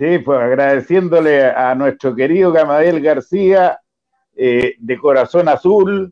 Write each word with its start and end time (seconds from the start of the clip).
Sí, 0.00 0.18
pues 0.20 0.40
agradeciéndole 0.40 1.44
a 1.44 1.74
nuestro 1.74 2.14
querido 2.14 2.50
Gamadel 2.52 3.02
García, 3.02 3.78
eh, 4.34 4.72
de 4.78 4.98
Corazón 4.98 5.46
Azul, 5.46 6.10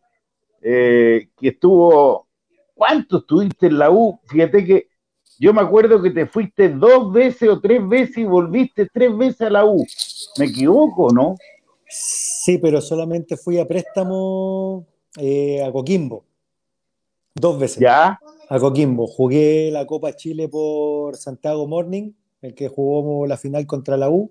eh, 0.61 1.30
que 1.34 1.48
estuvo. 1.48 2.29
¿Cuánto 2.74 3.21
estuviste 3.21 3.69
en 3.69 3.79
la 3.79 3.90
U? 3.90 4.21
Fíjate 4.27 4.62
que 4.66 4.88
yo 5.38 5.54
me 5.54 5.62
acuerdo 5.62 6.03
que 6.03 6.11
te 6.11 6.27
fuiste 6.27 6.69
dos 6.69 7.11
veces 7.11 7.48
o 7.48 7.61
tres 7.62 7.88
veces 7.88 8.19
y 8.19 8.24
volviste 8.24 8.90
tres 8.93 9.16
veces 9.16 9.40
a 9.40 9.51
la 9.51 9.64
U. 9.64 9.82
¿Me 10.38 10.44
equivoco, 10.44 11.10
no? 11.10 11.36
Sí, 11.88 12.58
pero 12.58 12.82
solamente 12.82 13.38
fui 13.38 13.58
a 13.58 13.66
préstamo 13.66 14.84
eh, 15.16 15.64
a 15.64 15.72
Coquimbo. 15.72 16.27
Dos 17.34 17.59
veces. 17.59 17.78
¿Ya? 17.78 18.20
A 18.50 18.59
Coquimbo. 18.59 19.06
Jugué 19.06 19.70
la 19.73 19.86
Copa 19.86 20.14
Chile 20.14 20.46
por 20.46 21.16
Santiago 21.16 21.66
Morning, 21.66 22.12
el 22.42 22.55
que 22.55 22.68
jugó 22.68 23.27
la 23.27 23.36
final 23.36 23.66
contra 23.66 23.96
la 23.96 24.10
U. 24.10 24.30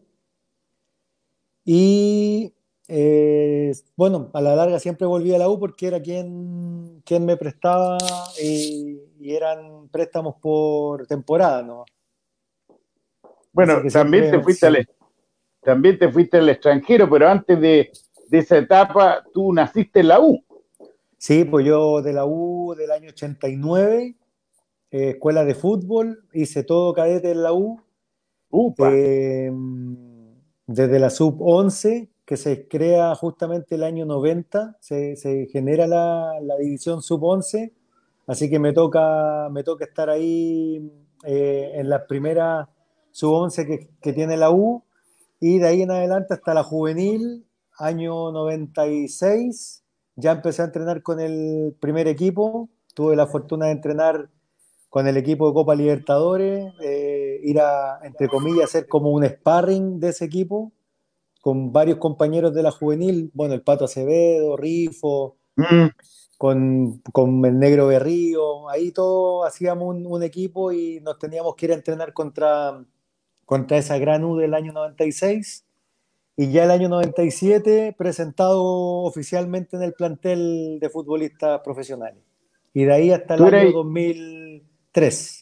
Y 1.66 2.54
eh, 2.88 3.74
bueno, 3.98 4.30
a 4.34 4.40
la 4.40 4.56
larga 4.56 4.80
siempre 4.80 5.06
volví 5.06 5.34
a 5.34 5.38
la 5.38 5.50
U 5.50 5.60
porque 5.60 5.88
era 5.88 6.02
quien, 6.02 7.02
quien 7.04 7.26
me 7.26 7.36
prestaba 7.36 7.98
y, 8.42 9.02
eran 9.20 9.90
préstamos 9.90 10.36
por 10.36 11.06
temporada, 11.06 11.62
¿no? 11.62 11.84
Bueno, 13.52 13.82
también 13.92 14.32
te 14.32 14.40
fuiste 14.40 14.68
al 14.68 14.88
también 15.62 16.00
te 16.00 16.10
fuiste 16.10 16.38
al 16.38 16.48
extranjero, 16.48 17.10
pero 17.10 17.28
antes 17.28 17.60
de, 17.60 17.92
esa 18.32 18.58
etapa 18.58 19.26
tú 19.34 19.52
naciste 19.52 20.00
en 20.00 20.08
la 20.08 20.22
U. 20.22 20.42
Sí, 21.18 21.44
pues 21.44 21.66
yo 21.66 22.02
de 22.02 22.14
la 22.14 22.26
U 22.26 22.74
del 22.78 22.92
año 22.92 23.10
89, 23.10 24.16
eh, 24.92 25.10
escuela 25.10 25.44
de 25.44 25.56
fútbol, 25.56 26.24
hice 26.32 26.64
todo 26.64 26.94
cadete 26.94 27.32
en 27.32 27.44
la 27.44 27.52
U. 27.52 27.82
Eh, 28.52 29.52
desde 30.68 31.00
la 31.00 31.10
sub 31.10 31.42
11 31.42 32.10
que 32.28 32.36
se 32.36 32.68
crea 32.68 33.16
justamente 33.16 33.76
el 33.76 33.84
año 33.84 34.06
90, 34.06 34.76
se, 34.82 35.16
genera 35.50 35.88
la, 35.88 36.58
división 36.60 37.02
sub-11, 37.02 37.72
así 38.28 38.50
que 38.50 38.60
me 38.60 38.74
toca, 38.74 39.48
me 39.50 39.64
toca 39.64 39.86
estar 39.86 40.10
ahí 40.10 40.92
eh, 41.24 41.72
en 41.76 41.90
la 41.90 42.06
primera 42.06 42.68
sub-11 43.12 43.90
que, 44.02 44.12
tiene 44.12 44.36
la 44.36 44.52
U, 44.52 44.84
y 45.40 45.60
de 45.60 45.68
ahí 45.68 45.82
en 45.84 45.92
adelante 45.92 46.34
hasta 46.34 46.54
la 46.54 46.64
juvenil, 46.64 47.46
año 47.80 48.34
96, 48.34 49.86
ya 50.18 50.34
empecé 50.34 50.64
a 50.64 50.66
entrenar 50.66 51.02
con 51.04 51.22
el 51.22 51.78
primer 51.80 52.10
equipo, 52.10 52.68
tuve 52.94 53.16
la 53.16 53.28
fortuna 53.28 53.68
de 53.68 53.72
entrenar 53.72 54.30
con 54.98 55.08
el 55.08 55.16
equipo 55.16 55.48
de 55.48 55.54
Copa 55.54 55.76
Libertadores, 55.76 56.74
eh, 56.82 57.40
ir 57.44 57.60
a, 57.60 58.00
entre 58.02 58.28
comillas, 58.28 58.72
ser 58.72 58.88
como 58.88 59.12
un 59.12 59.24
sparring 59.24 60.00
de 60.00 60.10
ese 60.10 60.26
equipo, 60.26 60.72
con 61.40 61.72
varios 61.72 62.00
compañeros 62.00 62.52
de 62.56 62.64
la 62.64 62.72
juvenil, 62.72 63.30
bueno, 63.36 63.54
el 63.54 63.62
Pato 63.62 63.86
Acevedo, 63.86 64.58
Rifo, 64.58 65.38
mm. 65.56 65.86
con, 66.40 67.00
con, 67.14 67.46
el 67.46 67.60
Negro 67.60 67.86
Berrío, 67.86 68.70
ahí 68.70 68.92
todos 68.92 69.48
hacíamos 69.48 69.96
un, 70.04 70.24
equipo 70.24 70.72
y 70.72 71.00
nos 71.02 71.20
teníamos 71.20 71.56
que 71.56 71.68
ir 71.68 71.74
a 71.74 71.76
entrenar 71.76 72.12
contra, 72.12 72.84
contra 73.46 73.78
esa 73.78 74.00
gran 74.00 74.24
U 74.24 74.38
del 74.38 74.56
año 74.56 74.74
96. 74.74 75.64
Y 76.38 76.50
ya 76.50 76.64
el 76.64 76.72
año 76.72 76.90
97 76.90 77.94
presentado 77.96 78.64
oficialmente 79.04 79.78
en 79.78 79.84
el 79.84 79.94
plantel 79.94 80.80
de 80.82 80.90
futbolistas 80.90 81.62
profesionales. 81.62 82.24
Y 82.74 82.86
de 82.86 82.94
ahí 82.94 83.12
hasta 83.12 83.36
el 83.36 83.44
año 83.44 83.74
2003. 84.98 85.42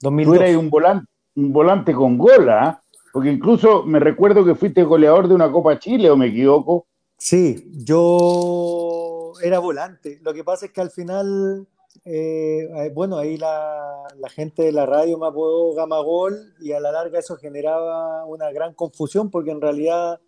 2002. 0.00 0.36
Tú 0.36 0.42
eres 0.42 0.56
un 0.56 0.70
volante, 0.70 1.06
un 1.36 1.52
volante 1.52 1.92
con 1.92 2.18
gola. 2.18 2.62
¿ah? 2.62 2.82
Porque 3.12 3.30
incluso 3.30 3.84
me 3.84 4.00
recuerdo 4.00 4.44
que 4.44 4.54
fuiste 4.54 4.82
goleador 4.82 5.28
de 5.28 5.34
una 5.34 5.50
Copa 5.50 5.78
Chile, 5.78 6.10
¿o 6.10 6.16
me 6.16 6.28
equivoco? 6.28 6.86
Sí, 7.16 7.70
yo 7.84 9.32
era 9.42 9.58
volante. 9.58 10.18
Lo 10.22 10.32
que 10.32 10.42
pasa 10.42 10.66
es 10.66 10.72
que 10.72 10.80
al 10.80 10.90
final, 10.90 11.66
eh, 12.04 12.68
eh, 12.76 12.90
bueno, 12.94 13.18
ahí 13.18 13.36
la, 13.36 14.06
gente 14.30 14.62
de 14.62 14.72
la 14.72 14.86
radio 14.86 15.18
me 15.18 15.26
apodó 15.26 15.74
Gamagol 15.74 16.54
y 16.60 16.72
a 16.72 16.80
la 16.80 16.92
larga 16.92 17.18
eso 17.18 17.36
generaba 17.36 18.24
una 18.26 18.50
gran 18.52 18.74
confusión 18.74 19.30
porque 19.30 19.50
en 19.50 19.60
realidad 19.60 20.20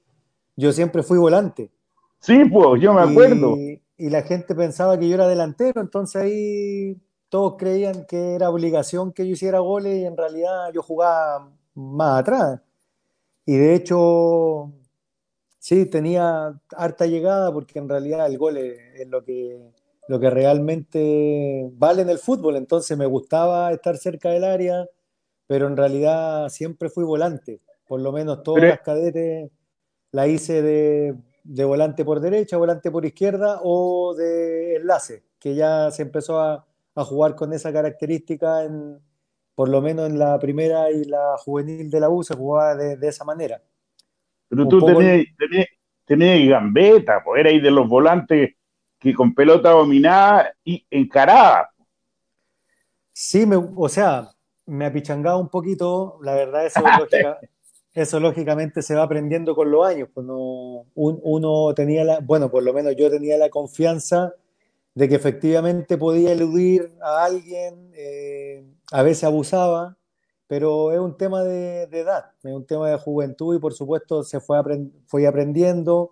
yo 0.57 0.73
siempre 0.73 1.03
fui 1.03 1.19
volante. 1.19 1.71
Sí, 2.21 2.45
pues, 2.45 2.81
yo 2.81 2.93
me 2.93 3.03
acuerdo. 3.03 3.57
Y, 3.57 3.83
y 3.97 4.11
la 4.11 4.23
gente 4.23 4.55
pensaba 4.55 4.99
que 4.99 5.09
yo 5.09 5.15
era 5.15 5.29
delantero, 5.29 5.81
entonces 5.81 6.23
ahí 6.23 7.01
todos 7.33 7.55
creían 7.57 8.05
que 8.05 8.35
era 8.35 8.51
obligación 8.51 9.11
que 9.11 9.27
yo 9.27 9.33
hiciera 9.33 9.59
goles 9.61 9.97
y 9.97 10.05
en 10.05 10.19
realidad 10.19 10.71
yo 10.75 10.83
jugaba 10.83 11.51
más 11.73 12.21
atrás. 12.21 12.61
Y 13.47 13.57
de 13.57 13.75
hecho, 13.75 14.71
sí, 15.59 15.87
tenía 15.87 16.61
harta 16.77 17.07
llegada 17.07 17.51
porque 17.51 17.79
en 17.79 17.89
realidad 17.89 18.27
el 18.27 18.37
gol 18.37 18.59
es, 18.59 19.09
lo, 19.09 19.25
que, 19.25 19.59
lo 20.09 20.21
que 20.21 20.29
realmente 20.29 21.71
vale 21.73 22.03
en 22.03 22.11
el 22.11 22.19
fútbol. 22.19 22.57
Entonces 22.57 22.99
me 22.99 23.07
gustaba 23.07 23.73
estar 23.73 23.97
cerca 23.97 24.29
del 24.29 24.45
área, 24.45 24.87
pero 25.47 25.69
en 25.69 25.79
realidad 25.79 26.51
siempre 26.51 26.91
fui 26.91 27.05
volante. 27.05 27.63
Por 27.87 28.03
lo 28.03 28.13
menos 28.13 28.43
todas 28.43 28.65
las 28.65 28.81
cadetes 28.83 29.51
la 30.11 30.27
hice 30.27 30.61
de, 30.61 31.15
de, 31.45 31.65
volante 31.65 32.05
por 32.05 32.21
derecha, 32.21 32.59
volante 32.59 32.91
por 32.91 33.07
izquierda 33.07 33.59
o 33.63 34.15
de 34.15 34.77
enlace, 34.77 35.23
que 35.39 35.55
ya 35.55 35.91
se 35.91 36.03
empezó 36.03 36.39
a, 36.39 36.67
a 36.95 37.05
jugar 37.05 37.35
con 37.35 37.53
esa 37.53 37.73
característica 37.73 38.65
en, 38.65 38.99
por 39.55 39.69
lo 39.69 39.81
menos 39.81 40.09
en 40.09 40.19
la 40.19 40.39
primera 40.39 40.91
y 40.91 41.05
la 41.05 41.37
juvenil 41.39 41.91
de 41.91 42.01
la 42.01 42.11
U 42.11 42.23
se 42.23 42.35
jugaba 42.35 42.75
de, 42.75 43.09
esa 43.09 43.25
manera. 43.25 43.63
Pero 44.49 44.69
tú 44.69 44.85
tenías, 44.85 45.27
tenías, 46.05 46.49
gambeta, 46.49 47.23
pues 47.25 47.45
ahí 47.45 47.61
de 47.61 47.71
los 47.71 47.89
volantes 47.89 48.55
que 48.99 49.15
con 49.15 49.35
pelota 49.35 49.71
dominada 49.71 50.55
y 50.65 50.85
encarada. 50.91 51.71
Sí, 53.13 53.47
me, 53.47 53.57
o 53.57 53.89
sea, 53.89 54.31
me 54.67 54.87
apichangaba 54.87 55.37
un 55.37 55.49
poquito, 55.49 56.19
la 56.23 56.35
verdad 56.35 56.67
eso, 56.67 56.81
eso 57.95 58.21
lógicamente 58.21 58.81
se 58.81 58.95
va 58.95 59.03
aprendiendo 59.03 59.55
con 59.55 59.71
los 59.71 59.87
años, 59.87 60.09
cuando 60.15 60.87
pues 60.95 61.17
uno 61.23 61.75
tenía 61.75 62.05
la, 62.05 62.21
bueno, 62.21 62.51
por 62.51 62.63
lo 62.63 62.73
menos 62.73 62.95
yo 62.97 63.11
tenía 63.11 63.37
la 63.37 63.51
confianza 63.51 64.35
de 64.95 65.09
que 65.09 65.15
efectivamente 65.15 65.97
podía 65.97 66.33
eludir 66.33 66.93
a 67.03 67.25
alguien, 67.25 67.91
eh, 67.95 68.65
a 68.91 69.03
veces 69.03 69.25
abusaba, 69.25 69.97
pero 70.47 70.93
es 70.93 71.01
un 71.01 71.17
tema 71.17 71.43
de, 71.43 71.85
edad, 71.85 72.33
es 72.43 72.53
un 72.53 72.67
tema 72.67 72.91
de 72.91 72.99
juventud 72.99 73.57
y 73.57 73.59
por 73.59 73.73
supuesto 73.73 74.23
se 74.23 74.41
fue 74.41 74.59
fui 75.07 75.25
aprendiendo, 75.25 76.11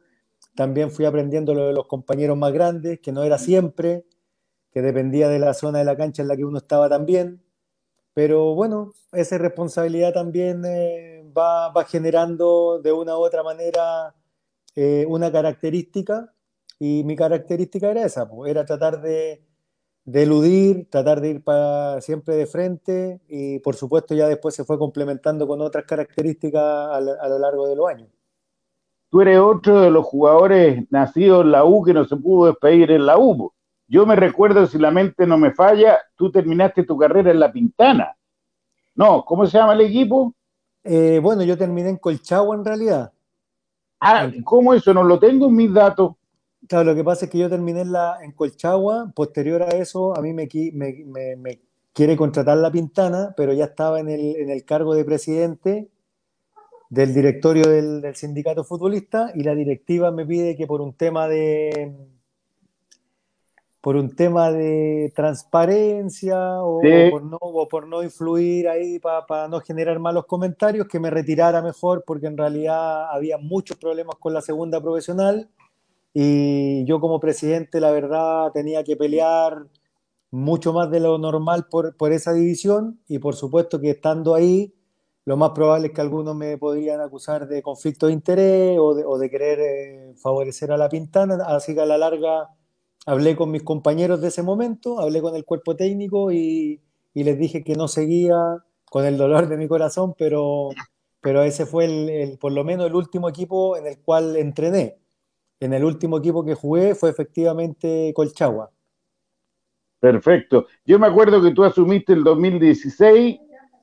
también 0.54 0.90
fui 0.90 1.04
aprendiendo 1.04 1.54
lo 1.54 1.66
de 1.66 1.74
los 1.74 1.86
compañeros 1.86 2.38
más 2.38 2.52
grandes, 2.52 3.00
que 3.00 3.12
no 3.12 3.22
era 3.22 3.38
siempre, 3.38 4.06
que 4.72 4.82
dependía 4.82 5.28
de 5.28 5.38
la 5.38 5.52
zona 5.54 5.80
de 5.80 5.84
la 5.84 5.96
cancha 5.96 6.22
en 6.22 6.28
la 6.28 6.36
que 6.36 6.44
uno 6.44 6.58
estaba 6.58 6.88
también, 6.88 7.42
pero 8.14 8.54
bueno, 8.54 8.92
esa 9.12 9.38
responsabilidad 9.38 10.12
también 10.12 10.64
eh, 10.64 11.24
va, 11.36 11.72
generando 11.84 12.80
de 12.82 12.92
una 12.92 13.16
u 13.16 13.20
otra 13.20 13.42
manera 13.42 14.14
eh, 14.74 15.04
una 15.08 15.30
característica 15.30 16.32
y 16.80 17.04
mi 17.04 17.14
característica 17.14 17.90
era 17.90 18.06
esa, 18.06 18.28
era 18.46 18.64
tratar 18.64 19.02
de, 19.02 19.44
eludir, 20.06 20.88
tratar 20.90 21.20
de 21.20 21.28
ir 21.28 21.44
para, 21.44 22.00
siempre 22.00 22.34
de 22.34 22.46
frente 22.46 23.20
y 23.28 23.58
por 23.58 23.76
supuesto 23.76 24.14
ya 24.14 24.26
después 24.26 24.54
se 24.54 24.64
fue 24.64 24.78
complementando 24.78 25.46
con 25.46 25.60
otras 25.60 25.84
características 25.84 26.62
a, 26.62 27.00
lo 27.00 27.38
largo 27.38 27.68
de 27.68 27.76
los 27.76 27.86
años. 27.86 28.08
Tú 29.10 29.20
eres 29.20 29.38
otro 29.38 29.82
de 29.82 29.90
los 29.90 30.06
jugadores 30.06 30.90
nacidos 30.90 31.44
en 31.44 31.52
la 31.52 31.64
U 31.64 31.84
que 31.84 31.92
no 31.92 32.06
se 32.06 32.16
pudo 32.16 32.46
despedir 32.46 32.90
en 32.92 33.04
la 33.04 33.18
U. 33.18 33.52
Yo 33.86 34.06
me 34.06 34.16
recuerdo, 34.16 34.66
si 34.66 34.78
la 34.78 34.90
mente 34.90 35.26
no 35.26 35.36
me 35.36 35.52
falla, 35.52 35.98
tú 36.16 36.30
terminaste 36.30 36.84
tu 36.84 36.96
carrera 36.96 37.30
en 37.30 37.40
La 37.40 37.52
Pintana. 37.52 38.16
No, 38.94 39.24
¿cómo 39.24 39.44
se 39.46 39.58
llama 39.58 39.74
el 39.74 39.82
equipo? 39.82 40.32
Eh, 40.84 41.18
bueno, 41.20 41.42
yo 41.42 41.58
terminé 41.58 41.90
en 41.90 41.96
Colchagua 41.96 42.54
en 42.54 42.64
realidad. 42.64 43.12
Ah, 43.98 44.30
¿cómo 44.44 44.72
eso? 44.72 44.94
No 44.94 45.02
lo 45.02 45.18
tengo 45.18 45.48
en 45.48 45.56
mis 45.56 45.74
datos. 45.74 46.14
Claro, 46.70 46.84
lo 46.84 46.94
que 46.94 47.02
pasa 47.02 47.24
es 47.24 47.32
que 47.32 47.38
yo 47.38 47.50
terminé 47.50 47.80
en, 47.80 47.90
la, 47.90 48.18
en 48.22 48.30
Colchagua, 48.30 49.10
posterior 49.12 49.60
a 49.60 49.70
eso 49.70 50.16
a 50.16 50.22
mí 50.22 50.32
me, 50.32 50.48
me, 50.72 51.34
me, 51.34 51.60
quiere 51.92 52.16
contratar 52.16 52.58
la 52.58 52.70
Pintana, 52.70 53.34
pero 53.36 53.52
ya 53.52 53.64
estaba 53.64 53.98
en 53.98 54.08
el, 54.08 54.36
en 54.36 54.50
el 54.50 54.64
cargo 54.64 54.94
de 54.94 55.04
presidente 55.04 55.88
del 56.88 57.12
directorio 57.12 57.68
del, 57.68 58.00
del, 58.00 58.14
sindicato 58.14 58.62
futbolista 58.62 59.32
y 59.34 59.42
la 59.42 59.56
directiva 59.56 60.12
me 60.12 60.24
pide 60.24 60.54
que 60.54 60.68
por 60.68 60.80
un 60.80 60.92
tema 60.92 61.26
de 61.26 61.92
por 63.80 63.96
un 63.96 64.14
tema 64.14 64.52
de 64.52 65.12
transparencia 65.16 66.62
o, 66.62 66.80
por, 67.10 67.24
no, 67.24 67.38
o 67.40 67.66
por 67.66 67.88
no 67.88 68.04
influir 68.04 68.68
ahí 68.68 69.00
para 69.00 69.48
no 69.48 69.58
generar 69.58 69.98
malos 69.98 70.24
comentarios, 70.24 70.86
que 70.86 71.00
me 71.00 71.10
retirara 71.10 71.62
mejor 71.62 72.04
porque 72.06 72.28
en 72.28 72.36
realidad 72.36 73.10
había 73.10 73.38
muchos 73.38 73.76
problemas 73.76 74.14
con 74.20 74.32
la 74.32 74.40
segunda 74.40 74.80
profesional 74.80 75.48
y 76.12 76.84
yo 76.84 77.00
como 77.00 77.20
presidente, 77.20 77.80
la 77.80 77.90
verdad, 77.90 78.52
tenía 78.52 78.84
que 78.84 78.96
pelear 78.96 79.66
mucho 80.30 80.72
más 80.72 80.90
de 80.90 81.00
lo 81.00 81.18
normal 81.18 81.66
por, 81.70 81.96
por 81.96 82.12
esa 82.12 82.32
división 82.32 83.00
y 83.08 83.18
por 83.18 83.34
supuesto 83.34 83.80
que 83.80 83.90
estando 83.90 84.34
ahí 84.34 84.74
lo 85.24 85.36
más 85.36 85.50
probable 85.50 85.88
es 85.88 85.92
que 85.92 86.00
algunos 86.00 86.34
me 86.34 86.56
podrían 86.58 87.00
acusar 87.00 87.46
de 87.46 87.62
conflicto 87.62 88.06
de 88.06 88.14
interés 88.14 88.78
o 88.80 89.18
de, 89.18 89.30
querer 89.30 89.60
eh, 89.60 90.14
favorecer 90.16 90.72
a 90.72 90.76
la 90.76 90.88
Pintana, 90.88 91.36
así 91.46 91.74
que 91.74 91.80
a 91.80 91.86
la 91.86 91.98
larga 91.98 92.48
hablé 93.06 93.36
con 93.36 93.50
mis 93.50 93.62
compañeros 93.62 94.20
de 94.20 94.28
ese 94.28 94.42
momento, 94.42 94.98
hablé 94.98 95.20
con 95.20 95.36
el 95.36 95.44
cuerpo 95.44 95.76
técnico 95.76 96.32
y, 96.32 96.80
les 97.14 97.38
dije 97.38 97.62
que 97.62 97.74
no 97.74 97.86
seguía 97.86 98.64
con 98.86 99.04
el 99.04 99.18
dolor 99.18 99.48
de 99.48 99.56
mi 99.56 99.68
corazón, 99.68 100.14
pero, 100.16 100.70
pero 101.20 101.42
ese 101.42 101.66
fue 101.66 101.84
el, 101.84 102.38
por 102.38 102.52
lo 102.52 102.64
menos 102.64 102.86
el 102.86 102.94
último 102.94 103.28
equipo 103.28 103.76
en 103.76 103.86
el 103.86 104.00
cual 104.00 104.36
entrené. 104.36 104.96
En 105.60 105.74
el 105.74 105.84
último 105.84 106.18
equipo 106.18 106.44
que 106.44 106.54
jugué 106.54 106.94
fue 106.94 107.10
efectivamente 107.10 108.12
Colchagua. 108.14 108.70
Perfecto. 110.00 110.66
Yo 110.86 110.98
me 110.98 111.06
acuerdo 111.06 111.42
que 111.42 111.52
tú 111.52 111.62
asumiste 111.62 112.14
el 112.14 112.24
2016 112.24 113.38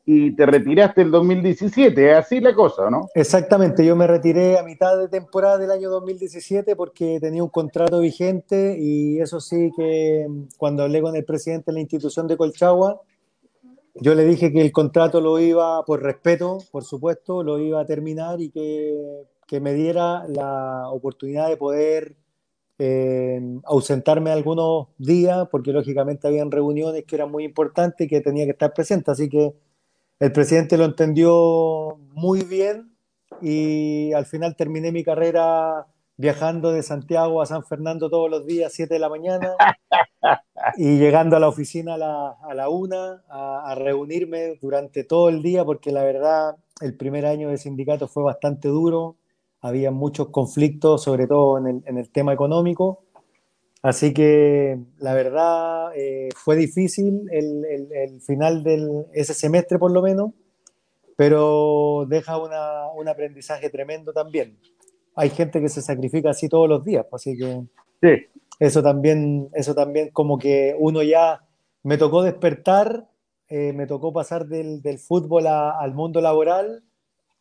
y 0.10 0.32
te 0.36 0.46
retiraste 0.46 1.02
el 1.02 1.12
2017, 1.12 2.12
¿es 2.12 2.18
así 2.18 2.40
la 2.40 2.56
cosa, 2.56 2.90
no? 2.90 3.10
Exactamente, 3.14 3.86
yo 3.86 3.94
me 3.94 4.08
retiré 4.08 4.58
a 4.58 4.64
mitad 4.64 4.98
de 4.98 5.10
temporada 5.10 5.58
del 5.58 5.70
año 5.70 5.90
2017 5.90 6.78
porque 6.78 7.20
tenía 7.20 7.44
un 7.44 7.50
contrato 7.50 8.00
vigente 8.00 8.78
y 8.80 9.20
eso 9.20 9.42
sí 9.42 9.70
que 9.76 10.26
mm, 10.28 10.44
cuando 10.58 10.84
hablé 10.84 11.02
con 11.02 11.14
el 11.18 11.26
presidente 11.26 11.72
de 11.72 11.74
la 11.74 11.82
institución 11.82 12.26
de 12.26 12.38
Colchagua, 12.38 13.02
yo 13.96 14.16
le 14.16 14.24
dije 14.24 14.54
que 14.54 14.62
el 14.62 14.72
contrato 14.72 15.20
lo 15.20 15.40
iba, 15.40 15.84
por 15.84 16.02
respeto, 16.02 16.60
por 16.72 16.86
supuesto, 16.86 17.44
lo 17.44 17.60
iba 17.60 17.82
a 17.82 17.86
terminar 17.86 18.40
y 18.40 18.50
que, 18.50 19.26
que 19.48 19.60
me 19.60 19.74
diera 19.74 20.26
la 20.28 20.90
oportunidad 20.90 21.48
de 21.48 21.58
poder 21.58 22.16
eh, 22.80 23.42
ausentarme 23.64 24.32
algunos 24.32 24.90
días, 24.98 25.48
porque 25.50 25.72
lógicamente 25.72 26.28
habían 26.28 26.52
reuniones 26.52 27.06
que 27.06 27.16
eran 27.16 27.32
muy 27.32 27.44
importantes 27.44 28.06
y 28.06 28.10
que 28.10 28.22
tenía 28.22 28.46
que 28.46 28.52
estar 28.52 28.74
presente. 28.74 29.10
Así 29.10 29.30
que 29.30 29.54
el 30.20 30.32
presidente 30.32 30.78
lo 30.78 30.86
entendió 30.86 31.98
muy 32.12 32.44
bien 32.44 32.96
y 33.42 34.14
al 34.14 34.26
final 34.26 34.56
terminé 34.56 34.92
mi 34.92 35.04
carrera 35.04 35.88
viajando 36.18 36.72
de 36.72 36.82
Santiago 36.84 37.42
a 37.42 37.46
San 37.46 37.64
Fernando 37.64 38.10
todos 38.10 38.30
los 38.30 38.46
días, 38.46 38.74
7 38.74 38.96
de 38.96 39.00
la 39.00 39.10
mañana, 39.10 39.56
y 40.78 40.98
llegando 40.98 41.38
a 41.38 41.40
la 41.40 41.48
oficina 41.48 41.94
a 41.94 41.98
la, 41.98 42.30
a 42.42 42.54
la 42.56 42.70
una, 42.70 43.24
a, 43.30 43.76
reunirme 43.76 44.58
durante 44.60 45.04
todo 45.04 45.30
el 45.30 45.44
día, 45.44 45.64
porque 45.64 45.92
la 45.92 46.04
verdad 46.04 46.58
el 46.82 46.96
primer 46.98 47.26
año 47.26 47.50
de 47.50 47.58
sindicato 47.58 48.08
fue 48.08 48.24
bastante 48.24 48.68
duro, 48.68 49.18
había 49.68 49.92
muchos 49.92 50.30
conflictos, 50.30 51.04
sobre 51.04 51.28
todo 51.28 51.58
en 51.58 51.68
el, 51.68 51.84
en 51.86 51.98
el 51.98 52.10
tema 52.10 52.34
económico. 52.34 53.04
Así 53.82 54.14
que 54.14 54.80
la 54.98 55.14
verdad 55.14 55.92
eh, 55.96 56.30
fue 56.36 56.56
difícil 56.56 57.28
el, 57.32 57.64
el, 57.66 57.92
el, 57.94 58.22
final 58.22 58.64
de 58.64 59.06
ese 59.14 59.34
semestre 59.34 59.78
por 59.78 59.92
lo 59.92 60.02
menos, 60.02 60.32
pero 61.16 62.06
deja 62.08 62.38
una, 62.38 62.88
un 62.96 63.08
aprendizaje 63.08 63.70
tremendo 63.70 64.14
también. 64.14 64.58
Hay 65.16 65.30
gente 65.30 65.62
que 65.62 65.70
se 65.70 65.82
sacrifica 65.82 66.32
así 66.32 66.50
todos 66.50 66.68
los 66.68 66.84
días, 66.84 67.06
pues, 67.10 67.22
así 67.22 67.38
que 67.38 67.62
sí. 68.02 68.26
eso 68.60 68.84
también, 68.84 69.50
eso 69.54 69.74
también 69.74 70.10
como 70.12 70.38
que 70.38 70.76
uno 70.78 71.04
ya 71.04 71.44
me 71.84 71.98
tocó 71.98 72.24
despertar, 72.24 73.08
eh, 73.48 73.74
me 73.74 73.88
tocó 73.88 74.12
pasar 74.12 74.48
del, 74.48 74.82
del 74.82 75.00
fútbol 75.00 75.48
al 75.48 75.94
mundo 75.94 76.20
laboral 76.20 76.84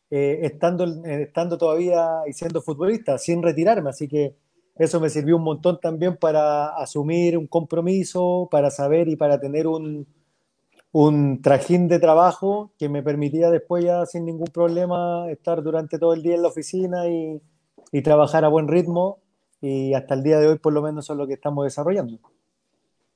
eh, 0.09 0.39
estando, 0.43 0.85
eh, 1.05 1.23
estando 1.23 1.57
todavía 1.57 2.21
y 2.27 2.33
siendo 2.33 2.61
futbolista, 2.61 3.17
sin 3.17 3.43
retirarme. 3.43 3.89
Así 3.89 4.07
que 4.07 4.35
eso 4.75 4.99
me 4.99 5.09
sirvió 5.09 5.37
un 5.37 5.43
montón 5.43 5.79
también 5.79 6.17
para 6.17 6.69
asumir 6.75 7.37
un 7.37 7.47
compromiso, 7.47 8.47
para 8.51 8.69
saber 8.69 9.07
y 9.09 9.15
para 9.15 9.39
tener 9.39 9.67
un, 9.67 10.07
un 10.91 11.41
trajín 11.41 11.87
de 11.87 11.99
trabajo 11.99 12.71
que 12.77 12.87
me 12.87 13.03
permitía 13.03 13.49
después 13.49 13.83
ya 13.83 14.05
sin 14.05 14.25
ningún 14.25 14.47
problema 14.47 15.29
estar 15.29 15.61
durante 15.63 15.99
todo 15.99 16.13
el 16.13 16.21
día 16.21 16.35
en 16.35 16.43
la 16.43 16.49
oficina 16.49 17.07
y, 17.07 17.41
y 17.91 18.01
trabajar 18.01 18.45
a 18.45 18.49
buen 18.49 18.67
ritmo. 18.67 19.19
Y 19.59 19.93
hasta 19.95 20.13
el 20.13 20.23
día 20.23 20.39
de 20.39 20.47
hoy 20.47 20.59
por 20.59 20.73
lo 20.73 20.83
menos 20.83 21.05
eso 21.05 21.13
es 21.13 21.19
lo 21.19 21.27
que 21.27 21.33
estamos 21.33 21.65
desarrollando. 21.65 22.19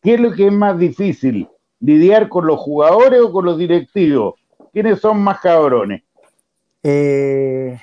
¿Qué 0.01 0.15
es 0.15 0.19
lo 0.19 0.31
que 0.31 0.47
es 0.47 0.53
más 0.53 0.77
difícil? 0.79 1.47
¿Lidiar 1.79 2.27
con 2.27 2.47
los 2.47 2.59
jugadores 2.59 3.21
o 3.21 3.31
con 3.31 3.45
los 3.45 3.57
directivos? 3.57 4.33
¿Quiénes 4.73 4.99
son 4.99 5.19
más 5.19 5.39
cabrones? 5.39 6.03
Eh, 6.83 7.79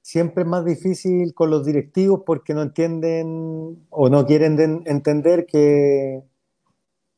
siempre 0.00 0.42
es 0.42 0.48
más 0.48 0.64
difícil 0.64 1.34
con 1.34 1.50
los 1.50 1.64
directivos 1.64 2.22
porque 2.24 2.54
no 2.54 2.62
entienden 2.62 3.86
o 3.90 4.08
no 4.08 4.26
quieren 4.26 4.82
entender 4.86 5.46
que 5.46 6.22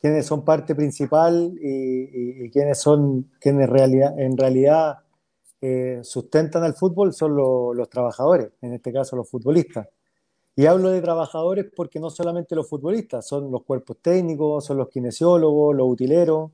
quienes 0.00 0.26
son 0.26 0.44
parte 0.44 0.74
principal 0.74 1.54
y, 1.60 2.50
quienes 2.50 2.80
son 2.80 3.30
quienes 3.40 3.70
realidad, 3.70 4.18
en 4.18 4.36
realidad 4.36 4.98
eh, 5.60 6.00
sustentan 6.02 6.64
al 6.64 6.74
fútbol 6.74 7.12
son 7.12 7.36
los 7.36 7.88
trabajadores, 7.88 8.50
en 8.62 8.74
este 8.74 8.92
caso 8.92 9.16
los 9.16 9.30
futbolistas. 9.30 9.88
Y 10.56 10.66
hablo 10.66 10.90
de 10.90 11.00
trabajadores 11.00 11.66
porque 11.74 12.00
no 12.00 12.10
solamente 12.10 12.54
los 12.54 12.68
futbolistas, 12.68 13.26
son 13.26 13.50
los 13.50 13.62
cuerpos 13.62 13.98
técnicos, 14.02 14.66
son 14.66 14.78
los 14.78 14.88
kinesiólogos, 14.88 15.74
los 15.74 15.88
utileros, 15.88 16.50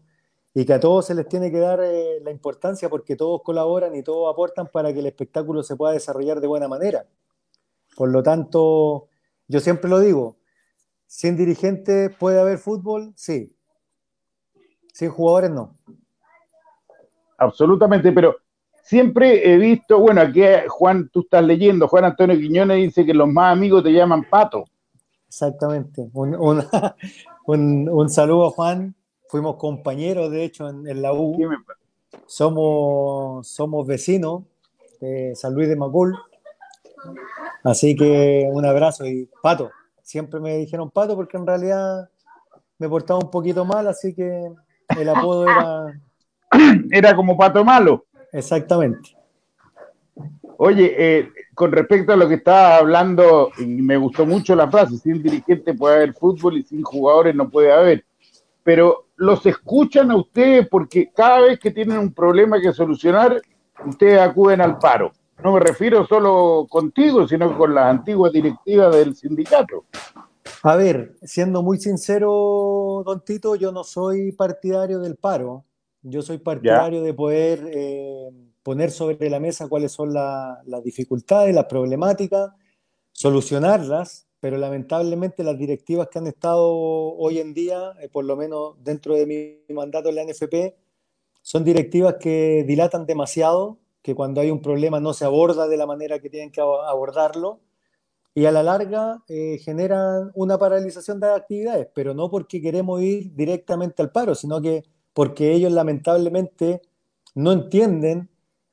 y 0.54 0.64
que 0.64 0.72
a 0.72 0.80
todos 0.80 1.06
se 1.06 1.14
les 1.14 1.28
tiene 1.28 1.50
que 1.50 1.58
dar 1.58 1.80
eh, 1.82 2.20
la 2.22 2.30
importancia 2.30 2.88
porque 2.88 3.16
todos 3.16 3.42
colaboran 3.42 3.94
y 3.94 4.02
todos 4.02 4.32
aportan 4.32 4.66
para 4.68 4.92
que 4.92 5.00
el 5.00 5.06
espectáculo 5.06 5.62
se 5.62 5.76
pueda 5.76 5.92
desarrollar 5.92 6.40
de 6.40 6.46
buena 6.46 6.68
manera. 6.68 7.06
Por 7.96 8.10
lo 8.10 8.22
tanto, 8.22 9.08
yo 9.46 9.60
siempre 9.60 9.90
lo 9.90 10.00
digo, 10.00 10.36
sin 11.06 11.36
dirigentes 11.36 12.14
puede 12.16 12.40
haber 12.40 12.58
fútbol, 12.58 13.12
sí. 13.16 13.54
Sin 14.92 15.10
jugadores, 15.10 15.50
no. 15.50 15.76
Absolutamente, 17.36 18.10
pero 18.12 18.36
siempre 18.82 19.52
he 19.52 19.56
visto, 19.58 20.00
bueno, 20.00 20.20
aquí 20.20 20.42
Juan, 20.68 21.08
tú 21.08 21.20
estás 21.20 21.44
leyendo, 21.44 21.86
Juan 21.88 22.04
Antonio 22.04 22.36
Quiñones 22.36 22.78
dice 22.78 23.06
que 23.06 23.14
los 23.14 23.28
más 23.28 23.52
amigos 23.52 23.84
te 23.84 23.92
llaman 23.92 24.28
pato. 24.28 24.64
Exactamente. 25.28 26.08
Un, 26.14 26.34
un, 26.34 26.64
un 27.90 28.08
saludo, 28.08 28.50
Juan, 28.50 28.94
fuimos 29.28 29.56
compañeros, 29.56 30.30
de 30.30 30.44
hecho, 30.44 30.68
en, 30.68 31.02
la 31.02 31.12
U. 31.12 31.38
Somos, 32.26 33.46
somos 33.46 33.86
vecinos 33.86 34.42
de 35.00 35.34
San 35.34 35.54
Luis 35.54 35.68
de 35.68 35.76
Macul. 35.76 36.16
Así 37.64 37.94
que 37.94 38.48
un 38.50 38.64
abrazo 38.64 39.06
y 39.06 39.28
Pato. 39.42 39.70
Siempre 40.02 40.40
me 40.40 40.56
dijeron 40.56 40.90
Pato 40.90 41.14
porque 41.14 41.36
en 41.36 41.46
realidad 41.46 42.08
me 42.78 42.88
portaba 42.88 43.20
un 43.20 43.30
poquito 43.30 43.64
mal, 43.64 43.86
así 43.86 44.14
que 44.14 44.50
el 44.98 45.08
apodo 45.08 45.44
era... 45.44 46.00
Era 46.90 47.14
como 47.14 47.36
Pato 47.36 47.62
Malo. 47.62 48.06
Exactamente. 48.32 49.14
Oye, 50.56 50.94
eh, 50.96 51.28
con 51.54 51.70
respecto 51.70 52.12
a 52.12 52.16
lo 52.16 52.26
que 52.26 52.36
estaba 52.36 52.78
hablando, 52.78 53.50
me 53.58 53.98
gustó 53.98 54.24
mucho 54.24 54.56
la 54.56 54.70
frase, 54.70 54.96
sin 54.96 55.22
dirigente 55.22 55.74
puede 55.74 55.96
haber 55.96 56.14
fútbol 56.14 56.56
y 56.56 56.62
sin 56.62 56.82
jugadores 56.82 57.34
no 57.34 57.50
puede 57.50 57.70
haber 57.70 58.04
pero 58.68 59.06
los 59.18 59.44
escuchan 59.46 60.10
a 60.12 60.16
ustedes 60.16 60.68
porque 60.68 61.10
cada 61.12 61.40
vez 61.40 61.58
que 61.58 61.72
tienen 61.72 61.98
un 61.98 62.14
problema 62.14 62.60
que 62.60 62.72
solucionar, 62.72 63.42
ustedes 63.84 64.20
acuden 64.20 64.60
al 64.60 64.78
paro. 64.78 65.12
No 65.42 65.52
me 65.52 65.60
refiero 65.60 66.06
solo 66.06 66.66
contigo, 66.70 67.26
sino 67.26 67.56
con 67.56 67.74
las 67.74 67.86
antiguas 67.86 68.32
directivas 68.32 68.94
del 68.94 69.14
sindicato. 69.16 69.84
A 70.62 70.76
ver, 70.76 71.16
siendo 71.22 71.62
muy 71.62 71.78
sincero, 71.78 73.02
don 73.04 73.24
Tito, 73.24 73.56
yo 73.56 73.72
no 73.72 73.82
soy 73.84 74.32
partidario 74.32 75.00
del 75.00 75.16
paro. 75.16 75.64
Yo 76.02 76.22
soy 76.22 76.38
partidario 76.38 77.02
de 77.02 77.12
poder 77.12 77.68
eh, 77.72 78.30
poner 78.62 78.92
sobre 78.92 79.28
la 79.28 79.40
mesa 79.40 79.68
cuáles 79.68 79.90
son 79.92 80.14
las 80.14 80.84
dificultades, 80.84 81.54
las 81.54 81.66
problemáticas, 81.66 82.52
solucionarlas 83.10 84.27
pero 84.40 84.56
lamentablemente 84.56 85.42
las 85.44 85.58
directivas 85.58 86.08
que 86.08 86.18
han 86.18 86.26
estado 86.26 86.66
hoy 86.68 87.38
en 87.38 87.54
día, 87.54 87.92
eh, 88.00 88.08
por 88.08 88.24
lo 88.24 88.36
menos 88.36 88.76
dentro 88.82 89.14
de 89.14 89.26
mi 89.26 89.74
mandato 89.74 90.08
en 90.08 90.14
la 90.16 90.24
NFP, 90.24 90.76
son 91.42 91.64
directivas 91.64 92.16
que 92.20 92.64
dilatan 92.66 93.06
demasiado, 93.06 93.78
que 94.02 94.14
cuando 94.14 94.40
hay 94.40 94.50
un 94.50 94.62
problema 94.62 95.00
no 95.00 95.12
se 95.12 95.24
aborda 95.24 95.66
de 95.66 95.76
la 95.76 95.86
manera 95.86 96.18
que 96.20 96.30
tienen 96.30 96.52
que 96.52 96.60
abordarlo 96.60 97.60
y 98.34 98.46
a 98.46 98.52
la 98.52 98.62
larga 98.62 99.24
eh, 99.26 99.58
generan 99.58 100.30
una 100.34 100.58
paralización 100.58 101.18
de 101.18 101.28
actividades, 101.28 101.88
pero 101.92 102.14
no 102.14 102.30
porque 102.30 102.62
queremos 102.62 103.02
ir 103.02 103.34
directamente 103.34 104.00
al 104.00 104.12
paro, 104.12 104.34
sino 104.36 104.62
que 104.62 104.84
porque 105.12 105.52
ellos 105.52 105.72
lamentablemente 105.72 106.80
no 107.34 107.50
entienden 107.50 108.30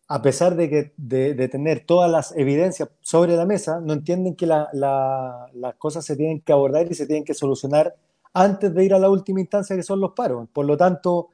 a 0.08 0.22
pesar 0.22 0.56
de, 0.56 0.70
que, 0.70 0.94
de, 0.98 1.48
tener 1.48 1.86
todas 1.86 2.10
las 2.12 2.36
evidencias 2.38 2.90
sobre 3.02 3.36
la 3.36 3.46
mesa, 3.46 3.80
no 3.82 3.94
entienden 3.94 4.36
que 4.36 4.46
las 4.46 5.76
cosas 5.78 6.06
se 6.06 6.16
tienen 6.16 6.42
que 6.42 6.54
abordar 6.54 6.88
y 6.90 6.94
se 6.94 7.08
tienen 7.08 7.26
que 7.26 7.34
solucionar 7.34 7.96
antes 8.34 8.74
de 8.74 8.86
ir 8.86 8.94
a 8.94 9.00
la 9.00 9.10
última 9.10 9.40
instancia 9.40 9.76
que 9.76 9.84
son 9.84 10.00
los 10.00 10.12
paros. 10.12 10.48
Por 10.54 10.66
lo 10.66 10.78
tanto, 10.78 11.30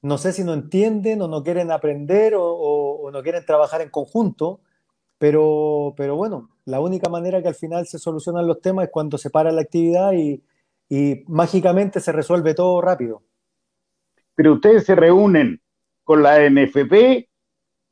no 0.00 0.16
sé 0.16 0.32
si 0.32 0.42
no 0.42 0.54
entienden 0.54 1.20
o 1.20 1.28
no 1.28 1.42
quieren 1.42 1.70
aprender 1.70 2.34
o, 2.36 3.10
no 3.12 3.22
quieren 3.22 3.44
trabajar 3.44 3.82
en 3.82 3.90
conjunto, 3.90 4.60
pero, 5.18 5.94
pero 5.96 6.16
bueno, 6.16 6.50
la 6.64 6.80
única 6.80 7.10
manera 7.10 7.42
que 7.42 7.48
al 7.48 7.54
final 7.54 7.86
se 7.86 7.98
solucionan 7.98 8.46
los 8.46 8.60
temas 8.60 8.86
es 8.86 8.90
cuando 8.90 9.18
se 9.18 9.30
para 9.30 9.50
la 9.50 9.62
actividad 9.62 10.12
y, 10.12 10.42
y 10.88 11.24
mágicamente 11.26 12.00
se 12.00 12.12
resuelve 12.12 12.54
todo 12.54 12.80
rápido. 12.80 13.22
Pero 14.34 14.54
ustedes 14.54 14.84
se 14.84 14.94
reúnen 14.94 15.60
con 16.04 16.22
la 16.22 16.48
NFP 16.48 17.27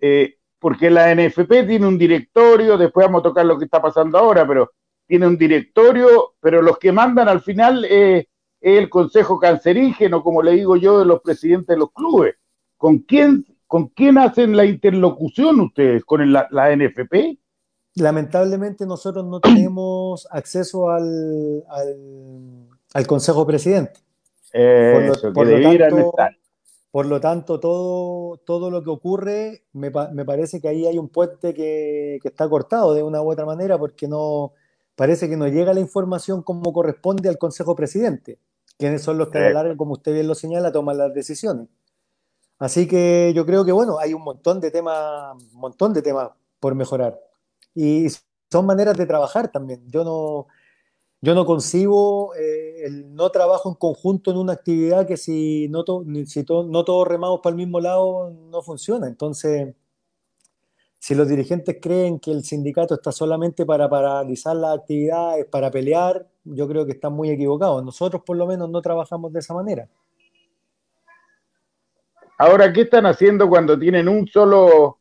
eh, 0.06 0.36
porque 0.58 0.90
la 0.90 1.14
NFP 1.14 1.66
tiene 1.66 1.86
un 1.86 1.98
directorio, 1.98 2.78
después 2.78 3.06
vamos 3.06 3.20
a 3.20 3.24
tocar 3.24 3.44
lo 3.44 3.58
que 3.58 3.66
está 3.66 3.80
pasando 3.80 4.18
ahora, 4.18 4.46
pero 4.46 4.72
tiene 5.06 5.26
un 5.26 5.36
directorio, 5.36 6.34
pero 6.40 6.62
los 6.62 6.78
que 6.78 6.92
mandan 6.92 7.28
al 7.28 7.40
final 7.40 7.84
es 7.84 8.26
el 8.60 8.88
Consejo 8.88 9.38
Cancerígeno, 9.38 10.22
como 10.22 10.42
le 10.42 10.52
digo 10.52 10.76
yo, 10.76 10.98
de 10.98 11.04
los 11.04 11.20
presidentes 11.20 11.68
de 11.68 11.78
los 11.78 11.92
clubes. 11.92 12.34
¿Con 12.76 12.98
quién, 13.00 13.44
con 13.66 13.88
quién 13.88 14.18
hacen 14.18 14.56
la 14.56 14.64
interlocución 14.64 15.60
ustedes? 15.60 16.04
¿Con 16.04 16.32
la, 16.32 16.48
NFP? 16.50 17.38
Lamentablemente 17.94 18.86
nosotros 18.86 19.24
no 19.24 19.40
tenemos 19.40 20.26
acceso 20.30 20.90
al, 20.90 21.64
al, 22.92 23.06
Consejo 23.06 23.46
Presidente. 23.46 24.00
por, 25.32 25.46
lo, 25.46 26.12
tanto, 26.12 26.12
por 26.96 27.04
lo 27.04 27.20
tanto, 27.20 27.60
todo, 27.60 28.38
todo 28.38 28.70
lo 28.70 28.82
que 28.82 28.88
ocurre, 28.88 29.64
me, 29.74 29.92
me 30.14 30.24
parece 30.24 30.62
que 30.62 30.68
ahí 30.68 30.86
hay 30.86 30.96
un 30.96 31.10
puente 31.10 31.52
que, 31.52 32.18
que, 32.22 32.28
está 32.28 32.48
cortado 32.48 32.94
de 32.94 33.02
una 33.02 33.20
u 33.20 33.30
otra 33.30 33.44
manera 33.44 33.76
porque 33.76 34.08
no 34.08 34.54
parece 34.94 35.28
que 35.28 35.36
no 35.36 35.46
llega 35.46 35.74
la 35.74 35.80
información 35.80 36.42
como 36.42 36.72
corresponde 36.72 37.28
al 37.28 37.36
Consejo 37.36 37.76
Presidente, 37.76 38.38
quienes 38.78 39.02
son 39.02 39.18
los 39.18 39.28
que 39.28 39.36
a 39.36 39.76
como 39.76 39.92
usted 39.92 40.14
bien 40.14 40.26
lo 40.26 40.34
señala, 40.34 40.72
toman 40.72 40.96
las 40.96 41.12
decisiones. 41.12 41.68
Así 42.58 42.88
que 42.88 43.30
yo 43.36 43.44
creo 43.44 43.66
que, 43.66 43.72
bueno, 43.72 43.98
hay 43.98 44.14
un 44.14 44.22
montón 44.22 44.58
de 44.58 44.70
temas, 44.70 45.36
un 45.52 45.60
montón 45.60 45.92
de 45.92 46.00
temas 46.00 46.30
por 46.60 46.74
mejorar. 46.74 47.20
Y 47.74 48.06
son 48.50 48.64
maneras 48.64 48.96
de 48.96 49.04
trabajar 49.04 49.52
también. 49.52 49.82
Yo 49.90 50.02
no, 50.02 50.46
yo 51.20 51.34
no 51.34 51.46
concibo 51.46 52.34
eh, 52.34 52.84
el 52.84 53.14
no 53.14 53.30
trabajo 53.30 53.68
en 53.68 53.74
conjunto 53.74 54.30
en 54.30 54.36
una 54.36 54.52
actividad 54.52 55.06
que 55.06 55.16
si 55.16 55.68
no, 55.68 55.84
si 56.26 56.44
no 56.48 56.84
todos 56.84 57.08
remamos 57.08 57.40
para 57.42 57.52
el 57.52 57.56
mismo 57.56 57.80
lado 57.80 58.30
no 58.30 58.62
funciona. 58.62 59.06
Entonces, 59.06 59.74
si 60.98 61.14
los 61.14 61.28
dirigentes 61.28 61.78
creen 61.80 62.18
que 62.18 62.32
el 62.32 62.42
sindicato 62.44 62.94
está 62.94 63.12
solamente 63.12 63.64
para 63.64 63.88
paralizar 63.88 64.56
las 64.56 64.78
actividades, 64.78 65.46
para 65.46 65.70
pelear, 65.70 66.26
yo 66.44 66.66
creo 66.68 66.84
que 66.84 66.92
están 66.92 67.12
muy 67.12 67.30
equivocados. 67.30 67.84
Nosotros 67.84 68.22
por 68.24 68.36
lo 68.36 68.46
menos 68.46 68.68
no 68.70 68.82
trabajamos 68.82 69.32
de 69.32 69.40
esa 69.40 69.54
manera. 69.54 69.88
Ahora, 72.38 72.72
¿qué 72.72 72.82
están 72.82 73.06
haciendo 73.06 73.48
cuando 73.48 73.78
tienen 73.78 74.08
un 74.08 74.26
solo, 74.26 74.98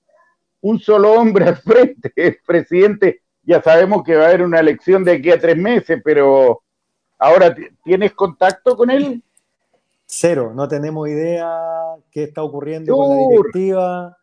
un 0.62 0.80
solo 0.80 1.12
hombre 1.14 1.46
al 1.46 1.58
frente? 1.58 2.14
El 2.16 2.38
presidente, 2.46 3.24
ya 3.46 3.62
sabemos 3.62 4.04
que 4.04 4.16
va 4.16 4.26
a 4.26 4.28
haber 4.28 4.44
una 4.44 4.60
elección 4.60 5.04
de 5.04 5.14
aquí 5.14 5.32
a 5.32 5.40
tres 5.40 5.58
meses, 5.58 6.02
pero 6.04 6.62
ahora, 7.18 7.56
¿tienes 7.84 8.14
contacto 8.14 8.76
con 8.76 8.90
él? 8.90 9.24
Cero, 10.06 10.54
no 10.56 10.68
tenemos 10.68 11.08
idea 11.10 11.50
qué 12.12 12.24
está 12.24 12.44
ocurriendo 12.44 12.96
con 12.96 13.10
la 13.10 13.28
directiva. 13.28 14.18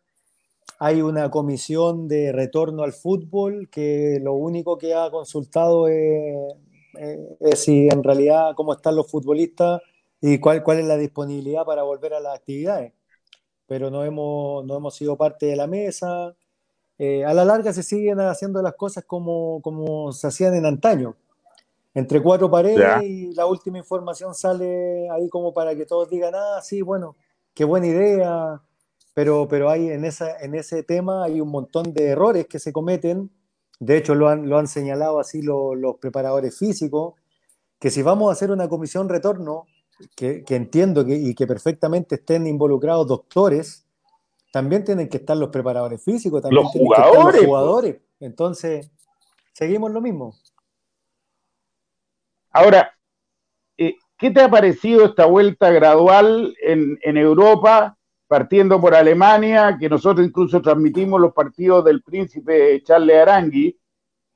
Hay 0.79 1.01
una 1.01 1.29
comisión 1.29 2.07
de 2.07 2.31
retorno 2.31 2.83
al 2.83 2.93
fútbol 2.93 3.69
que 3.69 4.19
lo 4.21 4.33
único 4.33 4.77
que 4.77 4.93
ha 4.93 5.09
consultado 5.11 5.87
es, 5.87 6.55
es 7.39 7.59
si 7.59 7.87
en 7.87 8.03
realidad 8.03 8.53
cómo 8.55 8.73
están 8.73 8.95
los 8.95 9.09
futbolistas 9.09 9.81
y 10.21 10.39
cuál, 10.39 10.63
cuál 10.63 10.79
es 10.79 10.85
la 10.85 10.97
disponibilidad 10.97 11.65
para 11.65 11.83
volver 11.83 12.13
a 12.13 12.19
las 12.19 12.35
actividades 12.35 12.93
pero 13.73 13.89
no 13.89 14.03
hemos, 14.03 14.65
no 14.65 14.77
hemos 14.77 14.95
sido 14.95 15.17
parte 15.17 15.47
de 15.47 15.55
la 15.55 15.67
mesa. 15.67 16.35
Eh, 17.05 17.25
a 17.25 17.33
la 17.33 17.43
larga 17.43 17.73
se 17.73 17.83
siguen 17.83 18.21
haciendo 18.21 18.61
las 18.61 18.75
cosas 18.75 19.03
como, 19.03 19.61
como 19.61 20.13
se 20.13 20.25
hacían 20.25 20.55
en 20.55 20.65
antaño, 20.65 21.17
entre 21.93 22.23
cuatro 22.23 22.49
paredes 22.49 23.03
y 23.03 23.33
la 23.33 23.45
última 23.45 23.77
información 23.77 24.33
sale 24.33 25.09
ahí 25.09 25.27
como 25.27 25.53
para 25.53 25.75
que 25.75 25.85
todos 25.85 26.09
digan, 26.09 26.33
ah, 26.33 26.61
sí, 26.61 26.81
bueno, 26.81 27.17
qué 27.53 27.65
buena 27.65 27.87
idea, 27.87 28.61
pero, 29.13 29.49
pero 29.49 29.69
hay 29.69 29.89
en, 29.89 30.05
esa, 30.05 30.39
en 30.39 30.55
ese 30.55 30.81
tema 30.83 31.25
hay 31.25 31.41
un 31.41 31.49
montón 31.49 31.93
de 31.93 32.05
errores 32.05 32.47
que 32.47 32.57
se 32.57 32.71
cometen, 32.71 33.29
de 33.81 33.97
hecho 33.97 34.15
lo 34.15 34.29
han, 34.29 34.47
lo 34.47 34.57
han 34.57 34.67
señalado 34.67 35.19
así 35.19 35.41
los 35.41 35.97
preparadores 35.99 36.57
físicos, 36.57 37.15
que 37.79 37.89
si 37.89 38.01
vamos 38.01 38.29
a 38.29 38.31
hacer 38.31 38.49
una 38.49 38.69
comisión 38.69 39.09
retorno, 39.09 39.65
que, 40.15 40.45
entiendo 40.47 41.03
que, 41.03 41.15
y 41.15 41.35
que 41.35 41.47
perfectamente 41.47 42.15
estén 42.15 42.47
involucrados 42.47 43.07
doctores, 43.07 43.82
también 44.53 44.83
tienen 44.83 45.09
que 45.09 45.17
estar 45.17 45.35
los 45.35 45.49
preparadores 45.49 46.03
físicos, 46.03 46.43
también 46.43 46.61
los 46.61 46.71
jugadores. 46.71 47.37
los 47.37 47.45
jugadores. 47.45 47.97
Entonces, 48.19 48.91
seguimos 49.51 49.91
lo 49.91 49.99
mismo. 49.99 50.35
Ahora, 52.51 52.95
eh, 53.79 53.95
¿qué 54.15 54.29
te 54.29 54.41
ha 54.41 54.51
parecido 54.51 55.05
esta 55.05 55.25
vuelta 55.25 55.71
gradual 55.71 56.55
en, 56.61 56.99
en, 57.01 57.17
Europa, 57.17 57.97
partiendo 58.27 58.79
por 58.79 58.93
Alemania, 58.93 59.75
que 59.79 59.89
nosotros 59.89 60.27
incluso 60.27 60.61
transmitimos 60.61 61.19
los 61.19 61.33
partidos 61.33 61.83
del 61.83 62.03
príncipe 62.03 62.83
Charles 62.83 63.17
Arangui, 63.17 63.75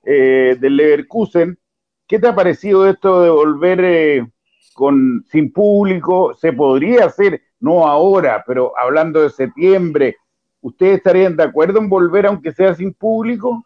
eh, 0.04 0.58
del 0.60 0.78
Leverkusen? 0.78 1.60
¿Qué 2.08 2.18
te 2.18 2.28
ha 2.28 2.34
parecido 2.34 2.90
esto 2.90 3.22
de 3.22 3.30
volver 3.30 3.84
eh, 3.84 4.28
con, 4.74 5.24
sin 5.30 5.54
público, 5.54 6.34
se 6.34 6.54
podría 6.54 7.06
hacer, 7.06 7.40
no 7.60 7.88
ahora, 7.88 8.44
pero 8.46 8.74
hablando 8.78 9.22
de 9.22 9.30
septiembre, 9.30 10.18
¿ustedes 10.62 10.98
estarían 10.98 11.36
de 11.36 11.44
acuerdo 11.44 11.80
en 11.80 11.90
volver 11.90 12.26
aunque 12.26 12.52
sea 12.52 12.76
sin 12.76 12.94
público? 12.94 13.66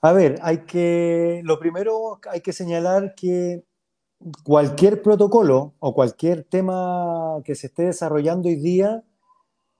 A 0.00 0.12
ver, 0.12 0.38
hay 0.42 0.58
que, 0.58 1.40
lo 1.44 1.58
primero 1.58 2.20
hay 2.30 2.40
que 2.40 2.52
señalar 2.52 3.14
que 3.14 3.64
cualquier 4.44 5.02
protocolo 5.02 5.74
o 5.80 5.94
cualquier 5.94 6.44
tema 6.44 7.40
que 7.44 7.54
se 7.54 7.68
esté 7.68 7.84
desarrollando 7.84 8.48
hoy 8.48 8.56
día 8.56 9.02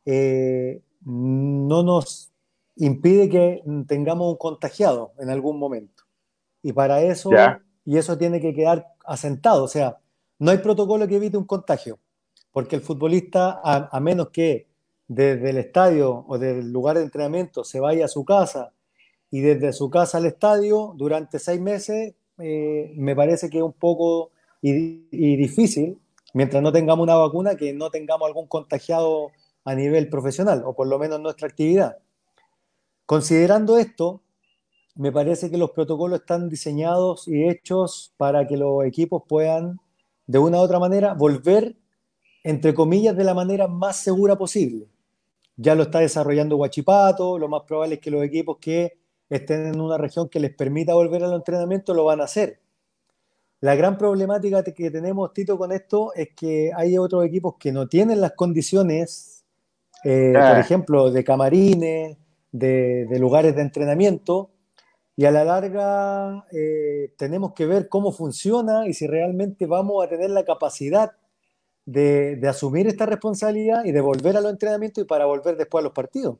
eh, 0.05 0.83
no 1.05 1.83
nos 1.83 2.33
impide 2.77 3.29
que 3.29 3.63
tengamos 3.87 4.33
un 4.33 4.37
contagiado 4.37 5.13
en 5.19 5.31
algún 5.31 5.59
momento. 5.59 6.05
Y 6.63 6.73
para 6.73 7.01
eso, 7.03 7.31
y 7.85 7.97
eso 7.97 8.19
tiene 8.19 8.41
que 8.41 8.55
quedar 8.55 8.87
asentado. 9.05 9.65
O 9.65 9.69
sea, 9.69 9.99
no 10.39 10.51
hay 10.51 10.59
protocolo 10.59 11.07
que 11.07 11.17
evite 11.17 11.37
un 11.37 11.45
contagio, 11.45 11.99
porque 12.53 12.77
el 12.77 12.83
futbolista, 12.83 13.61
a, 13.63 14.01
menos 14.01 14.31
que 14.31 14.67
desde 15.07 15.51
el 15.51 15.59
estadio 15.59 16.25
o 16.27 16.39
del 16.39 16.71
lugar 16.71 16.97
de 16.97 17.05
entrenamiento 17.05 17.65
se 17.65 17.81
vaya 17.81 18.07
a 18.07 18.09
su 18.09 18.25
casa 18.25 18.73
y 19.31 19.41
desde 19.41 19.73
su 19.73 19.91
casa 19.91 20.19
al 20.19 20.27
estadio 20.27 20.95
durante 20.97 21.39
seis 21.39 21.61
meses, 21.61 22.15
eh, 22.39 22.93
me 22.97 23.15
parece 23.15 23.51
que 23.51 23.59
es 23.59 23.65
un 23.65 23.73
poco 23.73 24.31
y, 24.61 25.37
difícil, 25.37 25.99
mientras 26.35 26.63
no 26.63 26.73
tengamos 26.73 27.05
una 27.05 27.17
vacuna, 27.17 27.57
que 27.57 27.73
no 27.73 27.91
tengamos 27.91 28.27
algún 28.27 28.47
contagiado 28.47 29.31
a 29.65 29.75
nivel 29.75 30.09
profesional, 30.09 30.63
o 30.65 30.75
por 30.75 30.87
lo 30.87 30.99
menos 30.99 31.21
nuestra 31.21 31.49
actividad. 31.49 31.99
Considerando 33.07 33.79
esto, 33.79 34.23
me 34.95 35.13
parece 35.13 35.51
que 35.51 35.59
los 35.59 35.71
protocolos 35.71 36.21
están 36.21 36.49
diseñados 36.49 37.29
y 37.29 37.49
hechos 37.49 38.13
para 38.17 38.47
que 38.47 38.57
los 38.57 38.85
equipos 38.85 39.23
puedan, 39.29 39.81
de 40.27 40.39
una 40.39 40.59
u 40.59 40.61
otra 40.61 40.79
manera, 40.79 41.15
volver, 41.15 41.77
entre 42.49 42.73
comillas, 42.73 43.15
de 43.15 43.25
la 43.25 43.35
manera 43.35 43.69
más 43.69 43.97
segura 43.97 44.39
posible. 44.39 44.89
Ya 45.59 45.75
lo 45.75 45.83
está 45.83 45.99
desarrollando 45.99 46.57
Huachipato, 46.57 47.39
lo 47.39 47.47
más 47.47 47.65
probable 47.67 47.97
es 47.97 48.01
que 48.01 48.11
los 48.11 48.25
equipos 48.25 48.57
que 48.59 48.95
estén 49.29 49.67
en 49.67 49.79
una 49.79 49.99
región 49.99 50.31
que 50.31 50.41
les 50.41 50.55
permita 50.55 50.95
volver 50.95 51.23
al 51.23 51.35
entrenamiento 51.35 51.93
lo 51.93 52.07
van 52.07 52.23
a 52.23 52.25
hacer. 52.25 52.59
La 53.61 53.75
gran 53.75 53.99
problemática 53.99 54.65
que 54.65 54.91
tenemos, 54.91 55.35
Tito, 55.35 55.59
con 55.59 55.73
esto 55.73 56.15
es 56.15 56.31
que 56.35 56.71
hay 56.75 56.97
otros 56.97 57.23
equipos 57.27 57.57
que 57.61 57.71
no 57.71 57.87
tienen 57.87 58.19
las 58.23 58.33
condiciones, 58.33 59.45
eh, 60.05 60.33
por 60.33 60.59
ejemplo, 60.59 61.11
de 61.11 61.25
camarines, 61.25 62.17
de 62.51 63.19
lugares 63.19 63.55
de 63.57 63.61
entrenamiento, 63.61 64.53
y 65.17 65.27
a 65.27 65.31
la 65.31 65.45
larga 65.45 66.47
eh, 66.51 67.13
tenemos 67.19 67.53
que 67.53 67.67
ver 67.67 67.91
cómo 67.91 68.11
funciona 68.11 68.89
y 68.89 68.95
si 68.95 69.07
realmente 69.07 69.67
vamos 69.67 70.03
a 70.03 70.09
tener 70.09 70.31
la 70.31 70.47
capacidad 70.47 71.11
de, 71.93 72.49
asumir 72.49 72.87
esta 72.87 73.07
responsabilidad 73.07 73.85
y 73.85 73.93
de 73.93 74.01
volver 74.01 74.37
a 74.37 74.41
los 74.41 74.53
entrenamientos 74.53 75.03
y 75.03 75.07
para 75.07 75.25
volver 75.25 75.57
después 75.57 75.83
a 75.83 75.85
los 75.85 75.93
partidos. 75.93 76.37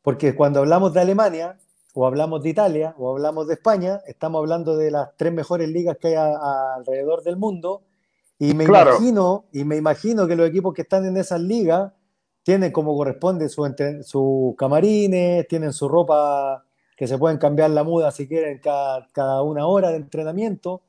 Porque 0.00 0.34
cuando 0.34 0.60
hablamos 0.60 0.94
de 0.94 1.00
Alemania, 1.00 1.58
o 1.94 2.06
hablamos 2.06 2.42
de 2.42 2.50
Italia, 2.50 2.94
o 2.98 3.10
hablamos 3.10 3.46
de 3.46 3.54
España, 3.54 4.00
estamos 4.06 4.40
hablando 4.40 4.76
de 4.76 4.90
las 4.90 5.10
tres 5.16 5.32
mejores 5.32 5.68
ligas 5.68 5.98
que 5.98 6.08
hay 6.08 6.14
alrededor 6.14 7.22
del 7.22 7.36
mundo. 7.36 7.82
Y 8.38 8.54
me, 8.54 8.64
imagino, 8.64 9.44
y 9.52 9.64
me 9.64 9.76
imagino 9.76 10.26
que 10.26 10.36
los 10.36 10.48
equipos 10.48 10.72
que 10.72 10.82
están 10.82 11.04
en 11.04 11.16
esas 11.16 11.40
ligas 11.40 11.92
tienen 12.42 12.72
como 12.72 12.96
corresponde 12.96 13.48
sus 13.48 13.68
su 14.02 14.54
camarines, 14.58 15.46
tienen 15.46 15.72
su 15.72 15.88
ropa 15.88 16.64
que 16.96 17.06
se 17.06 17.18
pueden 17.18 17.38
cambiar 17.38 17.70
la 17.70 17.84
muda 17.84 18.10
si 18.10 18.26
quieren 18.26 18.58
cada, 18.58 19.42
una 19.42 19.66
hora 19.66 19.90
de 19.90 19.96
entrenamiento, 19.96 20.82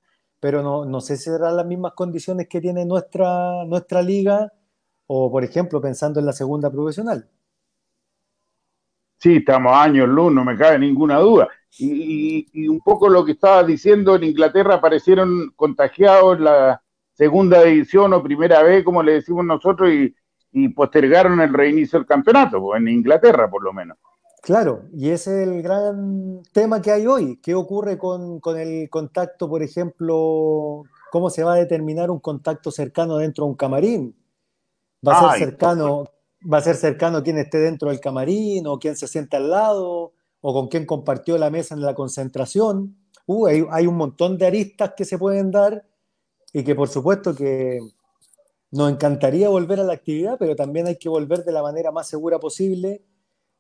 pero 0.44 0.62
no, 0.62 0.84
no 0.84 1.00
sé 1.00 1.16
si 1.16 1.30
serán 1.30 1.56
las 1.56 1.66
mismas 1.66 1.94
condiciones 1.94 2.50
que 2.50 2.60
tiene 2.60 2.84
nuestra, 2.84 3.64
nuestra 3.64 4.02
liga 4.02 4.52
o, 5.08 5.32
por 5.32 5.42
ejemplo, 5.42 5.80
pensando 5.80 6.20
en 6.20 6.26
la 6.26 6.34
segunda 6.34 6.70
profesional. 6.70 7.30
Sí, 9.20 9.38
estamos 9.38 9.72
años 9.74 10.10
luz, 10.10 10.34
no 10.34 10.44
me 10.44 10.58
cabe 10.58 10.80
ninguna 10.80 11.20
duda. 11.20 11.48
Y, 11.80 12.68
un 12.68 12.82
poco 12.82 13.08
lo 13.08 13.24
que 13.24 13.32
estaba 13.32 13.64
diciendo, 13.64 14.18
en 14.18 14.26
Inglaterra 14.26 14.76
aparecieron 14.76 15.54
contagiados 15.56 16.38
la 16.42 16.84
segunda 17.14 17.64
división 17.64 18.12
o 18.12 18.22
primera 18.22 18.62
vez, 18.64 18.84
como 18.84 19.02
le 19.02 19.14
decimos 19.14 19.46
nosotros, 19.46 19.90
y, 19.94 20.14
y 20.52 20.68
postergaron 20.68 21.40
el 21.40 21.54
reinicio 21.54 22.00
del 22.00 22.06
campeonato, 22.06 22.76
en 22.76 22.90
Inglaterra 22.90 23.50
por 23.50 23.64
lo 23.64 23.72
menos. 23.72 23.98
Claro, 24.44 24.90
y 24.92 25.10
ese 25.10 25.42
es 25.42 25.48
el 25.48 25.62
gran 25.62 26.44
tema 26.52 26.82
que 26.82 26.92
hay 26.92 27.08
hoy. 27.08 27.40
¿Qué 27.42 27.56
ocurre 27.56 27.98
con, 27.98 28.42
el 28.58 28.90
contacto, 28.90 29.48
por 29.48 29.64
ejemplo? 29.64 30.84
¿Cómo 31.14 31.30
se 31.30 31.46
va 31.46 31.54
a 31.54 31.58
determinar 31.58 32.12
un 32.12 32.20
contacto 32.20 32.70
cercano 32.70 33.16
dentro 33.16 33.46
de 33.46 33.52
un 33.52 33.56
camarín? 33.56 34.14
¿Va 35.08 35.18
a 35.18 35.32
ser 35.32 35.48
cercano, 35.48 36.10
va 36.42 36.58
a 36.58 36.62
ser 36.62 36.76
cercano 36.76 37.24
quien 37.24 37.38
esté 37.38 37.58
dentro 37.60 37.88
del 37.88 38.02
camarín 38.02 38.68
o 38.68 38.80
quien 38.80 38.98
se 38.98 39.08
sienta 39.08 39.38
al 39.38 39.50
lado 39.50 40.12
o 40.42 40.54
con 40.54 40.68
quien 40.68 40.86
compartió 40.86 41.38
la 41.38 41.50
mesa 41.50 41.74
en 41.74 41.82
la 41.82 41.96
concentración? 41.96 42.98
Uh, 43.26 43.46
hay, 43.48 43.66
hay 43.72 43.88
un 43.88 43.96
montón 43.96 44.38
de 44.38 44.46
aristas 44.46 44.92
que 44.98 45.06
se 45.06 45.18
pueden 45.18 45.52
dar 45.52 45.86
y 46.52 46.66
que 46.66 46.76
por 46.76 46.90
supuesto 46.90 47.34
que 47.34 47.80
nos 48.72 48.92
encantaría 48.92 49.48
volver 49.48 49.80
a 49.80 49.86
la 49.86 49.94
actividad, 49.94 50.36
pero 50.38 50.54
también 50.54 50.88
hay 50.88 50.98
que 50.98 51.08
volver 51.08 51.46
de 51.46 51.54
la 51.54 51.64
manera 51.64 51.94
más 51.94 52.10
segura 52.10 52.40
posible 52.40 53.06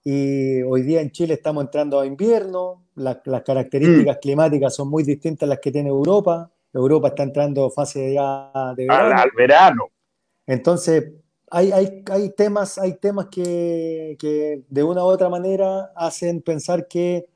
y 0.03 0.61
hoy 0.63 0.81
día 0.81 1.01
en 1.01 1.11
Chile 1.11 1.35
estamos 1.35 1.63
entrando 1.63 1.99
a 1.99 2.05
invierno, 2.05 2.83
las 2.95 3.17
características 3.23 4.17
mm. 4.17 4.19
climáticas 4.19 4.75
son 4.75 4.89
muy 4.89 5.03
distintas 5.03 5.47
a 5.47 5.49
las 5.51 5.59
que 5.59 5.71
tiene 5.71 5.89
Europa. 5.89 6.51
Europa 6.73 7.09
está 7.09 7.23
entrando 7.23 7.69
fase 7.69 8.13
ya 8.13 8.51
de 8.75 8.83
verano. 8.83 9.21
Al, 9.21 9.31
verano. 9.35 9.83
Entonces, 10.45 11.13
hay, 11.49 11.71
hay, 11.71 12.03
hay, 12.11 12.29
temas, 12.31 12.77
hay 12.77 12.95
temas 12.95 13.27
que, 13.27 14.17
que, 14.19 14.63
de 14.67 14.83
una 14.83 15.03
u 15.03 15.07
otra 15.07 15.29
manera 15.29 15.93
hacen 15.95 16.41
pensar 16.41 16.87
que 16.87 17.27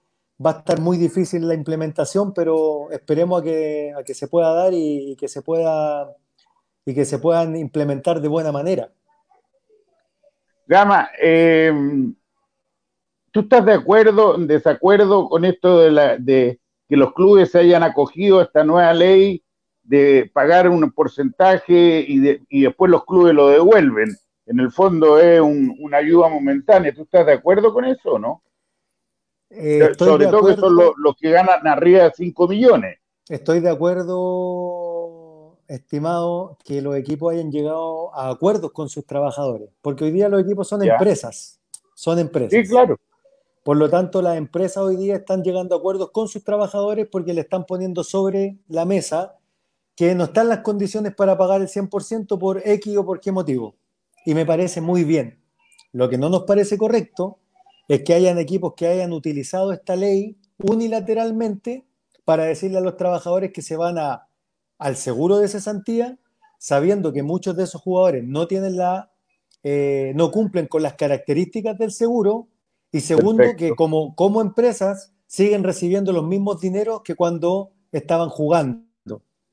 va 0.43 0.51
a 0.51 0.57
estar 0.59 0.81
muy 0.81 0.97
difícil 0.97 1.47
la 1.47 1.53
implementación, 1.53 2.33
pero 2.33 2.91
esperemos 2.91 3.41
a 3.41 3.43
que, 3.43 3.93
a 3.97 4.03
que 4.03 4.13
se 4.13 4.27
pueda 4.27 4.53
dar 4.53 4.73
y, 4.73 5.15
que 5.15 5.27
se 5.27 5.41
pueda 5.41 6.15
y 6.85 6.93
que 6.93 7.05
se 7.05 7.19
puedan 7.19 7.55
implementar 7.55 8.19
de 8.19 8.27
buena 8.27 8.51
manera. 8.51 8.89
Gama, 10.67 11.09
eh, 11.21 11.71
¿Tú 13.37 13.41
estás 13.41 13.67
de 13.67 13.73
acuerdo, 13.73 14.33
en 14.33 14.47
desacuerdo 14.47 15.29
con 15.29 15.45
esto 15.45 15.77
de, 15.77 15.91
la, 15.91 16.17
de 16.17 16.59
que 16.89 16.97
los 16.97 17.13
clubes 17.13 17.51
se 17.51 17.59
hayan 17.59 17.83
acogido 17.83 18.39
a 18.39 18.43
esta 18.45 18.63
nueva 18.63 18.91
ley 18.95 19.43
de 19.83 20.31
pagar 20.33 20.67
un 20.67 20.91
porcentaje 20.91 22.03
y, 22.07 22.41
y 22.49 22.61
después 22.63 22.89
los 22.89 23.05
clubes 23.05 23.35
lo 23.35 23.49
devuelven? 23.49 24.09
En 24.47 24.59
el 24.59 24.71
fondo 24.71 25.19
es 25.19 25.39
una 25.39 25.97
ayuda 25.97 26.29
momentánea. 26.29 26.91
¿Tú 26.95 27.03
estás 27.03 27.27
de 27.27 27.33
acuerdo 27.33 27.71
con 27.71 27.85
eso 27.85 28.13
o 28.13 28.17
no? 28.17 28.41
Eh, 29.51 29.87
Sobre 29.95 30.25
todo 30.25 30.47
que 30.47 30.55
son 30.55 30.75
los, 30.75 31.15
que 31.15 31.29
ganan 31.29 31.67
arriba 31.67 32.05
de 32.05 32.13
5 32.15 32.47
millones. 32.47 32.97
Estoy 33.29 33.59
de 33.59 33.69
acuerdo, 33.69 35.59
estimado, 35.67 36.57
que 36.65 36.81
los 36.81 36.95
equipos 36.95 37.35
hayan 37.35 37.51
llegado 37.51 38.15
a 38.15 38.31
acuerdos 38.31 38.71
con 38.71 38.89
sus 38.89 39.05
trabajadores, 39.05 39.69
porque 39.83 40.05
hoy 40.05 40.11
día 40.11 40.27
los 40.27 40.41
equipos 40.41 40.67
son 40.67 40.81
empresas, 40.81 41.61
son 41.93 42.17
empresas. 42.17 42.59
Sí, 42.59 42.67
claro. 42.67 42.97
Por 43.67 43.75
lo 43.75 43.89
tanto, 43.89 44.21
las 44.21 44.37
empresas 44.37 44.77
hoy 44.77 44.95
día 44.95 45.17
están 45.17 45.43
llegando 45.43 45.75
a 45.75 45.79
acuerdos 45.79 46.11
con 46.11 46.29
sus 46.29 46.41
trabajadores 46.41 47.05
porque 47.11 47.33
le 47.33 47.41
están 47.41 47.65
poniendo 47.65 48.01
sobre 48.05 48.59
la 48.69 48.85
mesa 48.85 49.39
que 49.93 50.15
no 50.15 50.23
están 50.23 50.47
las 50.47 50.59
condiciones 50.59 51.13
para 51.13 51.37
pagar 51.37 51.59
el 51.59 51.67
100% 51.67 52.39
por 52.39 52.61
X 52.65 52.95
o 52.95 53.05
por 53.05 53.19
qué 53.19 53.33
motivo. 53.33 53.75
Y 54.25 54.35
me 54.35 54.45
parece 54.45 54.79
muy 54.79 55.03
bien. 55.03 55.43
Lo 55.91 56.07
que 56.07 56.17
no 56.17 56.29
nos 56.29 56.43
parece 56.43 56.77
correcto 56.77 57.39
es 57.89 58.03
que 58.03 58.13
hayan 58.13 58.37
equipos 58.37 58.73
que 58.73 58.87
hayan 58.87 59.11
utilizado 59.11 59.73
esta 59.73 59.97
ley 59.97 60.37
unilateralmente 60.59 61.85
para 62.23 62.45
decirle 62.45 62.77
a 62.77 62.81
los 62.81 62.95
trabajadores 62.95 63.51
que 63.51 63.61
se 63.61 63.75
van 63.75 63.97
al 63.97 64.95
seguro 64.95 65.39
de 65.39 65.49
cesantía, 65.49 66.17
sabiendo 66.57 67.11
que 67.11 67.21
muchos 67.21 67.57
de 67.57 67.65
esos 67.65 67.81
jugadores 67.81 68.23
no 68.23 68.47
tienen 68.47 68.77
la, 68.77 69.11
eh, 69.61 70.13
no 70.15 70.31
cumplen 70.31 70.67
con 70.67 70.83
las 70.83 70.93
características 70.93 71.77
del 71.77 71.91
seguro 71.91 72.47
y 72.91 73.01
segundo, 73.01 73.43
que 73.57 73.75
como, 73.75 74.15
como 74.15 74.41
empresas 74.41 75.13
siguen 75.25 75.63
recibiendo 75.63 76.13
los 76.13 76.25
mismos 76.25 76.61
dineros 76.61 77.01
que 77.03 77.15
cuando 77.15 77.71
estaban 77.91 78.29
jugando. 78.29 78.87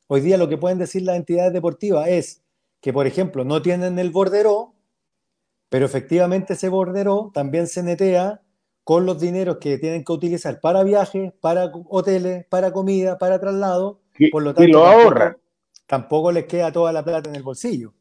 Hoy 0.06 0.20
día 0.20 0.36
lo 0.36 0.48
que 0.48 0.58
pueden 0.58 0.78
decir 0.78 1.02
las 1.02 1.16
entidades 1.16 1.52
deportivas 1.52 2.08
es 2.08 2.42
que, 2.80 2.92
por 2.92 3.06
ejemplo, 3.06 3.44
no 3.44 3.62
tienen 3.62 3.98
el 3.98 4.10
bordero, 4.10 4.74
pero 5.70 5.86
efectivamente 5.86 6.52
ese 6.52 6.68
bordero 6.68 7.30
también 7.32 7.66
se 7.66 7.82
netea 7.82 8.42
con 8.84 9.06
los 9.06 9.18
dineros 9.18 9.56
que 9.56 9.78
tienen 9.78 10.04
que 10.04 10.12
utilizar 10.12 10.60
para 10.60 10.84
viajes, 10.84 11.32
para 11.40 11.72
hoteles, 11.88 12.44
para 12.46 12.72
comida, 12.72 13.18
para 13.18 13.40
traslado. 13.40 14.00
por 14.30 14.42
lo 14.42 14.54
tanto, 14.54 14.68
y 14.68 14.72
lo 14.72 14.84
ahorran. 14.84 15.38
Tampoco 15.86 16.30
les 16.30 16.44
queda 16.44 16.70
toda 16.70 16.92
la 16.92 17.02
plata 17.02 17.30
en 17.30 17.36
el 17.36 17.42
bolsillo. 17.42 17.94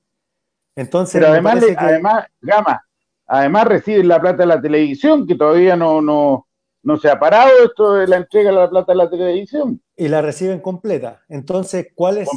Entonces, 0.75 1.19
pero 1.19 1.31
además, 1.31 1.63
además, 1.77 2.25
Gama, 2.41 2.86
Además 3.35 3.65
reciben 3.65 4.07
la 4.07 4.21
plata 4.21 4.43
de 4.43 4.45
la 4.45 4.61
televisión, 4.61 5.25
que 5.25 5.33
todavía 5.33 5.75
no, 5.75 6.03
no, 6.03 6.45
no 6.83 6.97
se 6.97 7.09
ha 7.09 7.19
parado 7.19 7.49
esto 7.65 7.93
de 7.93 8.07
la 8.07 8.17
entrega 8.17 8.51
de 8.51 8.57
la 8.57 8.69
plata 8.69 8.91
de 8.91 8.97
la 8.99 9.09
televisión. 9.09 9.81
Y 9.95 10.07
la 10.07 10.21
reciben 10.21 10.59
completa. 10.59 11.23
Entonces, 11.29 11.87
¿cuál 11.95 12.19
es, 12.19 12.29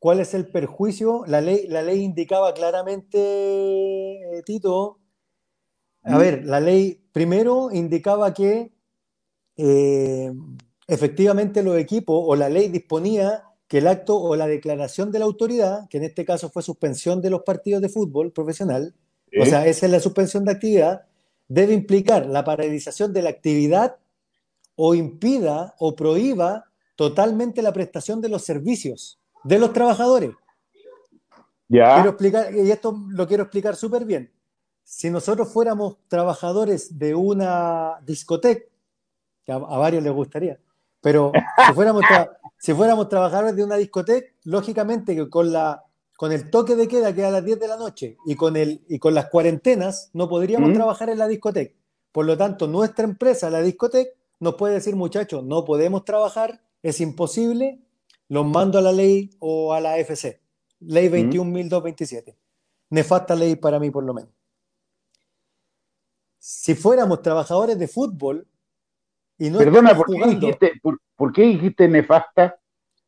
cuál, 0.00 0.18
es 0.18 0.34
el 0.34 0.48
perjuicio? 0.48 1.22
La 1.28 1.40
ley, 1.40 1.68
la 1.68 1.80
ley 1.80 2.02
indicaba 2.02 2.52
claramente, 2.54 3.18
eh, 3.20 4.42
Tito, 4.44 4.98
a 6.02 6.16
mm. 6.16 6.18
ver, 6.18 6.44
la 6.44 6.58
ley 6.58 7.06
primero 7.12 7.68
indicaba 7.70 8.34
que 8.34 8.72
eh, 9.56 10.32
efectivamente 10.88 11.62
los 11.62 11.76
equipos 11.76 12.20
o 12.26 12.34
la 12.34 12.48
ley 12.48 12.66
disponía 12.66 13.44
que 13.68 13.78
el 13.78 13.86
acto 13.86 14.20
o 14.20 14.34
la 14.34 14.48
declaración 14.48 15.12
de 15.12 15.20
la 15.20 15.26
autoridad, 15.26 15.88
que 15.88 15.98
en 15.98 16.04
este 16.04 16.24
caso 16.24 16.50
fue 16.50 16.64
suspensión 16.64 17.22
de 17.22 17.30
los 17.30 17.42
partidos 17.42 17.80
de 17.80 17.90
fútbol 17.90 18.32
profesional, 18.32 18.92
o 19.40 19.44
sea, 19.44 19.66
esa 19.66 19.86
es 19.86 19.92
la 19.92 20.00
suspensión 20.00 20.44
de 20.44 20.52
actividad, 20.52 21.06
debe 21.48 21.74
implicar 21.74 22.26
la 22.26 22.44
paralización 22.44 23.12
de 23.12 23.22
la 23.22 23.30
actividad 23.30 23.96
o 24.74 24.94
impida 24.94 25.74
o 25.78 25.96
prohíba 25.96 26.66
totalmente 26.96 27.62
la 27.62 27.72
prestación 27.72 28.20
de 28.20 28.28
los 28.28 28.42
servicios 28.44 29.18
de 29.44 29.58
los 29.58 29.72
trabajadores. 29.72 30.32
Ya. 31.68 31.94
Quiero 31.94 32.10
explicar, 32.10 32.54
y 32.54 32.70
esto 32.70 32.96
lo 33.08 33.26
quiero 33.26 33.44
explicar 33.44 33.76
súper 33.76 34.04
bien. 34.04 34.32
Si 34.82 35.10
nosotros 35.10 35.52
fuéramos 35.52 35.96
trabajadores 36.08 36.98
de 36.98 37.14
una 37.14 38.00
discoteca, 38.04 38.64
que 39.44 39.52
a, 39.52 39.58
varios 39.58 40.02
les 40.02 40.12
gustaría, 40.12 40.58
pero 41.00 41.32
si 41.66 41.72
fuéramos, 41.72 42.02
si 42.58 42.72
fuéramos 42.72 43.08
trabajadores 43.08 43.56
de 43.56 43.64
una 43.64 43.76
discoteca, 43.76 44.32
lógicamente 44.44 45.14
que 45.14 45.28
con 45.28 45.52
la 45.52 45.84
con 46.16 46.32
el 46.32 46.50
toque 46.50 46.76
de 46.76 46.88
queda 46.88 47.14
que 47.14 47.24
a 47.24 47.30
las 47.30 47.44
10 47.44 47.60
de 47.60 47.68
la 47.68 47.76
noche 47.76 48.16
y 48.24 48.36
con, 48.36 48.56
el, 48.56 48.84
y 48.88 48.98
con 48.98 49.14
las 49.14 49.28
cuarentenas 49.28 50.10
no 50.14 50.28
podríamos 50.28 50.72
trabajar 50.72 51.10
en 51.10 51.18
la 51.18 51.28
discoteca. 51.28 51.74
Por 52.10 52.24
lo 52.24 52.36
tanto, 52.36 52.66
nuestra 52.66 53.04
empresa, 53.04 53.50
la 53.50 53.60
discoteca, 53.60 54.10
nos 54.40 54.54
puede 54.54 54.74
decir, 54.74 54.96
muchachos, 54.96 55.44
no 55.44 55.64
podemos 55.64 56.04
trabajar, 56.04 56.62
es 56.82 57.00
imposible, 57.00 57.80
los 58.28 58.46
mando 58.46 58.78
a 58.78 58.82
la 58.82 58.92
ley 58.92 59.30
o 59.38 59.74
a 59.74 59.80
la 59.80 59.98
FC. 59.98 60.40
Ley 60.80 61.08
21.227. 61.08 62.34
Nefasta 62.90 63.34
ley 63.34 63.56
para 63.56 63.78
mí, 63.78 63.90
por 63.90 64.04
lo 64.04 64.14
menos. 64.14 64.30
Si 66.38 66.74
fuéramos 66.74 67.22
trabajadores 67.22 67.78
de 67.78 67.88
fútbol 67.88 68.46
y 69.38 69.50
no 69.50 69.58
Perdona, 69.58 69.96
¿por, 69.96 70.06
dijiste, 70.08 70.80
¿por 71.16 71.32
qué 71.32 71.42
dijiste 71.42 71.88
nefasta? 71.88 72.58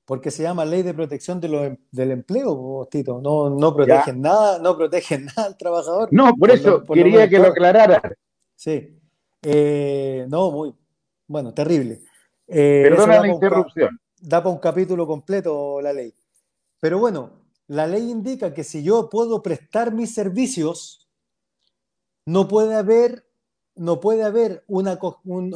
Porque 0.09 0.31
se 0.31 0.43
llama 0.43 0.65
ley 0.65 0.83
de 0.83 0.95
protección 0.95 1.39
em, 1.45 1.77
del 1.93 2.13
empleo, 2.13 2.89
Tito. 2.91 3.21
No, 3.21 3.51
no 3.51 3.77
protegen 3.77 4.23
nada, 4.23 4.59
no 4.59 4.75
protegen 4.75 5.27
nada 5.37 5.49
al 5.49 5.57
trabajador. 5.59 6.09
No, 6.11 6.35
por, 6.35 6.51
eso 6.51 6.83
quería 6.83 7.29
que 7.29 7.39
lo 7.39 7.49
aclarara. 7.49 8.01
Sí. 8.55 8.99
Eh, 9.43 10.25
no, 10.31 10.51
muy, 10.51 10.75
bueno, 11.27 11.53
terrible. 11.53 12.01
Eh, 12.47 12.87
Perdona 12.89 13.21
la 13.21 13.29
interrupción. 13.29 14.01
da 14.19 14.43
para 14.43 14.55
un 14.55 14.61
capítulo 14.61 15.07
completo 15.07 15.79
la 15.83 15.93
ley. 15.93 16.15
Pero 16.81 16.99
bueno, 16.99 17.43
la 17.67 17.87
ley 17.87 18.11
indica 18.11 18.55
que 18.55 18.65
si 18.65 18.83
yo 18.83 19.11
puedo 19.11 19.43
prestar 19.43 19.93
mis 19.93 20.15
servicios, 20.15 21.07
no 22.25 22.49
puede 22.49 22.77
haber 22.77 23.28
no 23.79 24.01
puede 24.01 24.25
haber 24.25 24.65
una, 24.67 24.99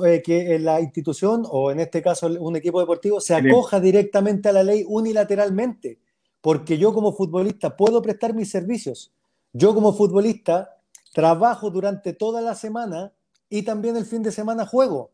eh, 0.07 0.23
que 0.23 0.59
la 0.59 0.81
institución, 0.81 1.45
o 1.51 1.71
en 1.71 1.81
este 1.81 2.03
caso 2.03 2.27
un 2.27 2.57
equipo 2.57 2.81
deportivo, 2.81 3.21
se 3.21 3.35
acoja 3.35 3.81
directamente 3.81 4.49
a 4.49 4.53
la 4.53 4.63
ley 4.63 4.85
unilateralmente, 4.87 5.99
porque 6.41 6.79
yo 6.79 6.93
como 6.95 7.13
futbolista 7.13 7.77
puedo 7.77 8.01
prestar 8.01 8.35
mis 8.35 8.51
servicios. 8.51 9.13
Yo 9.53 9.75
como 9.75 9.93
futbolista 9.93 10.79
trabajo 11.13 11.71
durante 11.71 12.13
toda 12.13 12.41
la 12.41 12.55
semana 12.55 13.13
y 13.51 13.63
también 13.63 13.97
el 13.97 14.07
fin 14.07 14.23
de 14.23 14.33
semana 14.33 14.67
juego. 14.67 15.11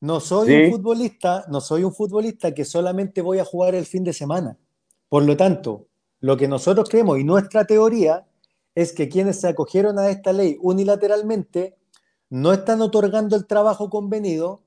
No 0.00 0.20
soy 0.20 0.52
un 0.52 0.70
futbolista, 0.72 1.44
no 1.48 1.60
soy 1.60 1.84
un 1.84 1.92
futbolista 1.92 2.52
que 2.54 2.64
solamente 2.64 3.22
voy 3.22 3.38
a 3.38 3.44
jugar 3.44 3.74
el 3.74 3.86
fin 3.86 4.04
de 4.04 4.12
semana. 4.12 4.56
Por 5.08 5.24
lo 5.24 5.36
tanto, 5.36 5.86
lo 6.20 6.36
que 6.36 6.48
nosotros 6.48 6.88
creemos 6.88 7.18
y 7.18 7.24
nuestra 7.24 7.66
teoría 7.66 8.26
es 8.74 8.92
que 8.92 9.08
quienes 9.08 9.40
se 9.40 9.48
acogieron 9.48 9.98
a 9.98 10.10
esta 10.10 10.32
ley 10.32 10.58
unilateralmente 10.60 11.76
no 12.36 12.52
están 12.52 12.82
otorgando 12.82 13.34
el 13.34 13.46
trabajo 13.46 13.88
convenido, 13.88 14.60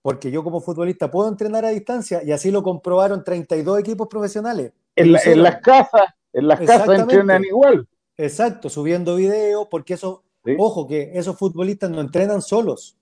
porque 0.00 0.30
yo 0.30 0.42
como 0.42 0.62
futbolista 0.62 1.10
puedo 1.10 1.28
entrenar 1.28 1.66
a 1.66 1.68
distancia 1.68 2.22
y 2.24 2.32
así 2.32 2.50
lo 2.50 2.62
comprobaron 2.62 3.22
32 3.22 3.80
equipos 3.80 4.08
profesionales. 4.08 4.72
En, 4.96 5.12
las 5.12 5.60
casas, 5.60 6.14
en 6.32 6.48
las 6.48 6.60
casas 6.60 6.88
entrenan 7.00 7.44
igual. 7.44 7.86
Exacto, 8.16 8.70
subiendo 8.70 9.16
videos, 9.16 9.68
porque 9.70 9.92
eso, 9.92 10.24
ojo, 10.56 10.86
que 10.86 11.10
esos 11.18 11.36
futbolistas 11.36 11.90
no 11.90 12.00
entrenan 12.00 12.40
solos. 12.40 12.96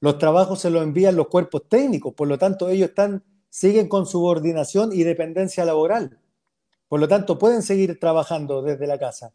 Los 0.00 0.18
trabajos 0.18 0.60
se 0.60 0.70
los 0.70 0.82
envían 0.82 1.14
los 1.14 1.28
cuerpos 1.28 1.68
técnicos, 1.68 2.12
por 2.12 2.26
lo 2.26 2.38
tanto, 2.38 2.68
ellos 2.68 2.88
están, 2.88 3.22
siguen 3.48 3.88
con 3.88 4.06
subordinación 4.06 4.92
y 4.92 5.04
dependencia 5.04 5.64
laboral. 5.64 6.18
Por 6.88 6.98
lo 6.98 7.06
tanto, 7.06 7.38
pueden 7.38 7.62
seguir 7.62 8.00
trabajando 8.00 8.62
desde 8.62 8.88
la 8.88 8.98
casa. 8.98 9.32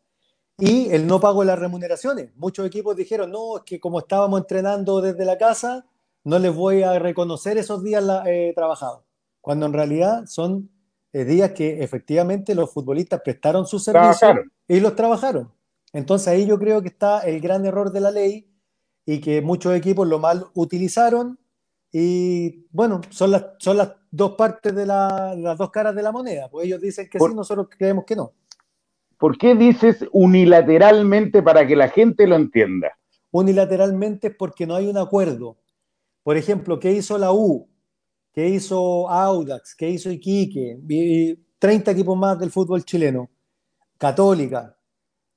Y 0.62 0.92
el 0.92 1.08
no 1.08 1.20
pago 1.20 1.42
de 1.42 1.48
las 1.48 1.58
remuneraciones. 1.60 2.30
Muchos 2.36 2.66
equipos 2.68 2.96
dijeron, 2.96 3.32
no, 3.32 3.58
es 3.58 3.64
que 3.64 3.80
como 3.80 4.00
estábamos 4.00 4.42
entrenando 4.42 5.02
desde 5.02 5.26
la 5.26 5.38
casa, 5.38 5.86
no 6.24 6.38
les 6.38 6.56
voy 6.56 6.84
a 6.84 7.00
reconocer 7.00 7.58
esos 7.58 7.84
días 7.84 8.04
eh, 8.28 8.54
trabajados. 8.56 9.02
Cuando 9.42 9.66
en 9.66 9.74
realidad 9.74 10.26
son 10.28 10.70
eh, 11.14 11.26
días 11.26 11.52
que 11.52 11.84
efectivamente 11.84 12.54
los 12.54 12.72
futbolistas 12.72 13.22
prestaron 13.24 13.66
su 13.66 13.80
servicio 13.80 14.30
y 14.68 14.80
los 14.80 14.96
trabajaron. 14.96 15.52
Entonces 15.94 16.28
ahí 16.28 16.46
yo 16.46 16.60
creo 16.60 16.82
que 16.82 16.90
está 16.90 17.22
el 17.22 17.42
gran 17.42 17.66
error 17.66 17.92
de 17.92 18.00
la 18.00 18.12
ley 18.12 18.48
y 19.06 19.20
que 19.20 19.42
muchos 19.42 19.74
equipos 19.74 20.08
lo 20.08 20.20
mal 20.20 20.46
utilizaron 20.54 21.40
y 21.92 22.68
bueno, 22.72 23.02
son 23.10 23.32
las, 23.32 23.46
son 23.58 23.78
las 23.78 23.94
dos 24.10 24.34
partes 24.34 24.74
de 24.74 24.86
las 24.86 25.58
dos 25.58 25.72
caras 25.72 25.96
de 25.96 26.02
la 26.02 26.12
moneda. 26.12 26.50
Pues 26.50 26.68
ellos 26.68 26.80
dicen 26.80 27.10
que 27.10 27.20
sí, 27.20 27.26
nosotros 27.34 27.68
creemos 27.78 28.06
que 28.06 28.16
no. 28.16 28.32
¿Por 29.22 29.38
qué 29.38 29.54
dices 29.54 30.04
unilateralmente 30.12 31.44
para 31.44 31.68
que 31.68 31.76
la 31.76 31.90
gente 31.90 32.26
lo 32.26 32.36
entienda? 32.36 32.98
Unilateralmente 33.30 34.30
es 34.30 34.36
porque 34.36 34.66
no 34.66 34.74
hay 34.74 34.88
un 34.88 34.98
acuerdo. 34.98 35.58
Por 36.24 36.38
ejemplo, 36.38 36.80
¿qué 36.80 36.92
hizo 36.92 37.20
la 37.20 37.32
U? 37.32 37.70
¿Qué 38.34 38.50
hizo 38.50 39.08
Audax? 39.08 39.76
¿Qué 39.76 39.92
hizo 39.92 40.10
Iquique? 40.10 40.80
Y 40.90 41.36
30 41.60 41.92
equipos 41.92 42.18
más 42.18 42.40
del 42.40 42.50
fútbol 42.50 42.84
chileno. 42.84 43.30
Católica. 44.00 44.76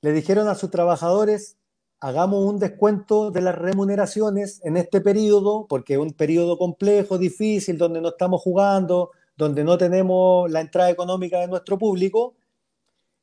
Le 0.01 0.13
dijeron 0.13 0.47
a 0.47 0.55
sus 0.55 0.71
trabajadores, 0.71 1.59
hagamos 1.99 2.43
un 2.43 2.57
descuento 2.57 3.29
de 3.29 3.41
las 3.41 3.53
remuneraciones 3.53 4.61
en 4.63 4.77
este 4.77 4.99
periodo, 4.99 5.67
porque 5.69 5.93
es 5.93 5.99
un 5.99 6.13
periodo 6.13 6.57
complejo, 6.57 7.19
difícil, 7.19 7.77
donde 7.77 8.01
no 8.01 8.07
estamos 8.09 8.41
jugando, 8.41 9.11
donde 9.37 9.63
no 9.63 9.77
tenemos 9.77 10.49
la 10.49 10.61
entrada 10.61 10.89
económica 10.89 11.39
de 11.39 11.47
nuestro 11.49 11.77
público, 11.77 12.33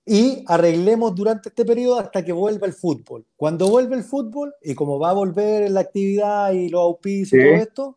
y 0.04 0.44
arreglemos 0.46 1.14
durante 1.14 1.48
este 1.50 1.64
periodo 1.64 1.98
hasta 1.98 2.24
que 2.24 2.32
vuelva 2.32 2.66
el 2.66 2.72
fútbol. 2.72 3.24
Cuando 3.36 3.68
vuelve 3.68 3.96
el 3.96 4.02
fútbol, 4.02 4.54
y 4.62 4.74
como 4.74 4.98
va 4.98 5.10
a 5.10 5.14
volver 5.14 5.70
la 5.70 5.80
actividad 5.80 6.52
y 6.52 6.68
los 6.68 6.80
auspicios 6.80 7.40
y 7.40 7.44
todo 7.44 7.62
esto, 7.62 7.96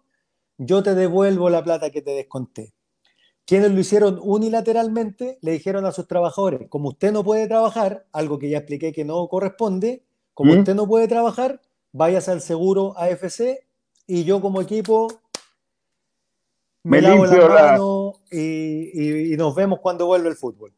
yo 0.57 0.83
te 0.83 0.95
devuelvo 0.95 1.49
la 1.49 1.63
plata 1.63 1.89
que 1.89 2.01
te 2.01 2.11
desconté. 2.11 2.73
Quienes 3.45 3.71
lo 3.71 3.79
hicieron 3.79 4.19
unilateralmente 4.21 5.37
le 5.41 5.51
dijeron 5.51 5.85
a 5.85 5.91
sus 5.91 6.07
trabajadores, 6.07 6.67
como 6.69 6.89
usted 6.89 7.11
no 7.11 7.23
puede 7.23 7.47
trabajar, 7.47 8.05
algo 8.11 8.39
que 8.39 8.49
ya 8.49 8.59
expliqué 8.59 8.91
que 8.91 9.05
no 9.05 9.27
corresponde, 9.27 10.03
como 10.33 10.53
¿Mm? 10.53 10.59
usted 10.59 10.75
no 10.75 10.87
puede 10.87 11.07
trabajar, 11.07 11.61
váyase 11.91 12.31
al 12.31 12.41
seguro 12.41 12.97
AFC 12.97 13.65
y 14.07 14.23
yo 14.23 14.41
como 14.41 14.61
equipo 14.61 15.07
me, 16.83 17.01
lavo 17.01 17.25
la 17.25 17.47
mano 17.47 18.13
y, 18.31 19.35
nos 19.37 19.55
vemos 19.55 19.79
cuando 19.79 20.05
vuelve 20.05 20.29
el 20.29 20.35
fútbol. 20.35 20.73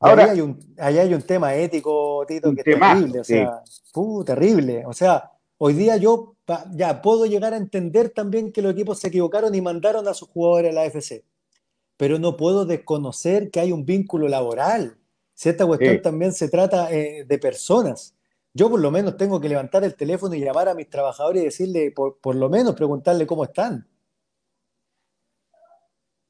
Ahora, 0.00 0.30
hay 0.30 0.40
un, 0.40 0.58
hay 0.78 1.14
un 1.14 1.22
tema 1.22 1.54
ético, 1.54 2.24
Tito, 2.26 2.54
que 2.54 2.60
es 2.60 2.64
terrible, 2.64 3.20
o 3.20 3.24
sea, 3.24 3.62
terrible. 4.24 4.84
O 4.86 4.92
sea, 4.92 5.30
hoy 5.58 5.74
día 5.74 5.96
yo 5.96 6.34
ya 6.72 7.00
puedo 7.00 7.26
llegar 7.26 7.54
a 7.54 7.56
entender 7.56 8.10
también 8.10 8.52
que 8.52 8.60
los 8.60 8.72
equipos 8.72 8.98
se 8.98 9.08
equivocaron 9.08 9.54
y 9.54 9.60
mandaron 9.60 10.06
a 10.08 10.14
sus 10.14 10.28
jugadores 10.28 10.72
a 10.72 10.74
la 10.74 10.82
AFC, 10.82 11.24
pero 11.96 12.18
no 12.18 12.36
puedo 12.36 12.66
desconocer 12.66 13.50
que 13.50 13.60
hay 13.60 13.72
un 13.72 13.86
vínculo 13.86 14.28
laboral. 14.28 14.98
Si 15.32 15.48
esta 15.48 15.66
cuestión 15.66 16.02
también 16.02 16.32
se 16.32 16.48
trata 16.48 16.92
eh, 16.92 17.24
de 17.26 17.38
personas 17.38 18.14
yo 18.54 18.70
por 18.70 18.80
lo 18.80 18.90
menos 18.92 19.16
tengo 19.16 19.40
que 19.40 19.48
levantar 19.48 19.82
el 19.82 19.96
teléfono 19.96 20.34
y 20.34 20.40
llamar 20.40 20.68
a 20.68 20.74
mis 20.74 20.88
trabajadores 20.88 21.42
y 21.42 21.44
decirle, 21.46 21.90
por, 21.90 22.36
lo 22.36 22.48
menos 22.48 22.76
preguntarle 22.76 23.26
cómo 23.26 23.42
están. 23.44 23.86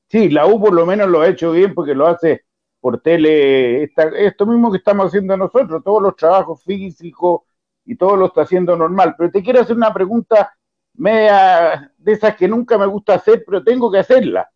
Sí, 0.08 0.30
la 0.30 0.46
U 0.46 0.58
por 0.58 0.72
lo 0.72 0.86
menos 0.86 1.08
lo 1.08 1.20
ha 1.20 1.28
hecho 1.28 1.52
bien 1.52 1.74
porque 1.74 1.94
lo 1.94 2.06
hace 2.06 2.44
por 2.84 3.00
tele, 3.00 3.84
esto 3.84 4.44
mismo 4.44 4.70
que 4.70 4.76
estamos 4.76 5.06
haciendo 5.06 5.34
nosotros, 5.38 5.82
todos 5.82 6.02
los 6.02 6.16
trabajos 6.16 6.62
físicos 6.64 7.40
y 7.86 7.96
todo 7.96 8.14
lo 8.14 8.26
está 8.26 8.42
haciendo 8.42 8.76
normal. 8.76 9.14
Pero 9.16 9.30
te 9.30 9.42
quiero 9.42 9.62
hacer 9.62 9.74
una 9.74 9.94
pregunta 9.94 10.54
media 10.92 11.94
de 11.96 12.12
esas 12.12 12.36
que 12.36 12.46
nunca 12.46 12.76
me 12.76 12.84
gusta 12.84 13.14
hacer, 13.14 13.42
pero 13.46 13.64
tengo 13.64 13.90
que 13.90 14.00
hacerla. 14.00 14.50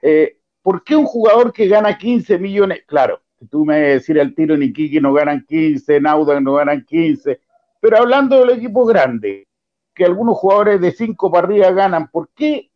Eh, 0.00 0.38
¿Por 0.62 0.84
qué 0.84 0.96
un 0.96 1.04
jugador 1.04 1.52
que 1.52 1.68
gana 1.68 1.98
15 1.98 2.38
millones, 2.38 2.84
claro, 2.86 3.20
tú 3.50 3.66
me 3.66 3.78
decir 3.78 4.18
al 4.18 4.34
tiro 4.34 4.54
en 4.54 4.62
Iquique 4.62 4.98
no 4.98 5.12
ganan 5.12 5.44
15, 5.46 5.96
en 5.96 6.06
Auda 6.06 6.40
no 6.40 6.54
ganan 6.54 6.82
15, 6.82 7.40
pero 7.78 7.98
hablando 7.98 8.40
del 8.40 8.56
equipo 8.56 8.86
grande, 8.86 9.48
que 9.94 10.06
algunos 10.06 10.38
jugadores 10.38 10.80
de 10.80 10.92
5 10.92 11.30
para 11.30 11.46
arriba 11.46 11.70
ganan, 11.72 12.08
¿por 12.08 12.30
qué 12.34 12.70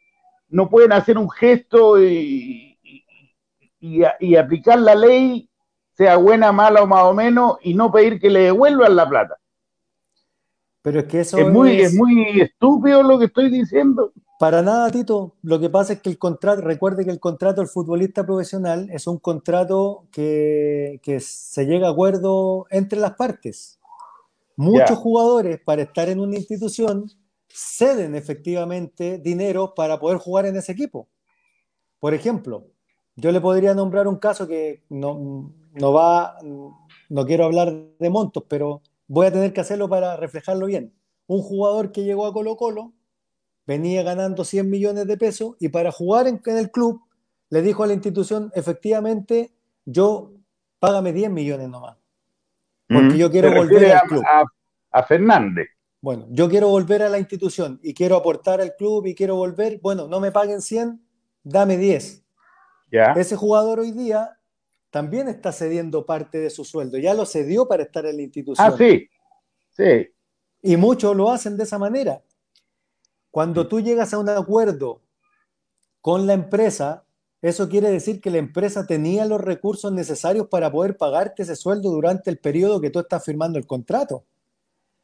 no 0.50 0.68
pueden 0.68 0.92
hacer 0.92 1.16
un 1.16 1.30
gesto 1.30 1.98
y, 1.98 2.69
y, 3.80 4.34
aplicar 4.36 4.78
la 4.78 4.94
ley, 4.94 5.48
sea 5.96 6.16
buena, 6.16 6.52
mala 6.52 6.82
o 6.82 6.86
más 6.86 7.04
o 7.04 7.14
menos, 7.14 7.56
y 7.62 7.74
no 7.74 7.90
pedir 7.90 8.20
que 8.20 8.30
le 8.30 8.40
devuelvan 8.40 8.94
la 8.94 9.08
plata? 9.08 9.36
Pero 10.82 11.00
es 11.00 11.06
que 11.06 11.20
eso 11.20 11.38
es 11.38 11.48
muy, 11.48 11.80
es 11.80 11.94
muy 11.94 12.40
estúpido 12.40 13.02
lo 13.02 13.18
que 13.18 13.26
estoy 13.26 13.50
diciendo. 13.50 14.12
Para 14.38 14.62
nada, 14.62 14.90
Tito. 14.90 15.36
Lo 15.42 15.60
que 15.60 15.68
pasa 15.68 15.92
es 15.92 16.00
que 16.00 16.08
el 16.08 16.16
contrato, 16.16 16.62
recuerde 16.62 17.04
que 17.04 17.10
el 17.10 17.20
contrato 17.20 17.60
del 17.60 17.68
futbolista 17.68 18.24
profesional 18.24 18.88
es 18.90 19.06
un 19.06 19.18
contrato 19.18 20.06
que, 20.10 20.98
se 21.20 21.66
llega 21.66 21.88
a 21.88 21.90
acuerdo 21.90 22.66
entre 22.70 22.98
las 22.98 23.16
partes. 23.16 23.78
Muchos 24.56 24.96
jugadores, 24.96 25.60
para 25.60 25.82
estar 25.82 26.08
en 26.08 26.20
una 26.20 26.36
institución, 26.36 27.10
ceden 27.48 28.14
efectivamente 28.14 29.18
dinero 29.18 29.74
para 29.74 30.00
poder 30.00 30.16
jugar 30.16 30.46
en 30.46 30.56
ese 30.56 30.72
equipo. 30.72 31.06
Por 31.98 32.14
ejemplo, 32.14 32.66
yo 33.16 33.32
le 33.32 33.40
podría 33.40 33.74
nombrar 33.74 34.08
un 34.08 34.16
caso 34.16 34.46
que 34.46 34.82
no, 34.88 35.52
no 35.72 35.92
va, 35.92 36.38
no 36.42 37.26
quiero 37.26 37.44
hablar 37.44 37.74
de 37.98 38.10
montos, 38.10 38.44
pero 38.48 38.82
voy 39.06 39.26
a 39.26 39.32
tener 39.32 39.52
que 39.52 39.60
hacerlo 39.60 39.88
para 39.88 40.16
reflejarlo 40.16 40.66
bien. 40.66 40.94
Un 41.26 41.42
jugador 41.42 41.92
que 41.92 42.04
llegó 42.04 42.26
a 42.26 42.32
Colo 42.32 42.56
Colo 42.56 42.92
venía 43.66 44.02
ganando 44.02 44.44
100 44.44 44.68
millones 44.68 45.06
de 45.06 45.16
pesos 45.16 45.54
y 45.60 45.68
para 45.68 45.92
jugar 45.92 46.26
en, 46.26 46.40
el 46.44 46.70
club 46.70 47.02
le 47.50 47.62
dijo 47.62 47.84
a 47.84 47.86
la 47.86 47.92
institución, 47.92 48.50
efectivamente, 48.54 49.52
yo 49.84 50.32
págame 50.78 51.12
10 51.12 51.30
millones 51.30 51.68
nomás. 51.68 51.96
Porque 52.88 53.16
yo 53.16 53.30
quiero 53.30 53.54
volver 53.54 53.92
al 53.92 54.08
club. 54.08 54.24
A, 54.90 55.02
Fernández. 55.04 55.68
Bueno, 56.00 56.26
yo 56.30 56.48
quiero 56.48 56.68
volver 56.68 57.02
a 57.02 57.08
la 57.08 57.18
institución 57.18 57.78
y 57.82 57.94
quiero 57.94 58.16
aportar 58.16 58.60
al 58.60 58.74
club 58.74 59.06
y 59.06 59.14
quiero 59.14 59.36
volver. 59.36 59.78
Bueno, 59.80 60.08
no 60.08 60.18
me 60.18 60.32
paguen 60.32 60.62
100, 60.62 61.00
dame 61.44 61.76
10. 61.76 62.24
Ese 62.90 63.36
jugador 63.36 63.80
hoy 63.80 63.92
día 63.92 64.38
también 64.90 65.28
está 65.28 65.52
cediendo 65.52 66.04
parte 66.04 66.38
de 66.38 66.50
su 66.50 66.64
sueldo. 66.64 66.98
Ya 66.98 67.14
lo 67.14 67.24
cedió 67.24 67.68
para 67.68 67.84
estar 67.84 68.04
en 68.06 68.16
la 68.16 68.22
institución. 68.22 68.66
Ah, 68.66 68.74
sí. 68.76 69.08
Sí. 69.70 70.08
Y 70.62 70.76
muchos 70.76 71.16
lo 71.16 71.30
hacen 71.30 71.56
de 71.56 71.64
esa 71.64 71.78
manera. 71.78 72.22
Cuando 73.30 73.68
tú 73.68 73.80
llegas 73.80 74.12
a 74.12 74.18
un 74.18 74.28
acuerdo 74.28 75.02
con 76.00 76.26
la 76.26 76.32
empresa, 76.32 77.04
eso 77.40 77.68
quiere 77.68 77.90
decir 77.90 78.20
que 78.20 78.30
la 78.30 78.38
empresa 78.38 78.86
tenía 78.86 79.24
los 79.24 79.40
recursos 79.40 79.92
necesarios 79.92 80.48
para 80.48 80.70
poder 80.70 80.96
pagarte 80.96 81.42
ese 81.42 81.56
sueldo 81.56 81.90
durante 81.90 82.28
el 82.28 82.38
periodo 82.38 82.80
que 82.80 82.90
tú 82.90 82.98
estás 82.98 83.24
firmando 83.24 83.58
el 83.58 83.66
contrato. 83.66 84.24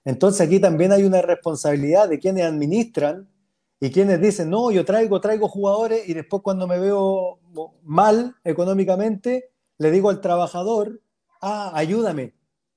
Entonces 0.04 0.46
aquí 0.46 0.60
también 0.60 0.92
hay 0.92 1.04
una 1.04 1.22
responsabilidad 1.22 2.08
de 2.08 2.18
quienes 2.18 2.44
administran 2.44 3.28
y 3.78 3.90
quienes 3.90 4.20
dicen, 4.20 4.48
no, 4.48 4.70
yo 4.70 4.84
traigo, 4.84 5.20
traigo 5.20 5.48
jugadores 5.48 6.08
y 6.08 6.14
después 6.14 6.42
cuando 6.42 6.66
me 6.66 6.78
veo 6.78 7.38
mal 7.82 8.34
económicamente, 8.42 9.50
le 9.78 9.90
digo 9.90 10.08
al 10.08 10.20
trabajador, 10.20 11.00
ah, 11.42 11.72
ayúdame, 11.74 12.34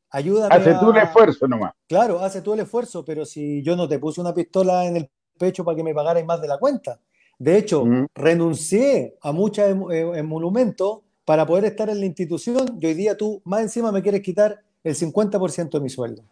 ayúdame. 0.10 0.56
Hace 0.56 0.76
tú 0.76 0.92
el 0.92 0.98
esfuerzo 0.98 1.48
nomás. 1.48 1.74
Claro, 1.88 2.20
hace 2.20 2.42
tú 2.42 2.54
el 2.54 2.60
esfuerzo, 2.62 3.06
pero 3.06 3.26
si 3.26 3.64
yo 3.64 3.78
no 3.78 3.88
te 3.88 3.98
puse 3.98 4.20
una 4.20 4.34
pistola 4.34 4.86
en 4.86 4.98
el 4.98 5.10
pecho 5.38 5.64
para 5.64 5.78
que 5.78 5.84
me 5.84 5.94
pagaran 5.94 6.26
más 6.26 6.42
de 6.42 6.50
la 6.50 6.58
cuenta. 6.58 7.00
De 7.38 7.58
hecho, 7.58 7.86
renuncié 8.14 9.16
a 9.22 9.32
muchos 9.32 9.66
eh, 9.92 10.24
monumentos 10.24 11.00
para 11.24 11.46
poder 11.46 11.64
estar 11.64 11.90
en 11.90 12.02
la 12.02 12.06
institución 12.06 12.78
y 12.82 12.86
hoy 12.86 12.94
día 12.94 13.16
tú 13.16 13.42
más 13.46 13.62
encima 13.62 13.94
me 13.94 14.02
quieres 14.02 14.22
quitar 14.22 14.60
el 14.84 14.94
50% 14.94 15.70
de 15.70 15.80
mi 15.80 15.88
sueldo. 15.90 16.24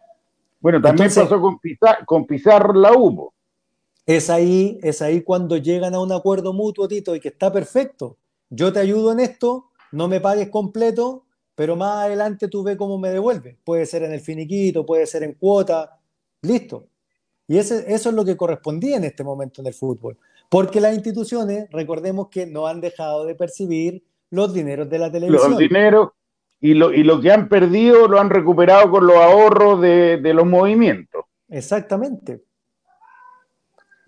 Bueno, 0.60 0.82
también 0.82 1.08
pasó 1.08 1.40
con, 1.40 1.58
con 2.04 2.26
Pizarro 2.26 2.74
la 2.74 2.92
hubo. 2.92 3.32
Es 4.08 4.30
ahí, 4.30 4.78
es 4.82 5.02
ahí 5.02 5.20
cuando 5.20 5.58
llegan 5.58 5.94
a 5.94 6.00
un 6.00 6.12
acuerdo 6.12 6.54
mutuo, 6.54 6.88
Tito, 6.88 7.14
y 7.14 7.20
que 7.20 7.28
está 7.28 7.52
perfecto. 7.52 8.16
Yo 8.48 8.72
te 8.72 8.80
ayudo 8.80 9.12
en 9.12 9.20
esto, 9.20 9.66
no 9.92 10.08
me 10.08 10.18
pagues 10.18 10.48
completo, 10.48 11.26
pero 11.54 11.76
más 11.76 12.06
adelante 12.06 12.48
tú 12.48 12.62
ves 12.62 12.78
cómo 12.78 12.98
me 12.98 13.10
devuelves. 13.10 13.58
Puede 13.62 13.84
ser 13.84 14.04
en 14.04 14.12
el 14.12 14.20
finiquito, 14.20 14.86
puede 14.86 15.06
ser 15.06 15.24
en 15.24 15.34
cuota, 15.34 16.00
listo. 16.40 16.86
Y 17.46 17.58
ese, 17.58 17.84
eso 17.92 18.08
es 18.08 18.14
lo 18.14 18.24
que 18.24 18.34
correspondía 18.34 18.96
en 18.96 19.04
este 19.04 19.22
momento 19.22 19.60
en 19.60 19.66
el 19.66 19.74
fútbol. 19.74 20.16
Porque 20.48 20.80
las 20.80 20.94
instituciones, 20.94 21.68
recordemos 21.70 22.28
que 22.28 22.46
no 22.46 22.66
han 22.66 22.80
dejado 22.80 23.26
de 23.26 23.34
percibir 23.34 24.02
los 24.30 24.54
dineros 24.54 24.88
de 24.88 24.98
la 24.98 25.12
televisión. 25.12 25.50
Los 25.50 25.58
dineros. 25.58 26.12
y 26.62 26.72
lo, 26.72 26.94
y 26.94 27.02
lo 27.02 27.20
que 27.20 27.30
han 27.30 27.50
perdido 27.50 28.08
lo 28.08 28.18
han 28.18 28.30
recuperado 28.30 28.90
con 28.90 29.06
los 29.06 29.16
ahorros 29.16 29.82
de, 29.82 30.32
los 30.32 30.46
movimientos. 30.46 31.26
Exactamente. 31.50 32.47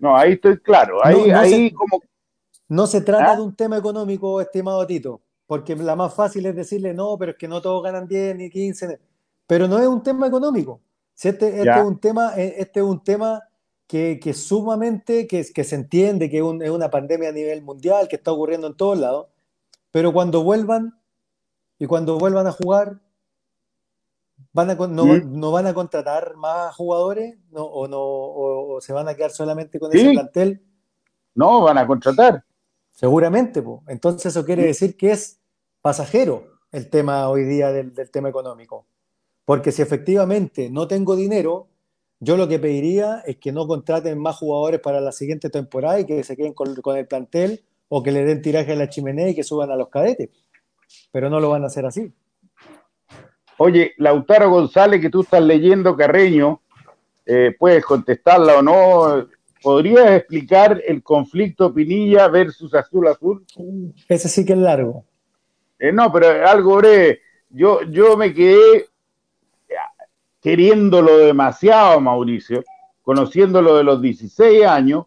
No, 0.01 0.17
ahí 0.17 0.33
estoy 0.33 0.57
claro. 0.57 0.97
Ahí, 1.05 1.29
no, 1.29 1.39
ahí 1.39 1.69
se, 1.69 1.75
como. 1.75 2.01
No 2.67 2.87
se 2.87 3.01
trata 3.01 3.33
¿Ah? 3.33 3.35
de 3.35 3.43
un 3.43 3.55
tema 3.55 3.77
económico, 3.77 4.41
estimado 4.41 4.85
Tito, 4.87 5.21
porque 5.45 5.75
la 5.75 5.95
más 5.95 6.13
fácil 6.13 6.45
es 6.47 6.55
decirle 6.55 6.93
no, 6.93 7.17
pero 7.19 7.33
es 7.33 7.37
que 7.37 7.47
no 7.47 7.61
todos 7.61 7.83
ganan 7.83 8.07
10 8.07 8.35
ni 8.35 8.49
15. 8.49 8.99
Pero 9.45 9.67
no 9.67 9.77
es 9.77 9.87
un 9.87 10.01
tema 10.01 10.27
económico. 10.27 10.81
Este, 11.21 11.49
este 11.59 11.69
es 11.69 11.85
un 11.85 11.99
tema, 11.99 12.33
eh, 12.35 12.55
este 12.57 12.79
es 12.79 12.85
un 12.85 13.03
tema 13.03 13.43
que, 13.85 14.19
que 14.19 14.33
sumamente, 14.33 15.27
que, 15.27 15.45
que, 15.53 15.63
se 15.63 15.75
entiende 15.75 16.31
que 16.31 16.39
es, 16.39 16.45
es 16.61 16.69
una 16.71 16.89
pandemia 16.89 17.29
a 17.29 17.33
nivel 17.33 17.61
mundial, 17.61 18.07
que 18.07 18.15
está 18.15 18.31
ocurriendo 18.31 18.65
en 18.65 18.75
todos 18.75 18.97
lados, 18.97 19.27
pero 19.91 20.13
cuando 20.13 20.43
vuelvan 20.43 20.99
y 21.77 21.85
cuando 21.85 22.17
vuelvan 22.17 22.47
a 22.47 22.53
jugar, 22.53 22.99
van 24.53 24.69
a, 24.69 24.75
no, 24.75 25.17
no, 25.17 25.51
van 25.51 25.67
a 25.67 25.73
contratar 25.73 26.35
más 26.35 26.75
jugadores 26.75 27.37
no, 27.51 27.63
o, 27.63 27.87
no, 27.87 27.99
o, 28.01 28.81
se 28.81 28.93
van 28.93 29.07
a 29.07 29.15
quedar 29.15 29.31
solamente 29.31 29.79
con 29.79 29.95
ese 29.95 30.11
plantel. 30.11 30.61
No, 31.35 31.61
van 31.61 31.77
a 31.77 31.87
contratar. 31.87 32.43
Seguramente, 32.91 33.61
pues. 33.61 33.81
entonces 33.87 34.27
eso 34.27 34.45
quiere 34.45 34.63
decir 34.63 34.97
que 34.97 35.11
es 35.11 35.39
pasajero 35.81 36.59
el 36.71 36.89
tema 36.89 37.29
hoy 37.29 37.43
día 37.43 37.71
del, 37.71 37.93
del, 37.93 38.11
tema 38.11 38.29
económico. 38.29 38.85
Porque 39.45 39.71
si 39.71 39.81
efectivamente 39.81 40.69
no 40.69 40.87
tengo 40.87 41.15
dinero, 41.15 41.67
yo 42.19 42.37
lo 42.37 42.47
que 42.47 42.59
pediría 42.59 43.23
es 43.25 43.37
que 43.37 43.51
no 43.51 43.67
contraten 43.67 44.19
más 44.19 44.37
jugadores 44.37 44.81
para 44.81 45.01
la 45.01 45.11
siguiente 45.11 45.49
temporada 45.49 45.99
y 45.99 46.05
que 46.05 46.23
se 46.23 46.35
queden 46.35 46.53
con, 46.53 46.75
con 46.75 46.97
el 46.97 47.07
plantel 47.07 47.63
o 47.87 48.03
que 48.03 48.11
le 48.11 48.23
den 48.23 48.41
tiraje 48.41 48.73
a 48.73 48.75
la 48.75 48.89
chimenea 48.89 49.29
y 49.29 49.35
que 49.35 49.43
suban 49.43 49.71
a 49.71 49.75
los 49.75 49.89
cadetes 49.89 50.29
pero 51.11 51.29
no 51.29 51.39
lo 51.39 51.49
van 51.49 51.63
a 51.63 51.67
hacer 51.67 51.85
así. 51.85 52.13
Oye, 53.63 53.93
Lautaro 53.97 54.49
González, 54.49 54.99
que 54.99 55.11
tú 55.11 55.21
estás 55.21 55.43
leyendo 55.43 55.95
Carreño, 55.95 56.61
eh, 57.27 57.55
puedes 57.59 57.85
contestarla 57.85 58.57
o 58.57 58.61
no. 58.63 59.27
¿Podrías 59.61 60.13
explicar 60.13 60.81
el 60.83 61.03
conflicto 61.03 61.71
Pinilla 61.71 62.27
versus 62.27 62.73
Azul 62.73 63.07
Azul? 63.07 63.45
Ese 64.09 64.29
sí 64.29 64.43
que 64.43 64.53
es 64.53 64.57
largo. 64.57 65.05
Eh, 65.77 65.91
no, 65.91 66.11
pero 66.11 66.43
algo 66.47 66.77
breve. 66.77 67.21
Yo, 67.51 67.83
yo 67.83 68.17
me 68.17 68.33
quedé 68.33 68.87
queriéndolo 70.41 71.19
demasiado, 71.19 72.01
Mauricio, 72.01 72.63
conociéndolo 73.03 73.77
de 73.77 73.83
los 73.83 74.01
16 74.01 74.65
años. 74.65 75.05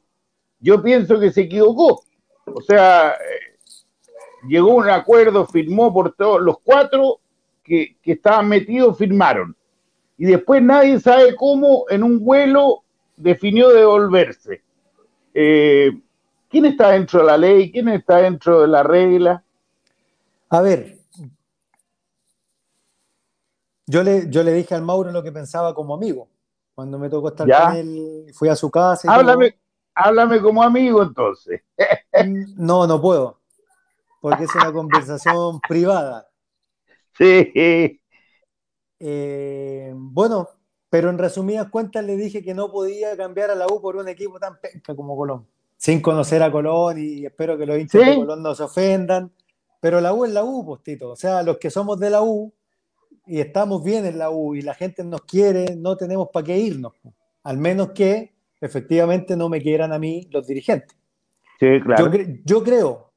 Yo 0.60 0.80
pienso 0.80 1.18
que 1.18 1.32
se 1.32 1.40
equivocó. 1.40 2.04
O 2.46 2.60
sea, 2.60 3.14
eh, 3.14 3.58
llegó 4.46 4.70
a 4.70 4.74
un 4.84 4.90
acuerdo, 4.90 5.44
firmó 5.44 5.92
por 5.92 6.14
todos 6.14 6.40
los 6.40 6.60
cuatro 6.60 7.18
que, 7.64 7.96
estaban 8.04 8.48
metidos, 8.48 8.96
firmaron. 8.96 9.56
Y 10.16 10.26
después 10.26 10.62
nadie 10.62 11.00
sabe 11.00 11.34
cómo 11.34 11.86
en 11.88 12.02
un 12.02 12.20
vuelo 12.20 12.84
definió 13.16 13.70
devolverse. 13.70 14.62
Eh, 15.32 15.90
¿Quién 16.48 16.66
está 16.66 16.90
dentro 16.90 17.20
de 17.20 17.26
la 17.26 17.36
ley? 17.36 17.72
¿Quién 17.72 17.88
está 17.88 18.18
dentro 18.18 18.60
de 18.60 18.68
la 18.68 18.82
regla? 18.84 19.42
A 20.50 20.60
ver, 20.60 20.98
yo 23.86 24.02
le, 24.04 24.30
yo 24.30 24.44
le 24.44 24.52
dije 24.52 24.74
al 24.74 24.82
Mauro 24.82 25.10
lo 25.10 25.22
que 25.22 25.32
pensaba 25.32 25.74
como 25.74 25.94
amigo. 25.94 26.28
Cuando 26.74 26.98
me 26.98 27.08
tocó 27.08 27.28
estar 27.28 27.48
con 27.48 27.76
él, 27.76 28.26
fui 28.34 28.48
a 28.48 28.54
su 28.54 28.70
casa. 28.70 29.12
háblame, 29.12 29.58
háblame 29.94 30.40
como 30.40 30.62
amigo 30.62 31.02
entonces. 31.02 31.62
no, 32.56 32.86
no 32.86 33.00
puedo 33.00 33.40
porque 34.24 34.44
es 34.44 34.54
una 34.54 34.72
conversación 34.72 35.60
privada. 35.60 36.26
Sí. 37.18 38.00
Eh, 39.00 39.92
bueno, 39.94 40.48
pero 40.88 41.10
en 41.10 41.18
resumidas 41.18 41.68
cuentas 41.70 42.04
le 42.04 42.16
dije 42.16 42.42
que 42.42 42.54
no 42.54 42.70
podía 42.70 43.16
cambiar 43.16 43.50
a 43.50 43.54
la 43.54 43.66
U 43.66 43.80
por 43.80 43.96
un 43.96 44.08
equipo 44.08 44.38
tan 44.38 44.60
penca 44.60 44.94
como 44.94 45.16
Colón, 45.16 45.46
sin 45.76 46.00
conocer 46.00 46.42
a 46.42 46.50
Colón 46.50 46.98
y 46.98 47.26
espero 47.26 47.58
que 47.58 47.66
los 47.66 47.78
hinchas 47.78 48.06
de 48.06 48.14
Colón 48.14 48.42
no 48.42 48.54
se 48.54 48.62
ofendan, 48.62 49.32
pero 49.80 50.00
la 50.00 50.14
U 50.14 50.24
es 50.24 50.32
la 50.32 50.44
U, 50.44 50.64
postito, 50.64 51.10
o 51.10 51.16
sea, 51.16 51.42
los 51.42 51.58
que 51.58 51.68
somos 51.68 51.98
de 51.98 52.10
la 52.10 52.22
U 52.22 52.52
y 53.26 53.40
estamos 53.40 53.82
bien 53.82 54.06
en 54.06 54.18
la 54.18 54.30
U 54.30 54.54
y 54.54 54.62
la 54.62 54.74
gente 54.74 55.02
nos 55.04 55.22
quiere, 55.22 55.76
no 55.76 55.96
tenemos 55.96 56.28
para 56.32 56.46
qué 56.46 56.56
irnos, 56.56 56.92
al 57.42 57.58
menos 57.58 57.90
que 57.90 58.32
efectivamente 58.60 59.36
no 59.36 59.48
me 59.48 59.60
quieran 59.60 59.92
a 59.92 59.98
mí 59.98 60.28
los 60.30 60.46
dirigentes. 60.46 60.96
Sí, 61.58 61.80
claro. 61.84 62.10
Yo, 62.10 62.20
yo 62.44 62.64
creo, 62.64 63.12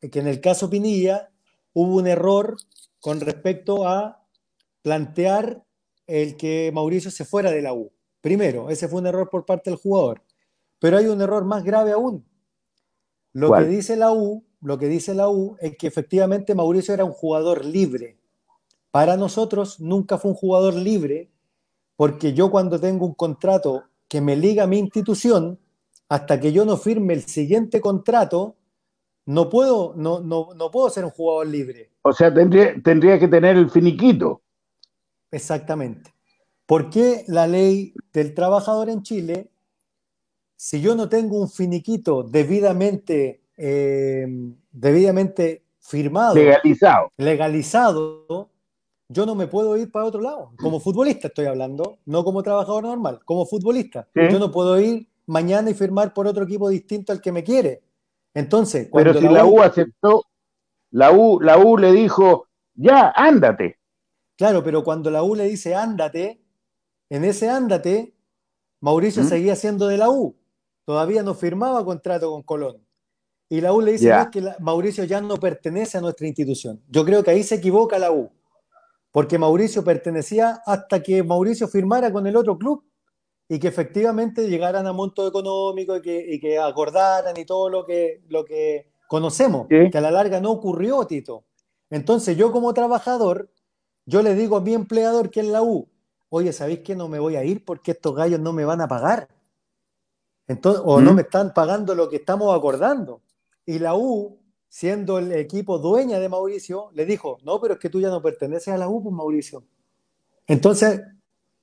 que 0.00 0.20
en 0.20 0.28
el 0.28 0.40
caso 0.40 0.70
Pinilla 0.70 1.30
hubo 1.72 1.96
un 1.96 2.06
error 2.06 2.56
con 3.00 3.20
respecto 3.20 3.88
a 3.88 4.24
plantear 4.82 5.64
el 6.06 6.36
que 6.36 6.70
Mauricio 6.72 7.10
se 7.10 7.24
fuera 7.24 7.50
de 7.50 7.62
la 7.62 7.72
U. 7.72 7.90
Primero, 8.20 8.70
ese 8.70 8.88
fue 8.88 9.00
un 9.00 9.06
error 9.06 9.28
por 9.30 9.46
parte 9.46 9.70
del 9.70 9.78
jugador. 9.78 10.22
Pero 10.78 10.98
hay 10.98 11.06
un 11.06 11.20
error 11.20 11.44
más 11.44 11.64
grave 11.64 11.92
aún. 11.92 12.24
Lo 13.32 13.52
que 13.52 13.64
dice 13.64 13.96
la 13.96 14.12
U, 14.12 14.44
lo 14.60 14.78
que 14.78 14.88
dice 14.88 15.14
la 15.14 15.28
U 15.28 15.56
es 15.60 15.76
que 15.76 15.86
efectivamente 15.86 16.54
Mauricio 16.54 16.92
era 16.92 17.04
un 17.04 17.12
jugador 17.12 17.64
libre. 17.64 18.18
Para 18.90 19.16
nosotros 19.16 19.78
nunca 19.78 20.18
fue 20.18 20.32
un 20.32 20.36
jugador 20.36 20.74
libre, 20.74 21.30
porque 21.96 22.32
yo 22.32 22.50
cuando 22.50 22.80
tengo 22.80 23.06
un 23.06 23.14
contrato 23.14 23.84
que 24.08 24.20
me 24.20 24.34
liga 24.34 24.64
a 24.64 24.66
mi 24.66 24.78
institución, 24.78 25.60
hasta 26.08 26.40
que 26.40 26.52
yo 26.52 26.64
no 26.64 26.76
firme 26.76 27.14
el 27.14 27.22
siguiente 27.22 27.80
contrato, 27.80 28.56
no 29.26 29.48
puedo, 29.48 29.94
no, 29.96 30.20
no, 30.20 30.48
no 30.54 30.70
puedo 30.70 30.90
ser 30.90 31.04
un 31.04 31.10
jugador 31.10 31.46
libre. 31.46 31.90
O 32.02 32.12
sea, 32.12 32.32
tendría, 32.32 32.74
tendría 32.82 33.18
que 33.18 33.28
tener 33.28 33.56
el 33.56 33.70
finiquito. 33.70 34.42
Exactamente. 35.30 36.12
¿Por 36.66 36.90
qué 36.90 37.24
la 37.26 37.46
ley 37.46 37.94
del 38.12 38.34
trabajador 38.34 38.90
en 38.90 39.02
Chile, 39.02 39.50
si 40.56 40.80
yo 40.80 40.94
no 40.94 41.08
tengo 41.08 41.40
un 41.40 41.50
finiquito 41.50 42.22
debidamente, 42.22 43.42
eh, 43.56 44.26
debidamente 44.70 45.64
firmado, 45.80 46.34
legalizado, 46.34 47.12
legalizado, 47.16 48.50
yo 49.08 49.26
no 49.26 49.34
me 49.34 49.48
puedo 49.48 49.76
ir 49.76 49.90
para 49.90 50.04
otro 50.04 50.20
lado. 50.20 50.52
Como 50.56 50.78
futbolista 50.78 51.26
estoy 51.26 51.46
hablando, 51.46 51.98
no 52.06 52.22
como 52.22 52.42
trabajador 52.42 52.84
normal, 52.84 53.20
como 53.24 53.44
futbolista. 53.46 54.08
Yo 54.14 54.38
no 54.38 54.52
puedo 54.52 54.80
ir 54.80 55.08
mañana 55.26 55.70
y 55.70 55.74
firmar 55.74 56.14
por 56.14 56.28
otro 56.28 56.44
equipo 56.44 56.68
distinto 56.68 57.12
al 57.12 57.20
que 57.20 57.32
me 57.32 57.42
quiere. 57.42 57.82
Entonces, 58.34 58.88
pero 58.92 59.12
si 59.14 59.28
la 59.28 59.44
U, 59.44 59.60
aceptó, 59.60 60.24
la 60.90 61.12
U, 61.12 61.40
la 61.40 61.58
U 61.58 61.76
le 61.76 61.92
dijo, 61.92 62.48
ya, 62.74 63.12
ándate. 63.14 63.78
Claro, 64.36 64.62
pero 64.62 64.84
cuando 64.84 65.10
la 65.10 65.22
U 65.22 65.34
le 65.34 65.44
dice 65.44 65.74
ándate, 65.74 66.42
en 67.10 67.24
ese 67.24 67.50
ándate, 67.50 68.14
Mauricio 68.80 69.22
¿Mm? 69.22 69.26
seguía 69.26 69.56
siendo 69.56 69.88
de 69.88 69.98
la 69.98 70.10
U. 70.10 70.36
Todavía 70.84 71.22
no 71.22 71.34
firmaba 71.34 71.84
contrato 71.84 72.30
con 72.30 72.42
Colón. 72.42 72.86
Y 73.48 73.60
la 73.60 73.72
U 73.72 73.80
le 73.80 73.92
dice 73.92 74.12
que 74.30 74.42
Mauricio 74.60 75.04
ya 75.04 75.20
no 75.20 75.36
pertenece 75.36 75.98
a 75.98 76.00
nuestra 76.00 76.26
institución. 76.26 76.80
Yo 76.88 77.04
creo 77.04 77.22
que 77.22 77.32
ahí 77.32 77.42
se 77.42 77.56
equivoca 77.56 77.98
la 77.98 78.12
U. 78.12 78.30
Porque 79.10 79.38
Mauricio 79.38 79.82
pertenecía 79.82 80.62
hasta 80.64 81.02
que 81.02 81.22
Mauricio 81.24 81.66
firmara 81.66 82.12
con 82.12 82.26
el 82.28 82.36
otro 82.36 82.56
club 82.56 82.84
y 83.52 83.58
que 83.58 83.66
efectivamente 83.66 84.48
llegaran 84.48 84.86
a 84.86 84.92
monto 84.92 85.26
económico 85.26 85.96
y 85.96 86.00
que, 86.00 86.24
y 86.34 86.38
que 86.38 86.56
acordaran 86.56 87.36
y 87.36 87.44
todo 87.44 87.68
lo 87.68 87.84
que, 87.84 88.22
lo 88.28 88.44
que 88.44 88.92
conocemos, 89.08 89.66
que 89.68 89.90
a 89.92 90.00
la 90.00 90.12
larga 90.12 90.40
no 90.40 90.52
ocurrió, 90.52 91.04
Tito. 91.04 91.42
Entonces 91.90 92.36
yo 92.36 92.52
como 92.52 92.72
trabajador, 92.72 93.50
yo 94.06 94.22
le 94.22 94.36
digo 94.36 94.56
a 94.56 94.60
mi 94.60 94.72
empleador 94.72 95.30
que 95.30 95.40
es 95.40 95.46
la 95.46 95.62
U, 95.62 95.88
oye, 96.28 96.52
¿sabéis 96.52 96.78
que 96.80 96.94
no 96.94 97.08
me 97.08 97.18
voy 97.18 97.34
a 97.34 97.42
ir 97.42 97.64
porque 97.64 97.90
estos 97.90 98.14
gallos 98.14 98.38
no 98.38 98.52
me 98.52 98.64
van 98.64 98.82
a 98.82 98.86
pagar? 98.86 99.26
Entonces, 100.46 100.80
o 100.84 101.00
no 101.00 101.12
me 101.12 101.22
están 101.22 101.52
pagando 101.52 101.96
lo 101.96 102.08
que 102.08 102.16
estamos 102.16 102.56
acordando. 102.56 103.20
Y 103.66 103.80
la 103.80 103.96
U, 103.96 104.38
siendo 104.68 105.18
el 105.18 105.32
equipo 105.32 105.80
dueña 105.80 106.20
de 106.20 106.28
Mauricio, 106.28 106.90
le 106.92 107.04
dijo, 107.04 107.38
no, 107.42 107.60
pero 107.60 107.74
es 107.74 107.80
que 107.80 107.90
tú 107.90 108.00
ya 108.00 108.10
no 108.10 108.22
perteneces 108.22 108.72
a 108.72 108.78
la 108.78 108.88
U, 108.88 109.02
pues 109.02 109.12
Mauricio. 109.12 109.64
Entonces, 110.46 111.00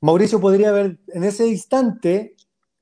Mauricio 0.02 0.40
podría 0.40 0.70
haber, 0.70 1.00
en 1.08 1.24
ese 1.24 1.48
instante, 1.48 2.36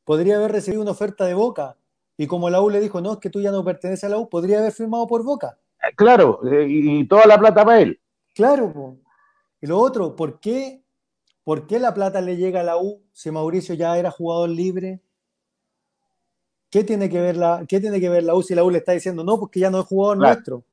podría 0.03 0.37
haber 0.37 0.51
recibido 0.51 0.81
una 0.81 0.91
oferta 0.91 1.25
de 1.25 1.33
Boca. 1.33 1.77
Y 2.17 2.27
como 2.27 2.49
la 2.49 2.61
U 2.61 2.69
le 2.69 2.79
dijo, 2.79 3.01
no, 3.01 3.13
es 3.13 3.19
que 3.19 3.29
tú 3.29 3.41
ya 3.41 3.51
no 3.51 3.63
perteneces 3.63 4.05
a 4.05 4.09
la 4.09 4.17
U, 4.17 4.29
podría 4.29 4.59
haber 4.59 4.71
firmado 4.71 5.07
por 5.07 5.23
Boca. 5.23 5.57
Eh, 5.81 5.93
claro, 5.95 6.39
eh, 6.49 6.65
y 6.67 7.07
toda 7.07 7.25
la 7.25 7.37
plata 7.37 7.65
para 7.65 7.81
él. 7.81 7.99
Claro. 8.33 8.97
Y 9.61 9.67
lo 9.67 9.79
otro, 9.79 10.15
¿por 10.15 10.39
qué, 10.39 10.83
¿por 11.43 11.67
qué 11.67 11.79
la 11.79 11.93
plata 11.93 12.21
le 12.21 12.37
llega 12.37 12.61
a 12.61 12.63
la 12.63 12.77
U 12.77 13.01
si 13.11 13.31
Mauricio 13.31 13.75
ya 13.75 13.97
era 13.97 14.11
jugador 14.11 14.49
libre? 14.49 15.01
¿Qué 16.69 16.83
tiene 16.83 17.09
que 17.09 17.21
ver 17.21 17.37
la, 17.37 17.65
qué 17.67 17.79
tiene 17.79 18.01
que 18.01 18.09
ver 18.09 18.23
la 18.23 18.35
U 18.35 18.43
si 18.43 18.53
la 18.55 18.63
U 18.63 18.69
le 18.69 18.79
está 18.79 18.91
diciendo, 18.91 19.23
no, 19.23 19.39
porque 19.39 19.61
ya 19.61 19.69
no 19.69 19.79
es 19.79 19.85
jugador 19.85 20.17
nuestro? 20.17 20.65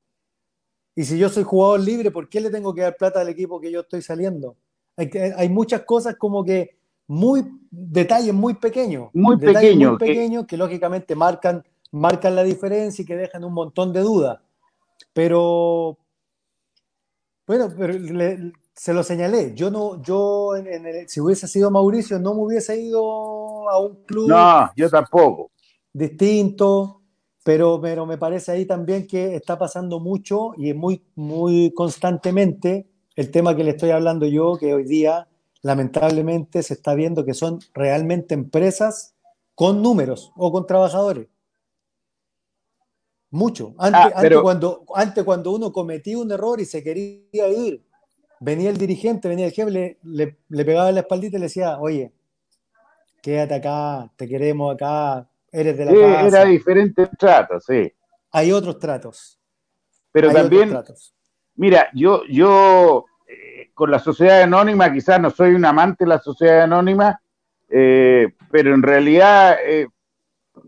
Y 0.95 1.05
si 1.05 1.17
yo 1.19 1.29
soy 1.29 1.45
jugador 1.45 1.81
libre, 1.81 2.11
¿por 2.11 2.29
qué 2.29 2.41
le 2.41 2.51
tengo 2.51 2.75
que 2.75 2.83
dar 2.83 2.97
plata 2.97 3.21
al 3.21 3.29
equipo 3.29 3.61
que 3.61 3.71
yo 3.71 3.81
estoy 3.81 4.03
saliendo? 4.03 4.57
Hay, 4.97 5.49
muchas 5.49 5.83
cosas 5.83 6.17
como 6.17 6.45
que 6.45 6.77
muy 7.07 7.45
detalles 7.71 8.35
muy 8.35 8.55
pequeños. 8.55 9.11
Muy 9.13 9.39
pequeños. 9.39 9.93
Muy 9.93 9.99
pequeños 9.99 10.47
que, 10.47 10.57
lógicamente 10.57 11.15
marcan, 11.15 11.65
marcan 11.91 12.37
la 12.37 12.43
diferencia 12.43 13.03
y 13.03 13.07
que 13.07 13.17
dejan 13.17 13.45
un 13.45 13.55
montón 13.55 13.93
de 13.93 14.01
dudas. 14.01 14.41
Pero, 15.13 15.99
Bueno, 17.47 17.69
pero 17.77 17.95
se 18.75 18.95
lo 18.95 19.03
señalé. 19.03 19.55
Yo 19.55 19.71
no, 19.71 20.03
yo 20.03 20.53
si 21.07 21.21
hubiese 21.21 21.49
sido 21.49 21.71
Mauricio, 21.71 22.19
no 22.19 22.35
me 22.35 22.43
hubiese 22.43 22.81
ido 22.81 23.69
a 23.71 23.79
un 23.79 24.05
club. 24.05 24.29
No, 24.29 24.71
yo 24.77 24.91
tampoco. 24.91 25.51
Distinto, 25.93 27.03
pero, 27.45 27.81
pero 27.81 28.07
me 28.07 28.19
parece 28.19 28.53
ahí 28.53 28.67
también 28.67 29.07
que 29.07 29.35
está 29.35 29.59
pasando 29.59 30.01
mucho 30.01 30.53
y 30.57 30.73
muy, 30.75 31.03
muy 31.15 31.73
constantemente 31.75 32.92
el 33.17 33.31
tema 33.31 33.55
que 33.57 33.65
le 33.65 33.71
estoy 33.71 33.91
hablando 33.91 34.27
yo, 34.27 34.57
que 34.57 34.75
hoy 34.75 34.85
día 34.85 35.29
lamentablemente 35.63 36.63
se 36.63 36.75
está 36.75 36.95
viendo 36.95 37.25
que 37.25 37.35
son 37.35 37.61
realmente 37.73 38.35
empresas 38.35 39.15
con 39.55 39.83
números 39.83 40.33
o 40.37 40.51
con 40.51 40.67
trabajadores. 40.67 41.29
Mucho. 43.31 43.75
Antes, 43.79 44.13
ah, 44.15 44.43
cuando, 44.43 44.85
antes 44.95 45.25
cuando 45.25 45.53
uno 45.53 45.73
cometía 45.73 46.19
un 46.19 46.31
error 46.31 46.61
y 46.61 46.67
se 46.67 46.83
quería 46.83 47.49
ir, 47.49 47.83
venía 48.41 48.69
el 48.69 48.77
dirigente, 48.77 49.29
venía 49.29 49.47
el 49.47 49.53
jefe, 49.53 49.99
le, 50.03 50.37
pegaba 50.65 50.89
en 50.91 50.97
la 50.97 51.01
espaldita 51.01 51.37
y 51.37 51.41
le 51.41 51.47
decía, 51.47 51.79
oye, 51.79 52.13
quédate 53.23 53.55
acá, 53.55 54.13
te 54.17 54.29
queremos 54.29 54.75
acá, 54.75 55.27
eres 55.51 55.79
de 55.79 55.85
la 55.85 55.93
sí, 55.93 56.27
Era 56.27 56.45
diferente 56.45 57.09
trato, 57.19 57.59
sí. 57.61 57.91
Hay 58.33 58.53
otros 58.53 58.79
tratos. 58.79 59.39
Pero 60.11 60.31
también, 60.31 60.77
mira, 61.57 61.89
yo, 61.95 62.25
yo 62.29 63.05
eh, 63.27 63.71
con 63.75 63.91
la 63.91 63.99
sociedad 63.99 64.43
anónima, 64.43 64.93
quizás 64.93 65.21
no 65.21 65.31
soy 65.31 65.55
un 65.55 65.65
amante 65.65 66.05
de 66.05 66.09
la 66.09 66.19
sociedad 66.19 66.63
anónima, 66.63 67.21
eh, 67.69 68.35
pero 68.51 68.75
en 68.75 68.83
realidad 68.83 69.57
eh, 69.65 69.89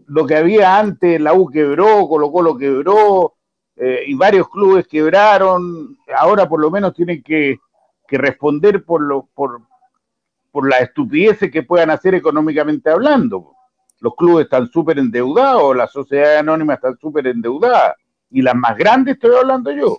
lo 0.07 0.27
que 0.27 0.37
había 0.37 0.79
antes, 0.79 1.21
la 1.21 1.35
U 1.35 1.49
quebró, 1.51 2.09
Colo 2.09 2.31
Colo 2.33 2.57
quebró, 2.57 3.35
y 3.77 4.15
varios 4.15 4.49
clubes 4.49 4.87
quebraron, 4.87 5.99
ahora 6.17 6.49
por 6.49 6.61
lo 6.61 6.71
menos 6.71 6.95
tienen 6.95 7.25
que, 7.25 7.59
responder 8.09 8.85
por, 8.85 9.01
lo, 9.03 9.29
por, 9.35 9.63
por 10.53 10.69
las 10.69 10.83
estupideces 10.83 11.51
que 11.51 11.65
puedan 11.65 11.91
hacer 11.91 12.15
económicamente 12.15 12.89
hablando. 12.89 13.55
Los 13.99 14.15
clubes 14.15 14.45
están 14.45 14.71
súper 14.71 15.01
endeudados, 15.01 15.77
la 15.77 15.89
sociedad 15.89 16.37
anónima 16.37 16.75
está 16.75 16.95
súper 17.01 17.27
endeudada, 17.27 17.97
y 18.31 18.43
las 18.43 18.55
más 18.55 18.77
grandes 18.77 19.15
estoy 19.15 19.35
hablando 19.35 19.73
yo. 19.73 19.97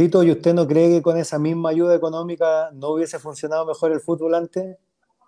Tito, 0.00 0.22
¿y 0.22 0.30
usted 0.30 0.54
no 0.54 0.66
cree 0.66 0.88
que 0.88 1.02
con 1.02 1.18
esa 1.18 1.38
misma 1.38 1.68
ayuda 1.68 1.94
económica 1.94 2.70
no 2.72 2.92
hubiese 2.92 3.18
funcionado 3.18 3.66
mejor 3.66 3.92
el 3.92 4.00
fútbol 4.00 4.34
antes? 4.34 4.78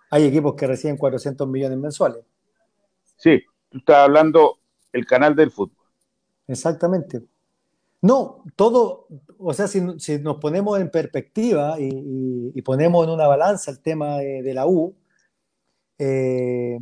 Hay 0.09 0.25
equipos 0.25 0.55
que 0.55 0.65
reciben 0.65 0.97
400 0.97 1.47
millones 1.47 1.77
mensuales. 1.77 2.25
Sí, 3.17 3.43
tú 3.69 3.77
estás 3.77 3.97
hablando 3.97 4.57
el 4.91 5.05
canal 5.05 5.35
del 5.35 5.51
fútbol. 5.51 5.85
Exactamente. 6.47 7.21
No, 8.01 8.43
todo, 8.55 9.05
o 9.37 9.53
sea, 9.53 9.67
si, 9.67 9.79
nos 9.79 10.37
ponemos 10.37 10.81
en 10.81 10.89
perspectiva 10.89 11.75
y, 11.79 12.59
ponemos 12.63 13.05
en 13.05 13.13
una 13.13 13.27
balanza 13.27 13.69
el 13.69 13.79
tema 13.79 14.17
de, 14.17 14.53
la 14.55 14.65
U, 14.65 14.95
eh, 15.99 16.79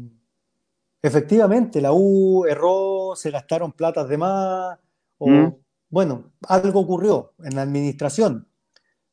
efectivamente, 1.01 1.81
la 1.81 1.91
U 1.91 2.45
erró, 2.45 3.17
se 3.17 3.31
gastaron 3.31 3.73
platas 3.73 4.07
de 4.07 4.17
más, 4.17 4.79
o, 5.17 5.27
mm. 5.27 5.60
Bueno, 5.91 6.31
algo 6.47 6.79
ocurrió 6.79 7.33
en 7.43 7.55
la 7.55 7.61
administración, 7.61 8.47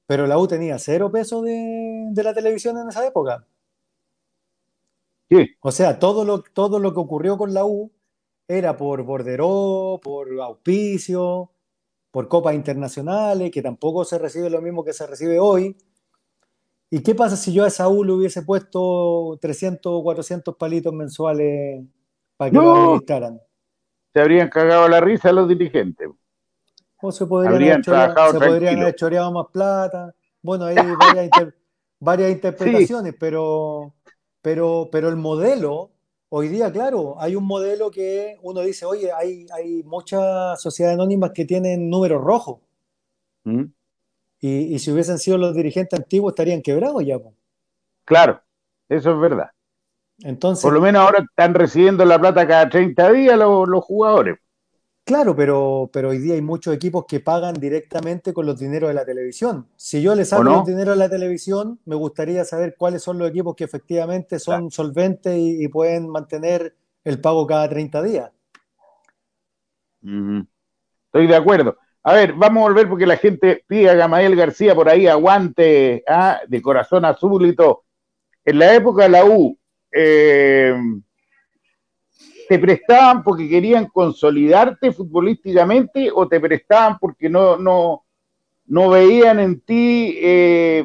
pero 0.07 0.27
la 0.27 0.39
U 0.39 0.49
tenía 0.49 0.79
cero 0.79 1.11
peso 1.13 1.43
de, 1.43 2.07
de 2.11 2.23
la 2.23 2.33
televisión 2.33 2.79
en 2.79 2.89
esa 2.89 3.07
época. 3.07 3.47
O 5.61 5.71
sea, 5.71 5.99
todo 5.99 6.25
lo, 6.25 6.43
todo 6.43 6.79
lo 6.79 6.95
que 6.95 7.01
ocurrió 7.01 7.37
con 7.37 7.53
la 7.53 7.65
U 7.65 7.93
era 8.47 8.77
por 8.77 9.03
borderó, 9.03 10.01
por 10.03 10.29
auspicio, 10.41 11.51
por 12.11 12.29
copas 12.29 12.55
internacionales, 12.55 13.51
que 13.51 13.61
tampoco 13.61 14.05
se 14.05 14.19
recibe 14.19 14.49
lo 14.49 14.63
mismo 14.63 14.85
que 14.85 14.95
se 14.95 15.07
recibe 15.07 15.39
hoy. 15.39 15.77
¿Y 16.91 17.03
qué 17.03 17.15
pasa 17.15 17.37
si 17.37 17.53
yo 17.53 17.65
a 17.65 17.69
esa 17.69 17.89
U 17.89 18.03
le 18.03 18.13
hubiese 18.13 18.43
puesto 18.43 19.37
300 19.41 19.93
o 19.93 20.03
400 20.03 20.57
palitos 20.57 20.95
mensuales 20.95 21.85
para 22.39 22.51
que 22.51 22.57
lo 22.57 22.75
administraran? 22.75 23.41
Se 24.15 24.21
habrían 24.21 24.49
cagado 24.49 24.89
la 24.89 25.01
risa 25.01 25.31
los 25.33 25.47
dirigentes. 25.47 26.09
O 27.01 27.13
se 27.13 27.27
podrían, 27.27 27.55
haber, 27.55 27.81
choreado, 27.83 28.33
se 28.33 28.39
podrían 28.39 28.81
haber 28.81 28.95
choreado 28.95 29.33
más 29.33 29.47
plata. 29.53 30.15
Bueno, 30.43 30.65
hay 30.65 30.77
varias, 32.01 32.31
interpretaciones, 32.33 33.15
pero 33.19 33.95
pero, 34.43 34.89
pero 34.91 35.09
el 35.09 35.17
modelo, 35.17 35.91
hoy 36.29 36.49
día, 36.49 36.73
claro, 36.73 37.17
hay 37.21 37.35
un 37.37 37.45
modelo 37.45 37.91
que 37.91 38.39
uno 38.43 38.61
dice, 38.61 38.87
oye, 38.87 39.13
hay, 39.13 39.47
hay 39.53 39.83
muchas 39.83 40.61
sociedades 40.61 40.97
anónimas 40.97 41.33
que 41.33 41.45
tienen 41.45 41.91
números 41.91 42.23
rojos. 42.23 42.61
¿Mm? 43.45 43.65
Y, 44.41 44.79
si 44.79 44.93
hubiesen 44.93 45.19
sido 45.19 45.37
los 45.37 45.55
dirigentes 45.55 45.99
antiguos, 45.99 46.33
estarían 46.33 46.63
quebrados 46.63 47.05
ya. 47.05 47.19
Claro, 48.05 48.41
eso 48.89 49.13
es 49.13 49.21
verdad. 49.21 49.51
Entonces, 50.21 50.63
Por 50.63 50.73
lo 50.73 50.81
menos 50.81 51.03
ahora 51.03 51.25
están 51.29 51.55
recibiendo 51.55 52.05
la 52.05 52.19
plata 52.19 52.47
cada 52.47 52.69
30 52.69 53.13
días 53.13 53.37
los 53.37 53.85
jugadores. 53.85 54.39
Claro, 55.09 55.35
pero, 55.35 55.89
pero 55.91 56.11
hoy 56.11 56.19
día 56.19 56.35
hay 56.35 56.43
muchos 56.43 56.75
equipos 56.75 57.07
que 57.09 57.21
pagan 57.21 57.55
directamente 57.55 58.35
con 58.35 58.45
los 58.45 58.59
dineros 58.59 58.89
de 58.89 58.95
la 58.95 59.07
televisión. 59.07 59.67
Si 59.75 60.03
yo 60.03 60.15
les 60.15 60.29
saco 60.29 60.59
el 60.59 60.67
dinero 60.67 60.91
de 60.91 60.99
la 60.99 61.09
televisión, 61.09 61.81
me 61.87 61.97
gustaría 61.97 62.45
saber 62.45 62.75
cuáles 62.77 63.05
son 63.05 63.17
los 63.17 63.31
equipos 63.31 63.57
que 63.57 63.65
efectivamente 63.65 64.39
son 64.39 64.71
solventes 64.71 65.35
y, 65.35 65.67
pueden 65.69 66.11
mantener 66.11 66.77
el 67.05 67.23
pago 67.23 67.47
cada 67.47 67.67
30 67.71 68.03
días. 68.03 68.31
Estoy 70.03 71.27
de 71.27 71.37
acuerdo. 71.37 71.79
A 72.03 72.13
ver, 72.13 72.35
vamos 72.35 72.61
a 72.61 72.69
volver 72.69 72.87
porque 72.87 73.07
la 73.07 73.17
gente 73.17 73.65
pide 73.67 73.89
a 73.89 73.95
Gamael 73.95 74.37
García 74.37 74.75
por 74.75 74.91
ahí, 74.91 75.07
aguante 75.07 76.05
¿ah? 76.07 76.41
de 76.47 76.61
corazón 76.61 77.07
azul 77.07 77.47
y 77.47 77.57
todo. 77.57 77.85
En 78.45 78.59
la 78.59 78.75
época 78.75 79.05
de 79.05 79.09
la 79.09 79.25
U, 79.25 79.59
eh, 79.91 80.75
¿Te 82.49 82.59
prestaban 82.59 83.23
porque 83.23 83.47
querían 83.47 83.89
consolidarte 83.89 84.91
futbolísticamente 84.91 86.11
o 86.11 86.27
te 86.27 86.41
prestaban 86.41 86.99
porque 86.99 87.29
no, 87.29 87.59
no, 87.59 88.07
no 88.67 88.89
veían 88.89 89.39
en 89.39 89.61
ti, 89.61 90.17
eh, 90.19 90.83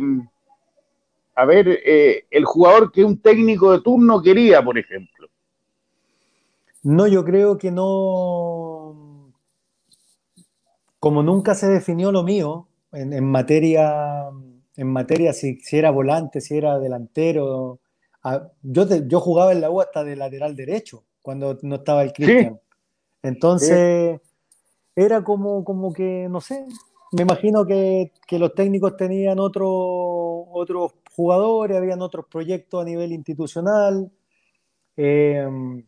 a 1.35 1.45
ver, 1.45 1.69
eh, 1.85 2.25
el 2.29 2.43
jugador 2.43 2.91
que 2.91 3.05
un 3.05 3.21
técnico 3.21 3.71
de 3.71 3.79
turno 3.79 4.21
quería, 4.21 4.61
por 4.61 4.77
ejemplo? 4.77 5.29
No, 6.83 7.07
yo 7.07 7.23
creo 7.23 7.57
que 7.57 7.71
no. 7.71 9.31
Como 10.99 11.23
nunca 11.23 11.55
se 11.55 11.67
definió 11.67 12.11
lo 12.11 12.23
mío 12.23 12.67
en, 12.91 13.25
materia, 13.25 14.29
en 14.75 14.87
materia 14.91 15.31
si, 15.31 15.59
era 15.71 15.91
volante, 15.91 16.41
si 16.41 16.57
era 16.57 16.77
delantero. 16.77 17.79
yo, 18.61 18.85
yo 19.07 19.19
jugaba 19.21 19.53
en 19.53 19.61
la 19.61 19.71
U 19.71 19.79
hasta 19.79 20.03
de 20.03 20.17
lateral 20.17 20.57
derecho 20.57 21.05
cuando 21.23 21.57
no 21.63 21.75
estaba 21.75 22.03
el 22.03 22.13
Cristian. 22.13 22.59
Entonces, 23.23 24.21
era 24.95 25.23
como, 25.23 25.63
como 25.63 25.91
que, 25.91 26.27
no 26.29 26.39
sé, 26.39 26.67
me 27.13 27.23
imagino 27.23 27.65
que, 27.65 28.11
los 28.31 28.53
técnicos 28.53 28.97
tenían 28.97 29.39
otro, 29.39 29.69
otros 30.51 30.91
jugadores, 31.15 31.77
habían 31.77 32.01
otros 32.01 32.25
proyectos 32.25 32.81
a 32.81 32.85
nivel 32.85 33.11
institucional. 33.11 34.11
Em, 34.97 35.83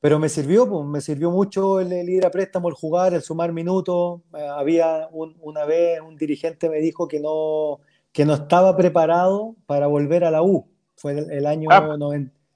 pero 0.00 0.18
me 0.18 0.28
sirvió, 0.28 0.68
pues, 0.68 0.84
me 0.86 1.00
sirvió 1.00 1.30
mucho 1.30 1.80
el, 1.80 2.08
ir 2.08 2.26
a 2.26 2.30
préstamo, 2.30 2.68
el 2.68 2.74
jugar, 2.74 3.14
el 3.14 3.22
sumar 3.22 3.52
minutos. 3.52 4.20
Eh, 4.36 4.46
había 4.46 5.08
una 5.12 5.64
vez 5.64 6.00
un 6.00 6.16
dirigente 6.16 6.68
me 6.68 6.78
dijo 6.78 7.08
que 7.08 7.20
no, 7.20 7.80
que 8.12 8.24
no 8.24 8.34
estaba 8.34 8.76
preparado 8.76 9.56
para 9.66 9.86
volver 9.86 10.24
a 10.24 10.30
la 10.30 10.42
U. 10.42 10.66
Fue 10.96 11.12
el, 11.12 11.46
año, 11.46 11.68
ah. 11.70 11.96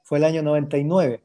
fue 0.02 0.18
el 0.18 0.24
año 0.24 0.42
99. 0.42 1.23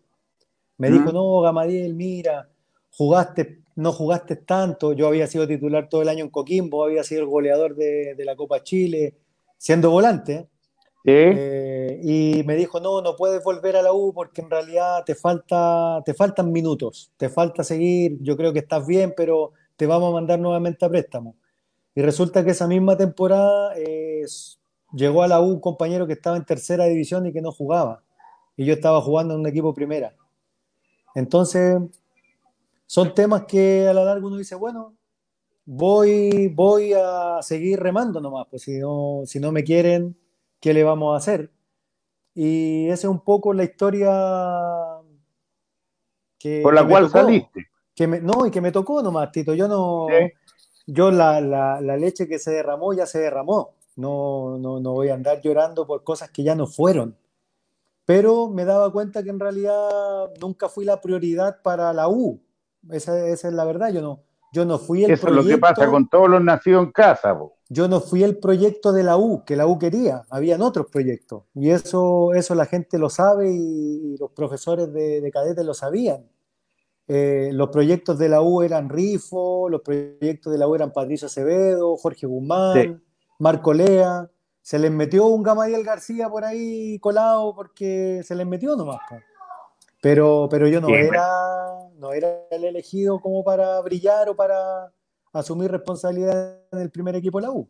Me 0.80 0.90
dijo, 0.90 1.12
no, 1.12 1.42
Gamadiel, 1.42 1.94
mira, 1.94 2.50
jugaste, 2.92 3.60
no 3.76 3.92
jugaste 3.92 4.38
tanto. 4.38 4.94
Yo 4.94 5.08
había 5.08 5.28
sido 5.28 5.46
titular 5.46 5.90
todo 5.90 6.02
el 6.02 6.08
año 6.08 6.24
en 6.24 6.32
Coquimbo, 6.32 6.86
había 6.86 7.04
sido 7.04 7.22
el 7.22 7.28
goleador 7.28 7.76
de, 7.76 8.16
la 8.20 8.38
Copa 8.38 8.64
Chile, 8.64 9.18
siendo 9.58 9.92
volante. 9.92 10.48
Eh, 11.04 12.00
y 12.02 12.44
me 12.46 12.56
dijo, 12.56 12.80
no, 12.80 13.02
no 13.02 13.18
puedes 13.18 13.44
volver 13.44 13.76
a 13.76 13.82
la 13.82 13.92
U 13.92 14.14
porque 14.14 14.42
en 14.42 14.50
realidad 14.50 15.04
te, 15.06 15.16
falta, 15.16 16.02
te 16.06 16.14
faltan 16.14 16.52
minutos, 16.52 17.12
te 17.18 17.28
falta 17.28 17.64
seguir, 17.64 18.18
yo 18.22 18.38
creo 18.38 18.54
que 18.54 18.60
estás 18.60 18.88
bien, 18.88 19.14
pero 19.18 19.52
te 19.76 19.86
vamos 19.86 20.12
a 20.12 20.14
mandar 20.14 20.40
nuevamente 20.40 20.86
a 20.86 20.90
préstamo. 20.90 21.36
Y 21.94 22.02
resulta 22.02 22.46
que 22.46 22.52
esa 22.52 22.68
misma 22.68 22.96
temporada 22.96 23.74
llegó 24.94 25.24
a 25.24 25.28
la 25.28 25.42
U 25.42 25.48
un 25.48 25.60
compañero 25.60 26.08
que 26.08 26.14
estaba 26.14 26.38
en 26.38 26.46
tercera 26.46 26.86
división 26.86 27.26
y 27.26 27.34
que 27.34 27.42
no 27.42 27.52
jugaba. 27.52 28.02
Y 28.56 28.64
yo 28.64 28.74
estaba 28.74 29.02
jugando 29.02 29.34
en 29.34 29.42
un 29.42 29.48
equipo 29.48 29.74
primera. 29.74 30.16
Entonces, 31.20 31.78
son 32.86 33.14
temas 33.14 33.44
que 33.44 33.88
a 33.88 33.94
la 33.94 34.06
larga 34.06 34.26
uno 34.26 34.38
dice, 34.38 34.56
bueno, 34.56 34.96
voy, 35.66 36.48
voy 36.48 36.94
a 36.94 37.40
seguir 37.42 37.78
remando 37.78 38.22
nomás, 38.22 38.48
pues 38.50 38.62
si 38.64 38.80
no, 38.80 39.24
si 39.26 39.40
no 39.40 39.52
me 39.52 39.66
quieren, 39.66 40.18
¿qué 40.62 40.74
le 40.74 40.84
vamos 40.84 41.14
a 41.14 41.18
hacer? 41.18 41.52
Y 42.34 42.88
esa 42.88 43.08
es 43.08 43.12
un 43.12 43.20
poco 43.20 43.54
la 43.54 43.66
historia 43.66 44.10
que... 46.38 46.62
Por 46.64 46.74
la 46.74 46.88
cual 46.88 47.10
saliste. 47.10 47.68
Que 47.94 48.08
no, 48.08 48.46
y 48.46 48.52
que 48.52 48.62
me 48.62 48.72
tocó 48.72 49.04
nomás, 49.04 49.30
Tito. 49.34 49.54
Yo 49.54 49.68
no... 49.68 50.08
yo 50.88 51.12
la, 51.12 51.42
la, 51.42 51.82
la, 51.82 51.98
leche 51.98 52.30
que 52.30 52.40
se 52.40 52.52
derramó 52.52 52.94
ya 52.94 53.06
se 53.06 53.20
derramó. 53.20 53.74
No, 53.98 54.58
no, 54.58 54.80
no 54.80 54.94
voy 54.94 55.10
a 55.10 55.16
andar 55.16 55.42
llorando 55.42 55.86
por 55.86 56.06
cosas 56.06 56.30
que 56.30 56.44
ya 56.44 56.56
no 56.56 56.66
fueron. 56.66 57.18
Pero 58.10 58.50
me 58.50 58.66
daba 58.66 58.92
cuenta 58.92 59.22
que 59.22 59.30
en 59.30 59.40
realidad 59.40 60.32
nunca 60.42 60.68
fui 60.68 60.84
la 60.84 61.00
prioridad 61.00 61.62
para 61.62 61.94
la 61.94 62.10
U. 62.10 62.42
Esa, 62.90 63.28
esa 63.28 63.50
es 63.50 63.54
la 63.54 63.66
verdad. 63.66 63.94
Yo 63.94 64.02
no, 64.02 64.24
yo 64.52 64.66
no 64.66 64.80
fui 64.80 65.04
el 65.04 65.12
Eso 65.12 65.28
es 65.28 65.34
lo 65.36 65.46
que 65.46 65.60
pasa 65.60 65.88
con 65.88 66.10
todos 66.10 66.28
los 66.28 66.44
nacidos 66.44 66.86
en 66.86 66.92
casa. 66.92 67.38
Yo 67.68 67.88
no 67.88 68.02
fui 68.02 68.24
el 68.24 68.40
proyecto 68.40 68.94
de 68.94 69.04
la 69.04 69.16
U, 69.16 69.44
que 69.46 69.56
la 69.56 69.68
U 69.68 69.78
quería. 69.78 70.24
Habían 70.32 70.64
otros 70.64 70.88
proyectos. 70.88 71.44
Y 71.54 71.70
eso, 71.70 72.34
eso 72.34 72.56
la 72.56 72.66
gente 72.66 72.98
lo 72.98 73.12
sabe 73.12 73.52
y, 73.52 74.18
los 74.18 74.32
profesores 74.32 74.92
de, 74.92 75.22
de 75.22 75.32
cadetes 75.32 75.64
lo 75.64 75.76
sabían. 75.76 76.28
Eh, 77.08 77.52
los 77.54 77.70
proyectos 77.70 78.18
de 78.18 78.30
la 78.30 78.42
U 78.42 78.64
eran 78.64 78.90
Rifo, 78.90 79.70
los 79.70 79.82
proyectos 79.82 80.52
de 80.52 80.58
la 80.58 80.68
U 80.68 80.74
eran 80.74 80.92
Patricio 80.92 81.28
Acevedo, 81.28 81.96
Jorge 81.96 82.26
Guzmán, 82.26 83.04
Marco 83.38 83.72
Lea. 83.72 84.28
Se 84.70 84.78
les 84.78 84.92
metió 84.92 85.26
un 85.26 85.42
Gamadiel 85.42 85.84
García 85.84 86.30
por 86.30 86.46
ahí 86.46 87.00
colado 87.00 87.56
porque 87.56 88.22
se 88.24 88.36
les 88.36 88.46
metió 88.46 88.76
nomás. 88.76 89.00
Pero, 90.00 90.48
pero 90.48 90.68
yo 90.68 90.80
no 90.80 90.90
era 90.90 91.28
no 91.98 92.14
era 92.14 92.28
el 92.52 92.66
elegido 92.66 93.20
como 93.20 93.44
para 93.44 93.82
brillar 93.82 94.30
o 94.30 94.36
para 94.36 94.94
asumir 95.34 95.72
responsabilidad 95.72 96.60
en 96.72 96.82
el 96.82 96.92
primer 96.92 97.16
equipo 97.16 97.42
de 97.42 97.48
la 97.48 97.52
U. 97.52 97.68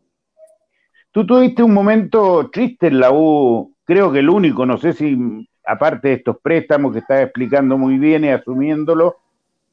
Tú 1.10 1.26
tuviste 1.26 1.62
un 1.62 1.72
momento 1.72 2.50
triste 2.52 2.88
en 2.88 3.00
la 3.00 3.12
U, 3.12 3.74
creo 3.84 4.12
que 4.12 4.18
el 4.18 4.28
único, 4.28 4.66
no 4.66 4.76
sé 4.76 4.92
si 4.92 5.16
aparte 5.64 6.08
de 6.08 6.14
estos 6.16 6.36
préstamos 6.42 6.92
que 6.92 6.98
estás 6.98 7.22
explicando 7.22 7.78
muy 7.78 7.96
bien 7.96 8.26
y 8.26 8.28
asumiéndolo, 8.28 9.16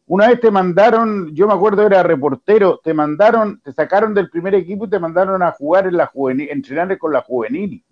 una 0.08 0.30
vez 0.30 0.40
te 0.40 0.52
mandaron, 0.52 1.34
yo 1.36 1.48
me 1.48 1.54
acuerdo 1.54 1.86
era 1.86 2.02
reportero, 2.02 2.80
te 2.84 2.94
mandaron, 2.94 3.62
te 3.62 3.72
sacaron 3.74 4.14
del 4.14 4.30
primer 4.30 4.56
equipo 4.56 4.86
y 4.86 4.90
te 4.90 5.00
mandaron 5.00 5.44
a 5.44 5.52
jugar 5.52 5.88
en 5.88 5.98
la 5.98 6.08
juvenil, 6.08 6.50
entrenar 6.50 6.98
con 6.98 7.14
la 7.14 7.22
juvenil. 7.22 7.84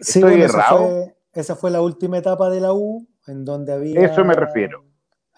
Sí, 0.00 0.22
Esa 0.22 0.62
fue, 0.62 1.16
esa 1.32 1.56
fue 1.56 1.70
la 1.70 1.80
última 1.80 2.18
etapa 2.18 2.50
de 2.50 2.60
la 2.60 2.72
U, 2.72 3.06
en 3.26 3.44
donde 3.44 3.72
había... 3.72 4.00
Eso 4.00 4.24
me 4.24 4.34
refiero 4.34 4.88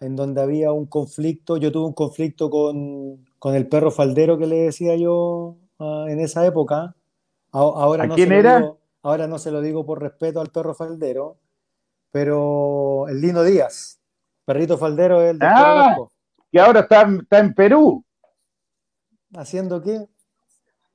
en 0.00 0.16
donde 0.16 0.40
había 0.40 0.72
un 0.72 0.86
conflicto, 0.86 1.58
yo 1.58 1.70
tuve 1.70 1.86
un 1.86 1.92
conflicto 1.92 2.50
con, 2.50 3.54
el 3.54 3.68
perro 3.68 3.90
faldero 3.90 4.38
que 4.38 4.46
le 4.46 4.56
decía 4.56 4.96
yo 4.96 5.56
ah, 5.78 6.06
en 6.08 6.20
esa 6.20 6.44
época. 6.46 6.96
ahora 7.52 8.06
no 8.06 8.14
quién 8.14 8.32
era? 8.32 8.58
Digo, 8.61 8.78
ahora 9.02 9.26
no 9.26 9.38
se 9.38 9.50
lo 9.50 9.61
digo 9.61 9.84
por 9.84 10.00
respeto 10.00 10.40
al 10.40 10.48
perro 10.48 10.74
faldero, 10.74 11.36
pero 12.11 13.08
el 13.08 13.20
Lino 13.20 13.42
Díaz, 13.42 13.99
perrito 14.51 14.76
faldero 14.76 15.22
es 15.22 15.30
el 15.30 15.38
de 15.38 15.46
ah, 15.46 15.96
y 16.51 16.59
ahora 16.59 16.80
está, 16.80 17.03
está 17.03 17.38
en 17.38 17.55
Perú. 17.55 18.05
¿Haciendo 19.32 19.80
qué? 19.80 20.09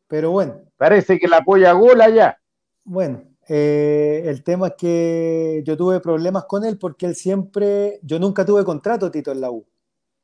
Pero 0.09 0.31
bueno. 0.31 0.55
Parece 0.75 1.17
que 1.17 1.29
la 1.29 1.37
apoya 1.37 1.71
Gola 1.71 2.09
ya. 2.09 2.37
Bueno, 2.83 3.23
eh, 3.47 4.23
el 4.25 4.43
tema 4.43 4.67
es 4.67 4.73
que 4.77 5.63
yo 5.65 5.77
tuve 5.77 6.01
problemas 6.01 6.43
con 6.43 6.65
él 6.65 6.77
porque 6.77 7.05
él 7.05 7.15
siempre, 7.15 8.01
yo 8.03 8.19
nunca 8.19 8.45
tuve 8.45 8.65
contrato, 8.65 9.09
Tito, 9.09 9.31
en 9.31 9.39
la 9.39 9.51
U. 9.51 9.65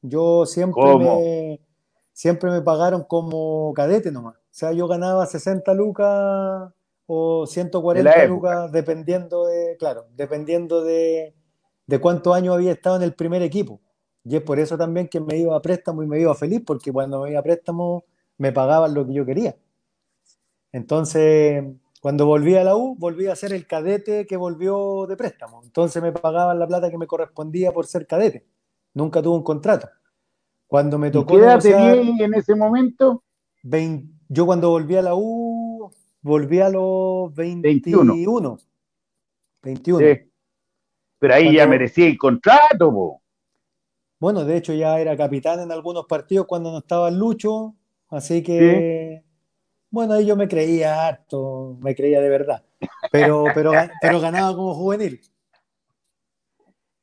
Yo 0.02 0.46
siempre 0.46 0.98
me, 0.98 1.62
siempre 2.12 2.52
me 2.52 2.62
pagaron 2.62 3.06
como 3.06 3.72
cadete 3.74 4.12
nomás. 4.12 4.36
O 4.36 4.40
sea, 4.50 4.74
yo 4.74 4.90
ganaba 4.90 5.26
60 5.26 5.74
lucas 5.74 6.70
o 7.06 7.48
140 7.48 8.26
lucas 8.26 8.74
dependiendo 8.74 9.46
de, 9.46 9.78
claro, 9.80 10.08
dependiendo 10.18 10.84
de, 10.84 11.34
de 11.92 12.00
cuántos 12.00 12.34
años 12.34 12.56
había 12.56 12.72
estado 12.72 12.96
en 12.96 13.02
el 13.02 13.14
primer 13.14 13.42
equipo. 13.42 13.82
Y 14.24 14.38
es 14.38 14.42
por 14.42 14.60
eso 14.60 14.78
también 14.78 15.10
que 15.10 15.20
me 15.20 15.38
iba 15.38 15.58
a 15.58 15.62
préstamo 15.62 16.02
y 16.04 16.08
me 16.08 16.22
iba 16.22 16.34
feliz, 16.34 16.62
porque 16.66 16.90
cuando 16.90 17.22
me 17.22 17.32
iba 17.32 17.42
a 17.42 17.44
préstamo 17.44 18.06
me 18.38 18.54
pagaban 18.54 18.94
lo 18.94 19.06
que 19.06 19.14
yo 19.14 19.26
quería. 19.26 19.58
Entonces, 20.72 21.66
cuando 22.00 22.26
volví 22.26 22.56
a 22.56 22.64
la 22.64 22.78
U, 22.78 22.96
volví 22.98 23.28
a 23.28 23.36
ser 23.36 23.52
el 23.52 23.68
cadete 23.68 24.26
que 24.26 24.38
volvió 24.38 25.06
de 25.06 25.18
préstamo. 25.18 25.62
Entonces 25.66 26.02
me 26.02 26.14
pagaban 26.14 26.60
la 26.60 26.66
plata 26.66 26.90
que 26.90 26.98
me 26.98 27.08
correspondía 27.08 27.74
por 27.74 27.86
ser 27.88 28.08
cadete. 28.08 28.46
Nunca 28.94 29.22
tuve 29.22 29.36
un 29.36 29.44
contrato. 29.44 29.90
Cuando 30.68 30.98
me 30.98 31.12
tocó. 31.12 31.34
¿Qué 31.34 31.42
edad 31.42 31.60
tenía 31.60 32.26
en 32.26 32.34
ese 32.34 32.56
momento? 32.56 33.22
yo 34.30 34.46
cuando 34.46 34.70
volví 34.70 34.96
a 34.96 35.02
la 35.02 35.14
U, 35.14 35.92
volví 36.22 36.62
a 36.62 36.70
los 36.70 37.36
21. 37.36 38.58
21. 39.62 40.31
Pero 41.22 41.36
ahí 41.36 41.54
ya 41.54 41.68
merecía 41.68 42.08
el 42.08 42.18
contrato, 42.18 43.22
Bueno, 44.20 44.44
de 44.44 44.58
hecho 44.58 44.74
ya 44.74 45.00
era 45.00 45.16
capitán 45.16 45.60
en 45.60 45.72
algunos 45.72 46.08
partidos 46.08 46.48
cuando 46.48 46.72
no 46.72 46.80
estaba 46.80 47.10
el 47.10 47.20
Lucho, 47.20 47.76
así 48.10 48.42
que 48.42 49.24
bueno, 49.92 50.16
ahí 50.16 50.26
yo 50.26 50.36
me 50.36 50.48
creía 50.48 51.06
harto, 51.06 51.78
me 51.80 51.94
creía 51.94 52.22
de 52.22 52.30
verdad, 52.30 52.64
pero, 53.12 53.44
pero, 53.54 53.72
pero 54.02 54.20
ganaba 54.20 54.56
como 54.56 54.74
juvenil. 54.74 55.22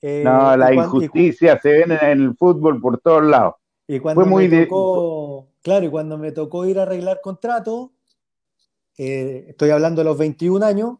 Eh, 0.01 0.23
no, 0.25 0.57
la 0.57 0.75
injusticia 0.75 1.57
se 1.61 1.71
ve 1.71 1.83
en, 1.83 1.93
el 1.93 2.35
fútbol 2.37 2.81
por 2.81 2.99
todos 2.99 3.23
lados. 3.23 3.55
Y 3.87 4.01
cuando 4.01 4.27
muy 4.27 4.49
me 4.49 4.67
tocó, 4.67 5.47
claro, 5.63 5.87
y 5.87 5.91
cuando 5.91 6.19
me 6.19 6.33
tocó 6.33 6.67
ir 6.67 6.81
a 6.81 6.83
arreglar 6.83 7.21
contrato, 7.23 7.93
eh, 8.97 9.47
estoy 9.51 9.71
hablando 9.71 10.01
de 10.01 10.07
los 10.07 10.19
21 10.19 10.67
años, 10.67 10.99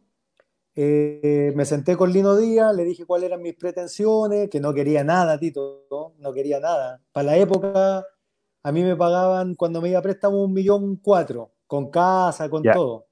eh, 0.81 1.53
me 1.57 1.65
senté 1.65 1.97
con 1.97 2.13
Lino 2.13 2.37
Díaz, 2.37 2.73
le 2.73 2.85
dije 2.85 3.05
cuáles 3.05 3.27
eran 3.27 3.43
mis 3.43 3.57
pretensiones, 3.57 4.49
que 4.49 4.61
no 4.61 4.73
quería 4.73 5.03
nada, 5.03 5.37
Tito, 5.37 5.87
no, 5.91 6.13
no 6.19 6.33
quería 6.33 6.61
nada. 6.61 7.03
Para 7.11 7.27
la 7.27 7.37
época, 7.37 8.07
a 8.63 8.73
mí 8.73 8.85
me 8.85 8.95
pagaban 8.95 9.57
cuando 9.57 9.81
me 9.81 9.89
iba 9.89 9.99
a 9.99 10.03
préstamo 10.03 10.45
un 10.45 10.53
millón 10.53 10.95
cuatro 11.03 11.51
con 11.67 11.91
casa, 11.91 12.49
con 12.49 12.63
todo. 12.63 13.07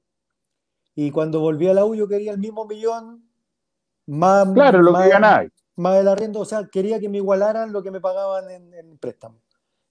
Y 0.95 1.11
cuando 1.11 1.41
volví 1.41 1.67
a 1.67 1.75
la 1.75 1.85
U 1.85 1.97
yo 1.97 2.07
quería 2.07 2.31
el 2.31 2.39
mismo 2.39 2.67
millón, 2.67 3.29
más, 4.07 4.49
claro, 4.53 4.81
lo 4.81 4.95
que 4.95 5.09
ganáis. 5.09 5.51
Más 5.75 5.99
el 5.99 6.07
arriendo, 6.07 6.39
o 6.39 6.45
sea, 6.45 6.69
quería 6.69 7.01
que 7.01 7.09
me 7.09 7.19
igualaran 7.19 7.73
lo 7.73 7.83
que 7.83 7.91
me 7.91 8.01
pagaban 8.01 8.49
en, 8.49 8.75
en 8.75 8.97
préstamo. 8.99 9.41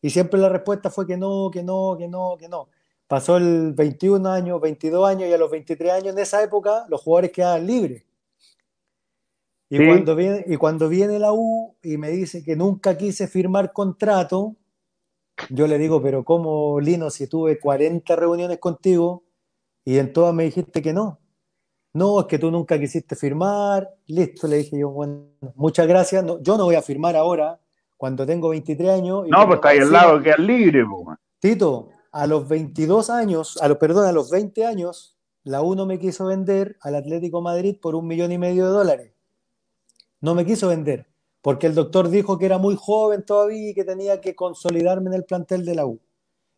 Y 0.01 0.11
siempre 0.11 0.39
la 0.39 0.47
respuesta 0.47 0.89
fue 0.89 1.05
que 1.05 1.17
no, 1.17 1.49
que 1.51 1.61
no, 1.61 1.97
que 1.99 2.07
no, 2.07 2.37
que 2.39 2.47
no. 2.47 2.69
Pasó 3.07 3.37
el 3.37 3.73
21 3.73 4.27
años, 4.29 4.59
22 4.59 5.07
años 5.07 5.29
y 5.29 5.33
a 5.33 5.37
los 5.37 5.51
23 5.51 5.91
años 5.91 6.13
en 6.13 6.19
esa 6.19 6.41
época 6.43 6.85
los 6.89 7.01
jugadores 7.01 7.31
quedaban 7.31 7.67
libres. 7.67 8.03
Y, 9.69 9.85
cuando 9.85 10.15
viene, 10.15 10.43
y 10.47 10.57
cuando 10.57 10.89
viene 10.89 11.19
la 11.19 11.33
U 11.33 11.75
y 11.81 11.97
me 11.97 12.09
dice 12.09 12.43
que 12.43 12.55
nunca 12.55 12.97
quise 12.97 13.27
firmar 13.27 13.73
contrato, 13.73 14.55
yo 15.49 15.67
le 15.67 15.77
digo, 15.77 16.01
pero 16.01 16.23
¿cómo, 16.23 16.79
Lino, 16.79 17.09
si 17.09 17.27
tuve 17.27 17.59
40 17.59 18.15
reuniones 18.15 18.59
contigo 18.59 19.23
y 19.83 19.97
en 19.97 20.13
todas 20.13 20.33
me 20.33 20.43
dijiste 20.45 20.81
que 20.81 20.93
no? 20.93 21.19
No, 21.93 22.19
es 22.19 22.25
que 22.25 22.37
tú 22.37 22.51
nunca 22.51 22.79
quisiste 22.79 23.15
firmar. 23.15 23.89
Listo, 24.07 24.47
le 24.47 24.57
dije 24.57 24.77
yo, 24.77 24.89
bueno, 24.89 25.27
muchas 25.55 25.87
gracias. 25.87 26.25
yo 26.41 26.57
no 26.57 26.65
voy 26.65 26.75
a 26.75 26.81
firmar 26.81 27.15
ahora, 27.15 27.59
cuando 27.97 28.25
tengo 28.25 28.49
23 28.49 28.89
años. 28.89 29.27
no, 29.27 29.45
pues 29.45 29.55
está 29.55 29.69
ahí 29.69 29.79
al 29.79 29.91
lado, 29.91 30.21
que 30.21 30.31
es 30.31 30.39
libre. 30.39 30.83
Tito, 31.39 31.89
a 32.15 32.27
los 32.27 32.47
22 32.47 33.09
años, 33.09 33.57
a 33.61 33.67
los, 33.67 33.77
perdón, 33.77 34.07
a 34.07 34.13
los 34.13 34.29
20 34.29 34.65
años, 34.65 35.17
la 35.43 35.61
UNO 35.61 35.85
me 35.85 35.99
quiso 35.99 36.25
vender 36.25 36.77
al 36.79 36.95
Atlético 36.95 37.41
Madrid 37.41 37.75
por 37.81 37.93
un 37.93 38.07
millón 38.07 38.31
y 38.31 38.37
medio 38.37 38.63
de 38.63 38.71
dólares. 38.71 39.11
No 40.21 40.33
me 40.33 40.45
quiso 40.45 40.69
vender 40.69 41.07
porque 41.41 41.67
el 41.67 41.75
doctor 41.75 42.09
dijo 42.09 42.37
que 42.37 42.45
era 42.45 42.57
muy 42.57 42.77
joven 42.79 43.23
todavía 43.23 43.71
y 43.71 43.73
que 43.73 43.83
tenía 43.83 44.21
que 44.21 44.33
consolidarme 44.33 45.09
en 45.09 45.15
el 45.15 45.25
plantel 45.25 45.65
de 45.65 45.75
la 45.75 45.85
U. 45.85 45.99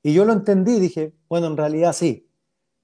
Y 0.03 0.13
yo 0.13 0.25
lo 0.25 0.33
entendí, 0.33 0.79
dije, 0.79 1.13
bueno, 1.27 1.47
en 1.47 1.57
realidad 1.57 1.91
sí, 1.91 2.29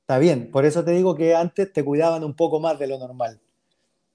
está 0.01 0.17
bien, 0.17 0.49
por 0.49 0.65
eso 0.65 0.83
te 0.83 0.91
digo 0.93 1.13
que 1.13 1.35
antes 1.35 1.71
te 1.71 1.85
cuidaban 1.85 2.23
un 2.23 2.35
poco 2.35 2.59
más 2.59 2.79
de 2.79 2.87
lo 2.87 2.97
normal. 2.97 3.39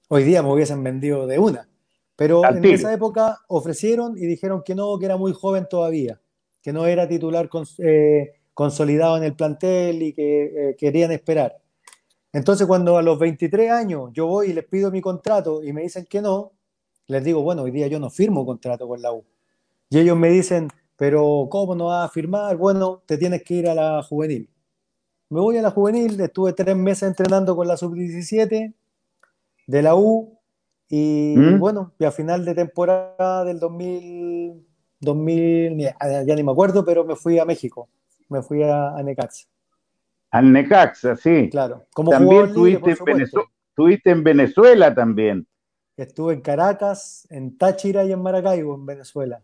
Hoy 0.09 0.25
día 0.25 0.43
me 0.43 0.51
hubiesen 0.51 0.83
vendido 0.83 1.27
de 1.27 1.39
una, 1.39 1.69
pero 2.17 2.43
en 2.43 2.65
esa 2.65 2.93
época 2.93 3.39
ofrecieron 3.47 4.17
y 4.17 4.25
dijeron 4.25 4.63
que 4.65 4.75
no, 4.75 4.99
que 4.99 5.05
era 5.05 5.15
muy 5.15 5.31
joven 5.31 5.65
todavía, 5.69 6.19
que 6.61 6.73
no 6.73 6.87
era 6.87 7.07
titular 7.07 7.49
eh, 7.77 8.38
consolidado 8.59 9.15
en 9.15 9.23
el 9.23 9.35
plantel 9.35 10.01
y 10.01 10.11
que 10.11 10.43
eh, 10.43 10.75
querían 10.77 11.13
esperar. 11.13 11.61
Entonces 12.33 12.67
cuando 12.67 12.97
a 12.97 13.01
los 13.01 13.17
23 13.17 13.71
años 13.71 14.09
yo 14.11 14.27
voy 14.27 14.49
y 14.49 14.53
les 14.53 14.65
pido 14.65 14.91
mi 14.91 14.99
contrato 14.99 15.63
y 15.63 15.71
me 15.71 15.81
dicen 15.83 16.05
que 16.09 16.21
no, 16.21 16.51
les 17.07 17.23
digo, 17.23 17.41
bueno, 17.41 17.61
hoy 17.61 17.71
día 17.71 17.87
yo 17.87 18.01
no 18.01 18.09
firmo 18.09 18.45
contrato 18.45 18.85
con 18.85 19.01
la 19.01 19.13
U. 19.13 19.23
Y 19.89 19.99
ellos 19.99 20.17
me 20.17 20.29
dicen, 20.29 20.67
pero 20.97 21.47
¿cómo 21.49 21.73
no 21.73 21.85
vas 21.85 22.09
a 22.09 22.11
firmar? 22.11 22.57
Bueno, 22.57 23.01
te 23.05 23.17
tienes 23.17 23.43
que 23.43 23.53
ir 23.53 23.69
a 23.69 23.73
la 23.73 24.03
juvenil. 24.03 24.49
Me 25.29 25.39
voy 25.39 25.55
a 25.55 25.61
la 25.61 25.71
juvenil, 25.71 26.19
estuve 26.19 26.51
tres 26.51 26.75
meses 26.75 27.03
entrenando 27.03 27.55
con 27.55 27.65
la 27.65 27.77
sub-17 27.77 28.73
de 29.67 29.81
la 29.81 29.95
U 29.95 30.37
y 30.89 31.33
¿Mm? 31.37 31.59
bueno, 31.59 31.93
y 31.97 32.03
a 32.03 32.11
final 32.11 32.43
de 32.43 32.55
temporada 32.55 33.45
del 33.45 33.57
2000, 33.57 34.67
2000 34.99 35.77
ya, 35.79 36.35
ni 36.35 36.43
me 36.43 36.51
acuerdo, 36.51 36.83
pero 36.83 37.05
me 37.05 37.15
fui 37.15 37.39
a 37.39 37.45
México, 37.45 37.87
me 38.29 38.41
fui 38.41 38.63
a, 38.63 38.95
Necaxa. 39.03 39.47
Al 40.31 40.51
Necaxa, 40.51 41.15
sí. 41.15 41.49
Claro. 41.49 41.85
Como 41.93 42.11
también 42.11 42.53
tuviste, 42.53 44.11
en 44.11 44.23
Venezuela 44.23 44.93
también. 44.93 45.47
Estuve 45.97 46.33
en 46.33 46.41
Caracas, 46.41 47.27
en 47.29 47.57
Táchira 47.57 48.05
y 48.05 48.11
en 48.11 48.21
Maracaibo, 48.21 48.75
en 48.75 48.85
Venezuela. 48.85 49.41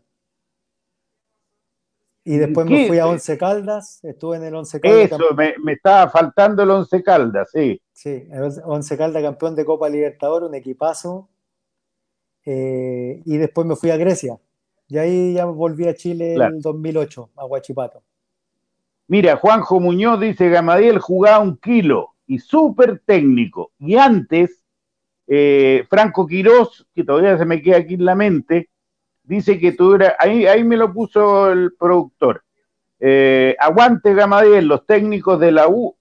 Y 2.24 2.38
después 2.38 2.68
me 2.68 2.88
fui 2.88 2.98
a 2.98 3.08
Once 3.08 3.38
Caldas, 3.38 4.04
estuve 4.04 4.38
en 4.38 4.44
el 4.46 4.56
Once 4.56 4.80
Caldas. 4.80 5.12
Eso, 5.12 5.36
me, 5.36 5.54
me, 5.64 5.74
estaba 5.74 6.10
faltando 6.10 6.64
el 6.64 6.72
Once 6.72 7.04
Caldas, 7.04 7.50
sí. 7.52 7.80
Sí, 7.94 8.28
el 8.32 8.52
Once 8.64 8.98
Caldas 8.98 9.22
campeón 9.22 9.56
de 9.56 9.64
Copa 9.64 9.90
Libertadores, 9.90 10.50
un 10.50 10.56
equipazo. 10.56 11.30
Eh, 12.46 13.22
y 13.26 13.38
después 13.38 13.68
me 13.68 13.76
fui 13.76 13.90
a 13.90 13.98
Grecia. 13.98 14.40
Y 14.88 14.98
ahí 14.98 15.34
ya 15.34 15.46
volví 15.46 15.88
a 15.88 15.96
Chile 15.96 16.36
en 16.36 16.42
el 16.42 16.62
2008, 16.62 17.32
a 17.36 17.46
Huachipato. 17.46 18.04
Mira, 19.08 19.38
Juanjo 19.38 19.80
Muñoz 19.80 20.20
dice, 20.20 20.50
Gamadiel 20.50 21.00
jugaba 21.00 21.40
un 21.40 21.58
kilo 21.58 22.16
y 22.26 22.40
súper 22.40 23.02
técnico. 23.06 23.72
Y 23.80 23.96
antes, 23.96 24.64
eh, 25.28 25.86
Franco 25.90 26.26
Quirós, 26.26 26.88
que 26.94 27.04
todavía 27.04 27.38
se 27.38 27.46
me 27.46 27.62
queda 27.62 27.78
aquí 27.78 27.96
en 27.96 28.06
la 28.06 28.16
mente, 28.16 28.70
dice 29.24 29.60
que 29.60 29.76
eras, 29.96 30.14
ahí, 30.20 30.46
ahí 30.46 30.64
me 30.64 30.78
lo 30.78 30.92
puso 30.92 31.52
el 31.52 31.74
productor. 31.78 32.44
Eh, 33.00 33.56
aguante 33.60 34.14
Gamadiel, 34.14 34.68
los 34.68 34.86
técnicos 34.86 35.40
de 35.40 35.52
la 35.52 35.68
U. 35.68 35.96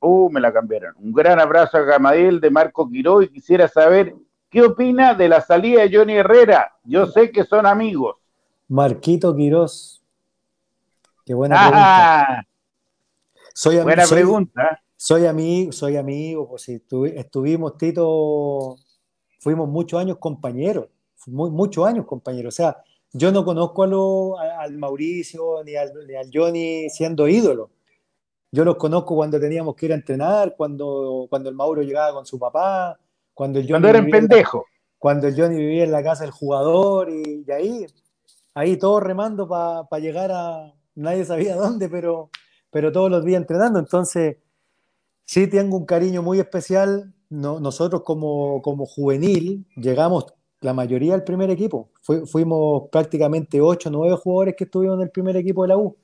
Uh, 0.00 0.30
me 0.30 0.40
la 0.40 0.52
cambiaron. 0.52 0.94
Un 0.98 1.12
gran 1.12 1.40
abrazo 1.40 1.78
a 1.78 1.82
Gamadiel 1.82 2.38
de 2.38 2.50
Marco 2.50 2.88
Quiró 2.90 3.22
y 3.22 3.28
quisiera 3.28 3.68
saber 3.68 4.14
qué 4.50 4.62
opina 4.62 5.14
de 5.14 5.28
la 5.28 5.40
salida 5.40 5.82
de 5.82 5.96
Johnny 5.96 6.14
Herrera. 6.14 6.74
Yo 6.84 7.06
sé 7.06 7.30
que 7.30 7.44
son 7.44 7.64
amigos. 7.64 8.16
Marquito 8.68 9.34
Quirós. 9.34 9.93
Qué 11.24 11.34
buena 11.34 11.56
pregunta. 11.56 12.46
Soy 13.54 13.78
buena 13.80 14.04
pregunta. 14.06 14.80
Soy 14.96 15.26
amigo, 15.26 15.72
soy 15.72 15.96
amigo, 15.96 16.48
pues 16.48 16.68
estuvimos, 16.68 17.76
Tito, 17.76 18.76
fuimos 19.38 19.68
muchos 19.68 20.00
años 20.00 20.18
compañeros 20.18 20.88
muchos 21.26 21.86
años, 21.86 22.06
compañero. 22.06 22.48
O 22.48 22.52
sea, 22.52 22.76
yo 23.12 23.32
no 23.32 23.44
conozco 23.44 24.38
a 24.38 24.62
al 24.62 24.76
Mauricio 24.76 25.62
ni 25.64 25.76
al, 25.76 25.92
Johnny 26.32 26.88
siendo 26.90 27.28
ídolo. 27.28 27.70
Yo 28.50 28.64
los 28.64 28.76
conozco 28.76 29.16
cuando 29.16 29.40
teníamos 29.40 29.74
que 29.74 29.86
ir 29.86 29.92
a 29.92 29.96
entrenar, 29.96 30.54
cuando, 30.56 31.26
cuando 31.28 31.48
el 31.48 31.56
Mauro 31.56 31.82
llegaba 31.82 32.12
con 32.12 32.24
su 32.24 32.38
papá, 32.38 32.98
cuando 33.32 33.58
el 33.58 33.64
Johnny 33.64 33.72
Cuando 33.72 33.88
eran 33.88 34.08
pendejos. 34.08 34.64
Cuando 34.98 35.26
el 35.26 35.36
Johnny 35.36 35.56
vivía 35.56 35.84
en 35.84 35.92
la 35.92 36.02
casa 36.02 36.22
del 36.22 36.30
jugador 36.30 37.10
y, 37.10 37.44
ahí, 37.50 37.84
ahí 38.54 38.76
todos 38.76 39.02
remando 39.02 39.48
para 39.48 40.00
llegar 40.00 40.30
a, 40.32 40.72
nadie 40.94 41.24
sabía 41.24 41.56
dónde, 41.56 41.88
pero, 41.88 42.30
pero 42.70 42.92
todos 42.92 43.10
los 43.10 43.24
días 43.24 43.40
entrenando. 43.40 43.78
Entonces, 43.78 44.36
sí 45.24 45.46
tengo 45.46 45.76
un 45.76 45.86
cariño 45.86 46.22
muy 46.22 46.40
especial. 46.40 47.14
No, 47.30 47.58
nosotros 47.60 48.02
como, 48.04 48.62
como 48.62 48.86
juvenil 48.86 49.66
llegamos 49.76 50.26
la 50.60 50.72
mayoría 50.72 51.12
del 51.12 51.24
primer 51.24 51.50
equipo. 51.50 51.90
fuimos 52.26 52.88
prácticamente 52.90 53.60
8 53.60 53.88
o 53.88 53.92
9 53.92 54.16
jugadores 54.16 54.54
que 54.56 54.64
estuvieron 54.64 54.98
en 55.00 55.04
el 55.04 55.10
primer 55.10 55.36
equipo 55.36 55.62
de 55.62 55.68
la 55.68 55.76
U. 55.76 55.96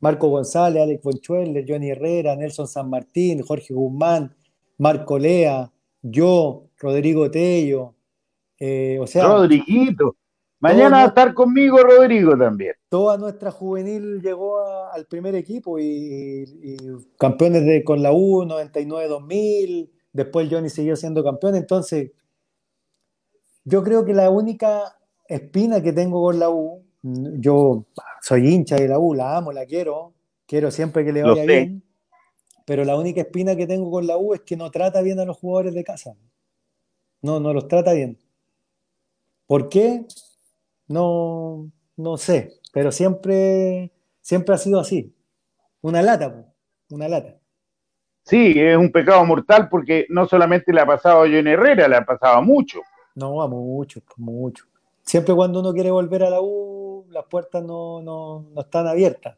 Marco 0.00 0.28
González, 0.28 0.82
Alex 0.82 1.02
Bonchueller, 1.02 1.64
Johnny 1.66 1.90
Herrera, 1.90 2.36
Nelson 2.36 2.68
San 2.68 2.90
Martín, 2.90 3.42
Jorge 3.42 3.74
Guzmán, 3.74 4.34
Marco 4.78 5.18
Lea, 5.18 5.72
yo, 6.02 6.68
Rodrigo 6.78 7.30
Tello. 7.30 7.94
Eh, 8.58 8.98
o 9.00 9.06
sea, 9.06 9.26
Rodriguito. 9.26 10.16
Mañana 10.74 10.96
va 10.96 11.04
a 11.04 11.06
estar 11.06 11.34
conmigo 11.34 11.78
Rodrigo 11.78 12.36
también. 12.36 12.74
Toda 12.88 13.16
nuestra 13.16 13.50
juvenil 13.50 14.20
llegó 14.20 14.58
al 14.92 15.06
primer 15.06 15.34
equipo 15.34 15.78
y, 15.78 16.76
campeones 17.18 17.64
de, 17.64 17.84
con 17.84 18.02
la 18.02 18.12
U, 18.12 18.44
99-2000. 18.44 19.90
Después 20.12 20.48
Johnny 20.50 20.68
siguió 20.68 20.96
siendo 20.96 21.22
campeón. 21.22 21.54
Entonces, 21.54 22.10
yo 23.64 23.82
creo 23.82 24.04
que 24.04 24.14
la 24.14 24.30
única 24.30 24.96
espina 25.28 25.82
que 25.82 25.92
tengo 25.92 26.22
con 26.22 26.38
la 26.38 26.50
U, 26.50 26.84
yo 27.02 27.84
soy 28.22 28.48
hincha 28.48 28.76
de 28.76 28.88
la 28.88 28.98
U, 28.98 29.14
la 29.14 29.36
amo, 29.36 29.52
la 29.52 29.66
quiero, 29.66 30.14
quiero 30.46 30.70
siempre 30.70 31.04
que 31.04 31.12
le 31.12 31.22
vaya 31.22 31.44
bien, 31.44 31.82
pero 32.64 32.84
la 32.84 32.96
única 32.96 33.20
espina 33.20 33.54
que 33.54 33.66
tengo 33.66 33.90
con 33.90 34.06
la 34.06 34.16
U 34.16 34.34
es 34.34 34.40
que 34.40 34.56
no 34.56 34.70
trata 34.70 35.02
bien 35.02 35.20
a 35.20 35.24
los 35.24 35.36
jugadores 35.36 35.74
de 35.74 35.84
casa. 35.84 36.16
No, 37.22 37.40
no 37.40 37.52
los 37.52 37.68
trata 37.68 37.92
bien. 37.92 38.18
¿Por 39.46 39.68
qué? 39.68 40.04
No, 40.88 41.70
no 41.96 42.16
sé, 42.16 42.60
pero 42.72 42.92
siempre, 42.92 43.90
siempre 44.20 44.54
ha 44.54 44.58
sido 44.58 44.80
así. 44.80 45.14
Una 45.80 46.02
lata, 46.02 46.46
una 46.90 47.08
lata. 47.08 47.36
Sí, 48.22 48.54
es 48.56 48.76
un 48.76 48.90
pecado 48.90 49.24
mortal 49.24 49.68
porque 49.68 50.06
no 50.08 50.26
solamente 50.26 50.72
le 50.72 50.80
ha 50.80 50.86
pasado 50.86 51.22
a 51.22 51.28
John 51.28 51.46
Herrera, 51.46 51.86
le 51.86 51.96
ha 51.96 52.04
pasado 52.04 52.38
a 52.38 52.40
mucho. 52.40 52.80
No, 53.14 53.40
a 53.40 53.46
mucho, 53.46 54.00
mucho. 54.16 54.64
Siempre 55.02 55.32
cuando 55.32 55.60
uno 55.60 55.72
quiere 55.72 55.92
volver 55.92 56.24
a 56.24 56.30
la 56.30 56.40
U, 56.40 57.06
las 57.10 57.24
puertas 57.26 57.62
no, 57.62 58.44
están 58.56 58.88
abiertas. 58.88 59.36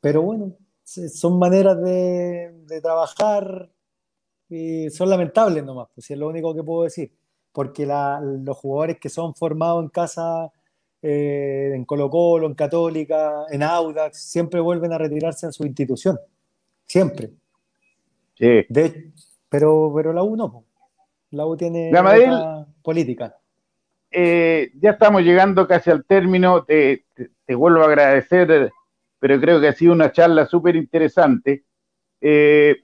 Pero 0.00 0.20
bueno, 0.20 0.52
son 0.84 1.38
maneras 1.38 1.80
de, 1.82 2.80
trabajar 2.82 3.70
y 4.50 4.90
son 4.90 5.08
lamentables 5.08 5.64
nomás, 5.64 5.88
pues 5.94 6.10
es 6.10 6.18
lo 6.18 6.28
único 6.28 6.54
que 6.54 6.62
puedo 6.62 6.84
decir. 6.84 7.10
Porque 7.54 7.86
los 7.86 8.56
jugadores 8.58 8.98
que 8.98 9.08
son 9.08 9.32
formados 9.34 9.84
en 9.84 9.88
casa, 9.88 10.50
eh, 11.00 11.70
en 11.72 11.84
Colo 11.84 12.10
Colo, 12.10 12.48
en 12.48 12.54
Católica, 12.54 13.44
en 13.48 13.62
Audax, 13.62 14.18
siempre 14.18 14.58
vuelven 14.58 14.92
a 14.92 14.98
retirarse 14.98 15.46
en 15.46 15.52
su 15.52 15.64
institución. 15.64 16.18
Siempre. 16.84 17.30
Sí. 18.34 18.66
pero, 19.48 19.92
pero 19.94 20.12
la 20.12 20.24
U 20.24 20.36
no. 20.36 20.64
La 21.30 21.46
U 21.46 21.56
tiene 21.56 21.92
política. 22.82 23.36
Eh, 24.10 24.72
ya 24.80 24.90
estamos 24.90 25.22
llegando 25.22 25.68
casi 25.68 25.90
al 25.90 26.04
término. 26.04 26.64
Te, 26.64 27.04
vuelvo 27.54 27.82
a 27.82 27.86
agradecer, 27.86 28.72
pero 29.20 29.40
creo 29.40 29.60
que 29.60 29.68
ha 29.68 29.72
sido 29.74 29.92
una 29.92 30.10
charla 30.10 30.46
súper 30.46 30.74
interesante. 30.74 31.64
Eh, 32.20 32.83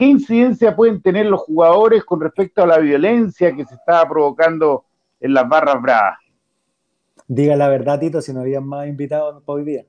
¿Qué 0.00 0.06
incidencia 0.06 0.74
pueden 0.74 1.02
tener 1.02 1.26
los 1.26 1.42
jugadores 1.42 2.04
con 2.04 2.22
respecto 2.22 2.62
a 2.62 2.66
la 2.66 2.78
violencia 2.78 3.54
que 3.54 3.66
se 3.66 3.74
estaba 3.74 4.08
provocando 4.08 4.86
en 5.20 5.34
las 5.34 5.46
barras 5.46 5.82
bravas? 5.82 6.18
Diga 7.28 7.54
la 7.54 7.68
verdad, 7.68 8.00
Tito, 8.00 8.22
si 8.22 8.32
no 8.32 8.40
habían 8.40 8.66
más 8.66 8.88
invitados 8.88 9.42
hoy 9.44 9.62
día. 9.62 9.84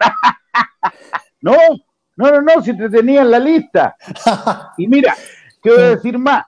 no, 1.42 1.54
no, 2.16 2.30
no, 2.30 2.40
no, 2.40 2.62
si 2.62 2.74
te 2.74 2.88
tenía 2.88 3.20
en 3.20 3.30
la 3.30 3.38
lista. 3.38 3.96
Y 4.78 4.88
mira, 4.88 5.14
¿qué 5.62 5.70
voy 5.70 5.80
a 5.80 5.88
decir 5.96 6.18
más? 6.18 6.46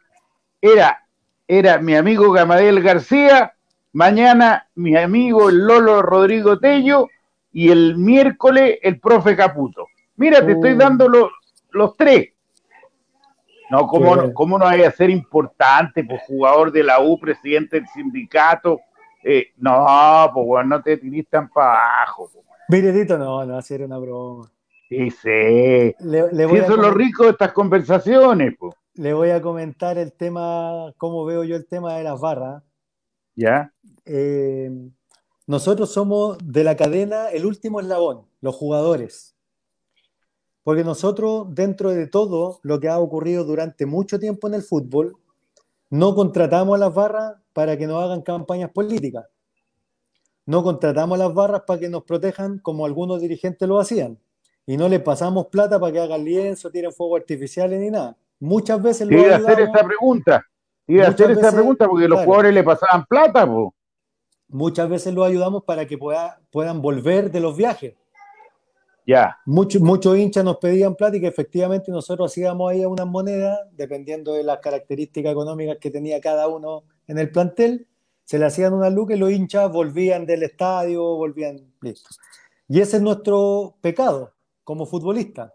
era, 0.63 1.07
era 1.47 1.79
mi 1.79 1.95
amigo 1.95 2.33
Gamadel 2.33 2.83
García, 2.83 3.53
mañana 3.93 4.67
mi 4.77 4.97
amigo 4.97 5.51
el 5.51 5.67
Lolo 5.67 6.01
Rodrigo 6.01 6.59
Tello 6.59 7.09
y 7.53 7.71
el 7.71 7.99
miércoles 7.99 8.79
el 8.81 8.99
profe 8.99 9.37
Caputo. 9.37 9.89
Mira, 10.17 10.47
te 10.47 10.53
estoy 10.53 10.73
uh. 10.73 10.79
dando 10.79 11.09
los, 11.71 11.97
tres. 11.99 12.34
No, 13.71 13.87
¿cómo, 13.87 14.15
no, 14.15 14.35
¿cómo 14.35 14.59
no 14.59 14.67
hay 14.67 14.83
a 14.83 14.91
ser 14.91 15.11
importante, 15.11 16.05
pues 16.05 16.23
jugador 16.27 16.71
de 16.71 16.85
la 16.85 17.01
U, 17.01 17.19
presidente 17.19 17.77
del 17.77 17.89
sindicato? 17.89 18.81
Eh, 19.23 19.53
no, 19.57 20.31
pues 20.35 20.47
bueno, 20.47 20.77
no 20.77 20.83
te 20.83 20.99
tirís 20.99 21.29
tan 21.29 21.49
para 21.49 22.01
abajo. 22.01 22.31
Pues. 22.69 23.09
no, 23.09 23.45
no 23.47 23.53
va 23.53 23.59
a 23.59 23.63
ser 23.63 23.83
una 23.83 23.99
broma. 23.99 24.51
Sí, 24.89 25.11
sí. 25.11 25.29
Le, 25.29 25.95
eso 26.29 26.75
es 26.75 26.79
lo 26.79 26.91
rico 26.91 27.25
de 27.25 27.31
estas 27.31 27.53
conversaciones, 27.53 28.55
pues 28.59 28.75
le 28.95 29.13
voy 29.13 29.31
a 29.31 29.43
comentar 29.43 29.99
el 29.99 30.13
tema, 30.13 30.93
cómo 30.97 31.25
veo 31.25 31.45
yo 31.45 31.57
el 31.57 31.67
tema 31.67 31.97
de 31.97 32.05
las 32.05 32.21
barras. 32.21 32.63
Ya. 33.35 33.73
Eh, 34.05 34.71
nosotros 35.47 35.93
somos 35.93 36.39
de 36.43 36.65
la 36.65 36.77
cadena 36.77 37.29
el 37.31 37.45
último 37.45 37.81
eslabón, 37.81 38.27
los 38.41 38.55
jugadores. 38.55 39.34
Porque 40.65 40.83
nosotros, 40.83 41.47
dentro 41.51 41.91
de 41.91 42.07
todo 42.07 42.59
lo 42.63 42.81
que 42.81 42.89
ha 42.89 42.99
ocurrido 42.99 43.45
durante 43.45 43.85
mucho 43.85 44.19
tiempo 44.19 44.49
en 44.49 44.55
el 44.55 44.63
fútbol, 44.63 45.17
no 45.91 46.15
contratamos 46.15 46.75
a 46.75 46.79
las 46.79 46.95
barras 46.95 47.35
para 47.53 47.77
que 47.77 47.87
nos 47.87 48.03
hagan 48.03 48.23
campañas 48.23 48.71
políticas. 48.71 49.27
No 50.47 50.63
contratamos 50.63 51.21
a 51.21 51.25
las 51.25 51.35
barras 51.35 51.63
para 51.67 51.79
que 51.79 51.89
nos 51.91 52.03
protejan 52.05 52.59
como 52.59 52.87
algunos 52.87 53.21
dirigentes 53.21 53.69
lo 53.69 53.79
hacían. 53.79 54.19
Y 54.67 54.79
no 54.79 54.89
les 54.89 55.03
pasamos 55.03 55.47
plata 55.47 55.79
para 55.79 55.93
que 55.93 56.01
hagan 56.01 56.25
lienzo, 56.25 56.71
tiren 56.71 56.93
fuego 56.93 57.17
artificiales 57.17 57.79
ni 57.79 57.91
nada. 57.91 58.17
Muchas 58.41 58.83
veces 58.83 59.07
lo 59.07 59.19
Iba 59.19 59.35
a 59.35 59.37
hacer 59.37 59.61
esa 59.61 59.85
pregunta. 59.85 60.45
Iba 60.87 61.07
a 61.07 61.09
hacer 61.11 61.31
esa 61.31 61.53
pregunta 61.53 61.87
porque 61.87 62.09
los 62.09 62.25
jugadores 62.25 62.55
le 62.55 62.65
pasaban 62.65 63.05
plata, 63.05 63.47
Muchas 64.49 64.89
veces 64.89 65.13
lo 65.13 65.25
ayudamos 65.25 65.65
para 65.65 65.87
que 65.87 65.99
puedan 65.99 66.81
volver 66.81 67.31
de 67.31 67.41
los 67.41 67.57
viajes. 67.57 67.95
Ya. 69.07 69.39
Muchos 69.45 69.83
muchos 69.83 70.17
hinchas 70.17 70.45
nos 70.45 70.57
pedían 70.57 70.95
plata 70.95 71.17
y 71.17 71.21
que 71.21 71.27
efectivamente 71.27 71.91
nosotros 71.91 72.33
hacíamos 72.33 72.71
ahí 72.71 72.85
unas 72.85 73.07
monedas, 73.07 73.59
dependiendo 73.73 74.33
de 74.33 74.45
las 74.45 74.61
características 74.61 75.33
económicas 75.33 75.77
que 75.81 75.91
tenía 75.91 76.21
cada 76.21 76.49
uno 76.49 76.85
en 77.07 77.19
el 77.19 77.31
plantel, 77.31 77.87
se 78.25 78.39
le 78.39 78.47
hacían 78.47 78.73
una 78.73 78.89
luz 78.89 79.11
y 79.11 79.17
los 79.17 79.31
hinchas 79.31 79.71
volvían 79.71 80.25
del 80.25 80.43
estadio, 80.43 81.03
volvían, 81.17 81.73
listo. 81.83 82.09
Y 82.69 82.81
ese 82.81 82.97
es 82.97 83.03
nuestro 83.03 83.77
pecado 83.83 84.33
como 84.65 84.87
futbolistas 84.87 85.53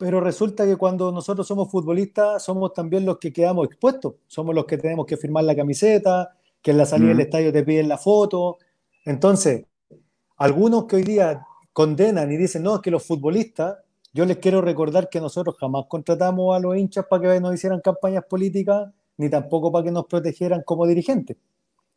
pero 0.00 0.18
resulta 0.18 0.64
que 0.64 0.76
cuando 0.76 1.12
nosotros 1.12 1.46
somos 1.46 1.70
futbolistas 1.70 2.42
somos 2.42 2.72
también 2.72 3.04
los 3.04 3.18
que 3.18 3.34
quedamos 3.34 3.66
expuestos, 3.66 4.14
somos 4.28 4.54
los 4.54 4.64
que 4.64 4.78
tenemos 4.78 5.04
que 5.04 5.18
firmar 5.18 5.44
la 5.44 5.54
camiseta, 5.54 6.34
que 6.62 6.70
en 6.70 6.78
la 6.78 6.86
salida 6.86 7.10
del 7.10 7.20
estadio 7.20 7.52
te 7.52 7.62
piden 7.62 7.86
la 7.86 7.98
foto. 7.98 8.56
Entonces, 9.04 9.66
algunos 10.38 10.86
que 10.86 10.96
hoy 10.96 11.02
día 11.02 11.46
condenan 11.80 12.30
y 12.30 12.36
dicen, 12.36 12.62
no, 12.62 12.74
es 12.74 12.80
que 12.82 12.90
los 12.90 13.06
futbolistas, 13.06 13.78
yo 14.12 14.26
les 14.26 14.36
quiero 14.36 14.60
recordar 14.60 15.08
que 15.08 15.18
nosotros 15.18 15.56
jamás 15.58 15.86
contratamos 15.88 16.54
a 16.54 16.60
los 16.60 16.76
hinchas 16.76 17.06
para 17.08 17.22
que 17.22 17.40
nos 17.40 17.54
hicieran 17.54 17.80
campañas 17.80 18.22
políticas, 18.28 18.90
ni 19.16 19.30
tampoco 19.30 19.72
para 19.72 19.86
que 19.86 19.90
nos 19.90 20.04
protegieran 20.04 20.62
como 20.62 20.86
dirigentes. 20.86 21.38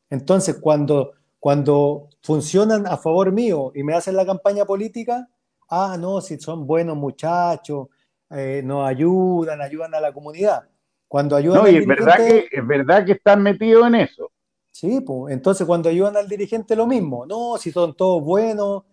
Entonces, 0.09 0.55
cuando, 0.61 1.11
cuando 1.37 2.07
funcionan 2.21 2.87
a 2.87 2.95
favor 2.95 3.33
mío 3.33 3.73
y 3.75 3.83
me 3.83 3.93
hacen 3.93 4.15
la 4.15 4.25
campaña 4.25 4.63
política, 4.63 5.27
ah, 5.67 5.97
no, 5.99 6.21
si 6.21 6.39
son 6.39 6.65
buenos 6.65 6.95
muchachos, 6.95 7.89
eh, 8.29 8.61
nos 8.63 8.87
ayudan, 8.87 9.61
ayudan 9.61 9.93
a 9.95 9.99
la 9.99 10.13
comunidad. 10.13 10.63
Cuando 11.09 11.35
ayudan 11.35 11.63
no, 11.63 11.69
y 11.69 11.75
es 11.75 11.85
verdad, 11.85 12.15
que, 12.15 12.47
es 12.49 12.65
verdad 12.65 13.05
que 13.05 13.11
están 13.11 13.43
metidos 13.43 13.85
en 13.87 13.95
eso. 13.95 14.31
Sí, 14.71 15.01
pues 15.01 15.33
entonces 15.33 15.67
cuando 15.67 15.89
ayudan 15.89 16.15
al 16.15 16.29
dirigente 16.29 16.73
lo 16.73 16.87
mismo, 16.87 17.25
no, 17.25 17.57
si 17.57 17.69
son 17.69 17.93
todos 17.97 18.23
buenos, 18.23 18.83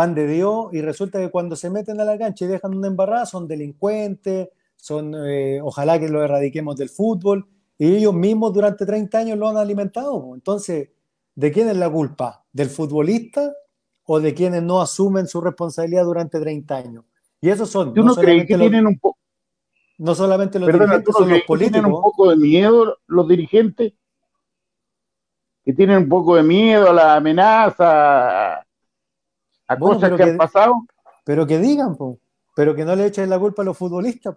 pan 0.00 0.14
de 0.14 0.26
Dios, 0.26 0.68
y 0.72 0.80
resulta 0.80 1.18
que 1.18 1.28
cuando 1.28 1.56
se 1.56 1.68
meten 1.68 2.00
a 2.00 2.06
la 2.06 2.16
cancha 2.16 2.46
y 2.46 2.48
dejan 2.48 2.74
una 2.74 2.86
embarrada 2.86 3.26
son 3.26 3.46
delincuentes, 3.46 4.48
son, 4.74 5.14
eh, 5.14 5.60
ojalá 5.62 6.00
que 6.00 6.08
lo 6.08 6.24
erradiquemos 6.24 6.74
del 6.76 6.88
fútbol, 6.88 7.46
y 7.76 7.96
ellos 7.96 8.14
mismos 8.14 8.54
durante 8.54 8.86
30 8.86 9.18
años 9.18 9.36
lo 9.36 9.46
han 9.46 9.58
alimentado. 9.58 10.34
Entonces, 10.34 10.88
¿de 11.34 11.52
quién 11.52 11.68
es 11.68 11.76
la 11.76 11.90
culpa? 11.90 12.46
¿Del 12.50 12.70
futbolista 12.70 13.52
o 14.04 14.20
de 14.20 14.32
quienes 14.32 14.62
no 14.62 14.80
asumen 14.80 15.26
su 15.26 15.38
responsabilidad 15.42 16.04
durante 16.04 16.40
30 16.40 16.76
años? 16.78 17.04
Y 17.42 17.50
esos 17.50 17.68
son... 17.68 17.92
¿Tú 17.92 18.02
no, 18.02 18.14
crees 18.14 18.46
que 18.46 18.56
tienen 18.56 18.86
un 18.86 18.98
poco... 18.98 19.18
No 19.98 20.14
solamente 20.14 20.58
los 20.58 20.72
dirigentes, 20.72 21.14
son 21.14 21.28
los 21.28 21.42
políticos. 21.42 21.72
¿Tienen 21.72 21.92
un 21.92 22.00
poco 22.00 22.30
de 22.30 22.36
miedo 22.36 22.96
los 23.06 23.28
dirigentes? 23.28 23.92
Que 25.62 25.74
tienen 25.74 25.98
un 25.98 26.08
poco 26.08 26.36
de 26.36 26.42
miedo 26.42 26.88
a 26.88 26.94
la 26.94 27.16
amenaza, 27.16 28.64
a 29.70 29.78
cosas 29.78 30.12
que, 30.16 30.22
han 30.24 30.36
pasado. 30.36 30.84
Pero 31.24 31.46
que 31.46 31.58
digan, 31.58 31.96
pero 32.56 32.74
que 32.74 32.84
no 32.84 32.96
le 32.96 33.06
echen 33.06 33.30
la 33.30 33.38
culpa 33.38 33.62
a 33.62 33.64
los 33.64 33.78
futbolistas. 33.78 34.36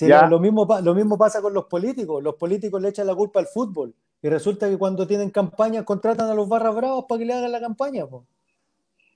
lo, 0.00 0.40
mismo, 0.40 0.66
lo 0.82 0.94
mismo 0.94 1.18
pasa 1.18 1.42
con 1.42 1.52
los 1.52 1.66
políticos. 1.66 2.22
Los 2.22 2.36
políticos 2.36 2.80
le 2.80 2.88
echan 2.88 3.06
la 3.06 3.14
culpa 3.14 3.40
al 3.40 3.46
fútbol. 3.46 3.94
Y 4.22 4.28
resulta 4.28 4.68
que 4.68 4.78
cuando 4.78 5.06
tienen 5.06 5.30
campaña 5.30 5.84
contratan 5.84 6.30
a 6.30 6.34
los 6.34 6.48
barras 6.48 6.74
bravos 6.74 7.04
para 7.06 7.18
que 7.18 7.24
le 7.26 7.34
hagan 7.34 7.52
la 7.52 7.60
campaña. 7.60 8.06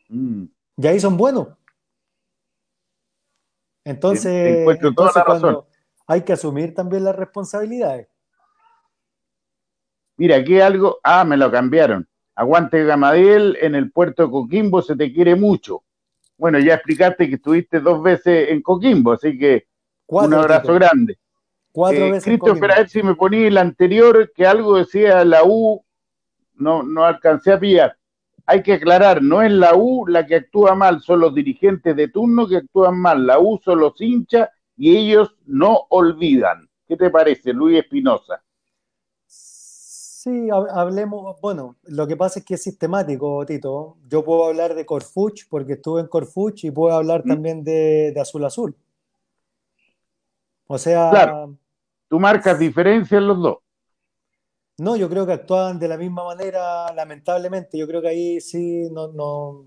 Mm. 0.09 0.45
Y 0.77 0.87
ahí 0.87 1.01
son 1.01 1.17
buenos. 1.17 1.49
Entonces, 3.85 4.67
hay 6.07 6.23
que 6.23 6.35
asumir 6.35 6.75
también 6.75 7.05
las 7.05 7.17
responsabilidades. 7.17 8.07
Mira, 10.19 10.37
aquí 10.37 10.61
algo. 10.61 10.99
Ah, 11.03 11.25
me 11.25 11.39
lo 11.39 11.51
cambiaron. 11.51 12.07
Aguante 12.35 12.85
Gamadiel, 12.85 13.59
en 13.61 13.75
el 13.75 13.91
puerto 13.91 14.25
de 14.25 14.31
Coquimbo 14.31 14.83
se 14.83 14.97
te 14.97 15.13
quiere 15.13 15.37
mucho. 15.37 15.83
Bueno, 16.39 16.59
ya 16.59 16.75
explicaste 16.75 17.29
que 17.29 17.37
estuviste 17.37 17.81
dos 17.81 18.03
veces 18.03 18.51
en 18.51 18.63
Coquimbo, 18.63 19.13
así 19.13 19.39
que 19.39 19.67
un 20.07 20.35
abrazo 20.35 20.75
grande. 20.75 21.19
Cuatro 21.73 22.05
eh, 22.05 22.13
veces. 22.13 22.39
a 22.43 22.67
ver 22.77 22.89
si 22.89 23.03
me 23.03 23.15
ponía 23.15 23.47
el 23.47 23.59
anterior, 23.59 24.33
que 24.35 24.47
algo 24.47 24.77
decía 24.77 25.25
la 25.25 25.43
U, 25.45 25.85
no, 26.55 26.83
no 26.83 27.05
alcancé 27.05 27.53
a 27.53 27.61
pillar. 27.61 27.97
Hay 28.45 28.63
que 28.63 28.75
aclarar, 28.75 29.23
no 29.23 29.41
es 29.41 29.53
la 29.53 29.75
U 29.77 30.07
la 30.07 30.27
que 30.27 30.37
actúa 30.37 30.75
mal, 30.75 31.01
son 31.01 31.21
los 31.21 31.35
dirigentes 31.35 31.95
de 31.97 32.09
turno 32.09 32.49
que 32.49 32.57
actúan 32.57 32.99
mal. 32.99 33.27
La 33.27 33.39
U 33.39 33.59
son 33.65 33.81
los 33.81 33.99
hinchas 34.01 34.51
y 34.77 34.97
ellos 34.97 35.35
no 35.47 35.87
olvidan. 35.91 36.69
¿Qué 36.87 36.97
te 36.97 37.09
parece, 37.09 37.53
Luis 37.53 37.79
Espinosa? 37.79 38.43
Sí, 40.23 40.49
hablemos, 40.53 41.41
bueno, 41.41 41.75
lo 41.83 42.07
que 42.07 42.17
pasa 42.17 42.39
es 42.39 42.45
que 42.45 42.55
es 42.55 42.63
sistemático, 42.63 43.45
Tito. 43.45 43.97
Yo 44.07 44.25
puedo 44.25 44.45
hablar 44.45 44.73
de 44.73 44.87
Corfuch 44.87 45.49
porque 45.51 45.73
estuve 45.73 46.01
en 46.01 46.07
Corfuch 46.07 46.63
y 46.63 46.71
puedo 46.71 46.95
hablar 46.95 47.25
mm. 47.25 47.29
también 47.29 47.65
de, 47.65 48.15
Azul 48.21 48.45
Azul. 48.45 48.77
O 50.69 50.79
sea... 50.79 51.11
Claro, 51.11 51.57
tú 52.07 52.21
marcas 52.21 52.57
diferencias 52.57 53.21
en 53.21 53.27
los 53.27 53.43
dos. 53.43 53.57
No, 54.79 54.95
yo 54.95 55.09
creo 55.09 55.27
que 55.27 55.33
actúan 55.33 55.81
de 55.81 55.89
la 55.89 55.97
misma 55.97 56.25
manera, 56.25 56.93
lamentablemente. 56.95 57.77
Yo 57.77 57.89
creo 57.89 58.01
que 58.01 58.09
ahí 58.09 58.41
sí 58.41 58.89
no, 58.93 59.09
no, 59.09 59.65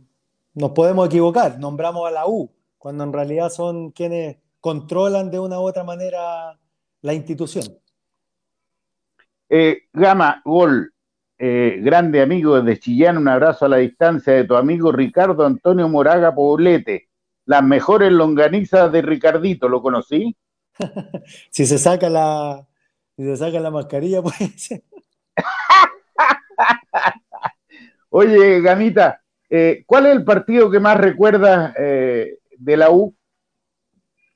nos 0.54 0.72
podemos 0.72 1.08
equivocar. 1.08 1.60
Nombramos 1.60 2.08
a 2.08 2.12
la 2.12 2.28
U, 2.30 2.50
cuando 2.78 3.04
en 3.04 3.12
realidad 3.12 3.50
son 3.50 3.92
quienes 3.92 4.38
controlan 4.62 5.30
de 5.30 5.38
una 5.38 5.60
u 5.60 5.64
otra 5.64 5.84
manera 5.84 6.58
la 7.02 7.14
institución. 7.14 7.78
Eh, 9.58 9.84
Gama, 9.94 10.42
Gol, 10.44 10.92
eh, 11.38 11.80
grande 11.82 12.22
amigo 12.22 12.62
desde 12.62 12.78
Chillán, 12.78 13.18
un 13.18 13.30
abrazo 13.30 13.64
a 13.64 13.70
la 13.70 13.78
distancia 13.78 14.34
de 14.34 14.44
tu 14.44 14.58
amigo 14.58 14.92
Ricardo 14.92 15.46
Antonio 15.46 15.88
Moraga 15.88 16.36
Poblete, 16.36 17.08
las 17.46 17.64
mejores 17.64 18.12
longanizas 18.12 18.92
de 18.92 19.02
Ricardito, 19.02 19.70
¿lo 19.70 19.82
conocí? 19.82 20.36
si 21.52 21.66
se 21.66 21.78
saca 21.78 22.10
la, 22.10 22.68
si 23.16 23.24
se 23.24 23.38
saca 23.38 23.62
la 23.62 23.72
mascarilla, 23.72 24.22
pues. 24.22 24.72
Oye, 28.10 28.60
Gamita, 28.60 29.22
eh, 29.50 29.86
¿cuál 29.86 30.08
es 30.08 30.18
el 30.18 30.26
partido 30.26 30.70
que 30.70 30.82
más 30.82 30.98
recuerdas 30.98 31.74
de 31.76 32.76
la 32.76 32.92
U? 32.92 33.16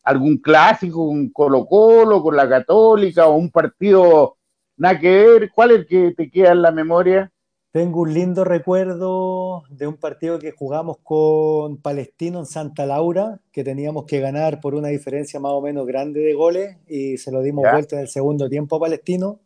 ¿Algún 0.06 0.38
clásico, 0.38 1.04
un 1.04 1.30
Colo 1.34 1.66
Colo, 1.66 2.24
con 2.24 2.38
la 2.38 2.48
Católica 2.48 3.28
o 3.28 3.36
un 3.36 3.52
partido 3.52 4.38
nada 4.80 5.00
que 5.00 5.10
ver. 5.10 5.52
¿Cuál 5.54 5.72
es 5.72 5.78
el 5.80 5.88
que 5.88 6.12
te 6.18 6.32
queda 6.32 6.54
en 6.54 6.64
la 6.64 6.72
memoria? 6.72 7.32
Tengo 7.72 8.02
un 8.02 8.14
lindo 8.16 8.44
recuerdo 8.44 9.62
de 9.70 9.86
un 9.86 9.98
partido 9.98 10.40
que 10.40 10.52
jugamos 10.52 10.98
con 11.04 11.78
Palestino 11.78 12.40
en 12.40 12.48
Santa 12.48 12.88
Laura, 12.88 13.40
que 13.52 13.64
teníamos 13.64 14.06
que 14.06 14.20
ganar 14.20 14.60
por 14.60 14.74
una 14.74 14.88
diferencia 14.88 15.40
más 15.40 15.52
o 15.52 15.62
menos 15.62 15.86
grande 15.86 16.20
de 16.20 16.34
goles 16.34 16.78
y 16.88 17.18
se 17.18 17.32
lo 17.32 17.44
dimos 17.44 17.66
vuelta 17.72 17.96
en 17.96 18.02
el 18.02 18.08
segundo 18.08 18.50
tiempo 18.50 18.78
a 18.78 18.80
Palestino. 18.80 19.40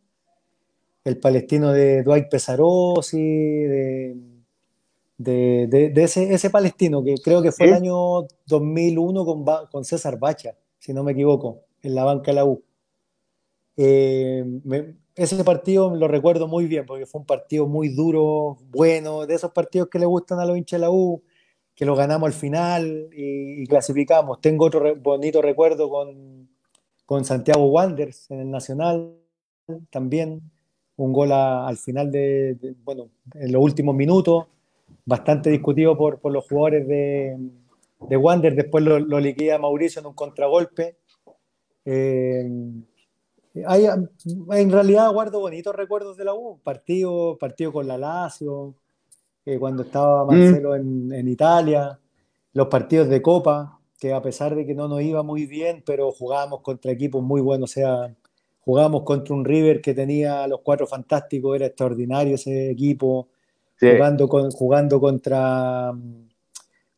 El 1.04 1.18
Palestino 1.18 1.70
de 1.70 2.02
Dwight 2.02 2.30
Pesarosi, 2.30 3.18
de, 3.18 4.16
de, 5.18 5.92
ese, 5.96 6.32
ese, 6.32 6.48
Palestino, 6.48 7.04
que 7.04 7.16
creo 7.22 7.42
que 7.42 7.52
fue 7.52 7.66
el 7.66 7.74
año 7.74 8.22
2001 8.46 9.24
con, 9.26 9.44
con 9.70 9.84
César 9.84 10.18
Bacha, 10.18 10.56
si 10.78 10.94
no 10.94 11.04
me 11.04 11.12
equivoco, 11.12 11.60
en 11.82 11.94
la 11.94 12.04
banca 12.04 12.30
de 12.30 12.34
la 12.36 12.46
U. 12.46 12.62
Eh, 13.76 14.44
ese 15.16 15.44
partido 15.44 15.94
lo 15.94 16.08
recuerdo 16.08 16.48
muy 16.48 16.66
bien 16.66 16.86
porque 16.86 17.06
fue 17.06 17.20
un 17.20 17.26
partido 17.26 17.66
muy 17.66 17.88
duro, 17.88 18.56
bueno, 18.70 19.26
de 19.26 19.34
esos 19.34 19.52
partidos 19.52 19.88
que 19.88 19.98
le 19.98 20.06
gustan 20.06 20.40
a 20.40 20.44
los 20.44 20.56
hinchas 20.56 20.80
de 20.80 20.86
la 20.86 20.90
U, 20.90 21.22
que 21.74 21.84
lo 21.84 21.94
ganamos 21.94 22.26
al 22.26 22.32
final 22.32 23.08
y, 23.12 23.66
clasificamos. 23.66 24.40
Tengo 24.40 24.66
otro 24.66 24.94
bonito 24.96 25.40
recuerdo 25.40 25.88
con, 25.88 26.48
con, 27.06 27.24
Santiago 27.24 27.66
Wanderers 27.66 28.30
en 28.30 28.40
el 28.40 28.50
Nacional 28.50 29.14
también, 29.90 30.42
un 30.96 31.12
gol 31.12 31.32
al 31.32 31.76
final 31.76 32.10
de, 32.10 32.56
bueno, 32.84 33.08
en 33.34 33.52
los 33.52 33.62
últimos 33.62 33.94
minutos, 33.94 34.46
bastante 35.04 35.50
discutido 35.50 35.96
por, 35.96 36.20
por 36.20 36.32
los 36.32 36.46
jugadores 36.48 36.86
de, 36.88 37.36
de 38.08 38.16
Wander, 38.16 38.54
después 38.54 38.84
lo, 38.84 38.98
lo, 38.98 39.20
liquida 39.20 39.58
Mauricio 39.58 40.00
en 40.00 40.06
un 40.06 40.14
contragolpe. 40.14 40.96
Eh, 41.84 42.48
en 43.54 44.70
realidad 44.70 45.12
guardo 45.12 45.40
bonitos 45.40 45.74
recuerdos 45.74 46.16
de 46.16 46.24
la 46.24 46.34
U, 46.34 46.58
partido, 46.62 47.38
partido 47.38 47.72
con 47.72 47.86
la 47.86 47.96
Lazio, 47.96 48.74
eh, 49.46 49.58
cuando 49.58 49.84
estaba 49.84 50.24
mm. 50.24 50.26
Marcelo 50.26 50.74
en, 50.74 51.28
Italia, 51.28 51.98
los 52.52 52.66
partidos 52.68 53.08
de 53.08 53.22
Copa, 53.22 53.78
que 53.98 54.12
a 54.12 54.20
pesar 54.20 54.54
de 54.54 54.66
que 54.66 54.74
no 54.74 54.88
nos 54.88 55.02
iba 55.02 55.22
muy 55.22 55.46
bien, 55.46 55.82
pero 55.86 56.10
jugábamos 56.10 56.62
contra 56.62 56.92
equipos 56.92 57.22
muy 57.22 57.40
buenos, 57.40 57.70
o 57.70 57.74
sea, 57.74 58.14
jugábamos 58.60 59.02
contra 59.02 59.34
un 59.34 59.44
River 59.44 59.80
que 59.80 59.94
tenía 59.94 60.46
los 60.48 60.60
cuatro 60.62 60.86
fantásticos, 60.86 61.54
era 61.54 61.66
extraordinario 61.66 62.34
ese 62.34 62.70
equipo, 62.70 63.28
jugando, 63.78 64.28
con, 64.28 64.50
jugando 64.50 65.00
contra 65.00 65.92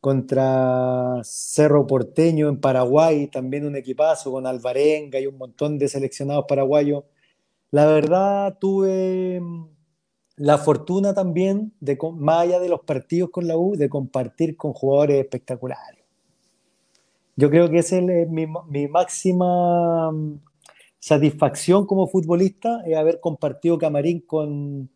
contra 0.07 1.19
Cerro 1.21 1.85
Porteño 1.85 2.47
en 2.47 2.61
Paraguay, 2.61 3.27
también 3.27 3.65
un 3.65 3.75
equipazo 3.75 4.31
con 4.31 4.47
Alvarenga 4.47 5.19
y 5.19 5.27
un 5.27 5.37
montón 5.37 5.77
de 5.77 5.89
seleccionados 5.89 6.45
paraguayos. 6.47 7.03
La 7.71 7.85
verdad, 7.87 8.57
tuve 8.57 9.41
mm, 9.41 9.67
la 10.37 10.59
fortuna 10.59 11.13
también, 11.13 11.73
de, 11.81 11.97
más 12.13 12.43
allá 12.43 12.61
de 12.61 12.69
los 12.69 12.79
partidos 12.83 13.31
con 13.31 13.47
la 13.49 13.57
U, 13.57 13.75
de 13.75 13.89
compartir 13.89 14.55
con 14.55 14.71
jugadores 14.71 15.19
espectaculares. 15.19 16.05
Yo 17.35 17.49
creo 17.49 17.69
que 17.69 17.79
es 17.79 17.91
mi, 18.29 18.47
mi 18.69 18.87
máxima 18.87 20.09
mm, 20.09 20.39
satisfacción 20.99 21.85
como 21.85 22.07
futbolista, 22.07 22.81
es 22.85 22.95
haber 22.95 23.19
compartido 23.19 23.77
camarín 23.77 24.21
con, 24.21 24.89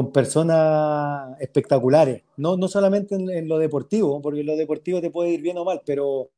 con 0.00 0.12
personas 0.12 1.38
espectaculares, 1.40 2.22
no, 2.38 2.56
no 2.56 2.68
solamente 2.68 3.16
en, 3.16 3.46
lo 3.46 3.58
deportivo, 3.58 4.22
porque 4.22 4.40
en 4.40 4.46
lo 4.46 4.56
deportivo 4.56 4.98
te 4.98 5.10
puede 5.10 5.28
ir 5.28 5.42
bien 5.42 5.58
o 5.58 5.64
mal, 5.66 5.82
pero, 5.84 6.30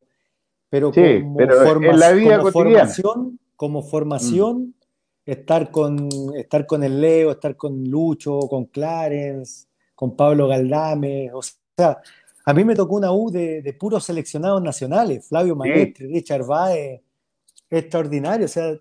pero, 0.69 0.91
como, 0.91 1.41
en 1.41 2.01
la 2.01 2.11
vida 2.11 2.39
como 2.39 2.51
formación, 2.51 3.39
como 3.55 3.83
formación, 3.85 4.75
estar, 5.25 5.71
con, 5.71 6.09
estar 6.35 6.67
con 6.67 6.83
el 6.83 7.01
Leo, 7.01 7.31
estar 7.31 7.57
con 7.57 7.85
Lucho, 7.85 8.41
con 8.51 8.65
Clarence, 8.65 9.69
con 9.95 10.17
Pablo 10.17 10.49
Galdame, 10.49 11.31
o 11.33 11.41
sea, 11.41 12.03
a 12.45 12.53
mí 12.53 12.65
me 12.65 12.75
tocó 12.75 12.97
una 12.97 13.13
U 13.13 13.31
de, 13.31 13.77
puros 13.79 14.03
seleccionados 14.03 14.61
nacionales, 14.61 15.29
Flavio 15.29 15.55
Maestri, 15.55 16.09
Richard 16.09 16.45
Baez, 16.45 17.01
extraordinario, 17.71 18.47
o 18.47 18.49
sea, 18.49 18.77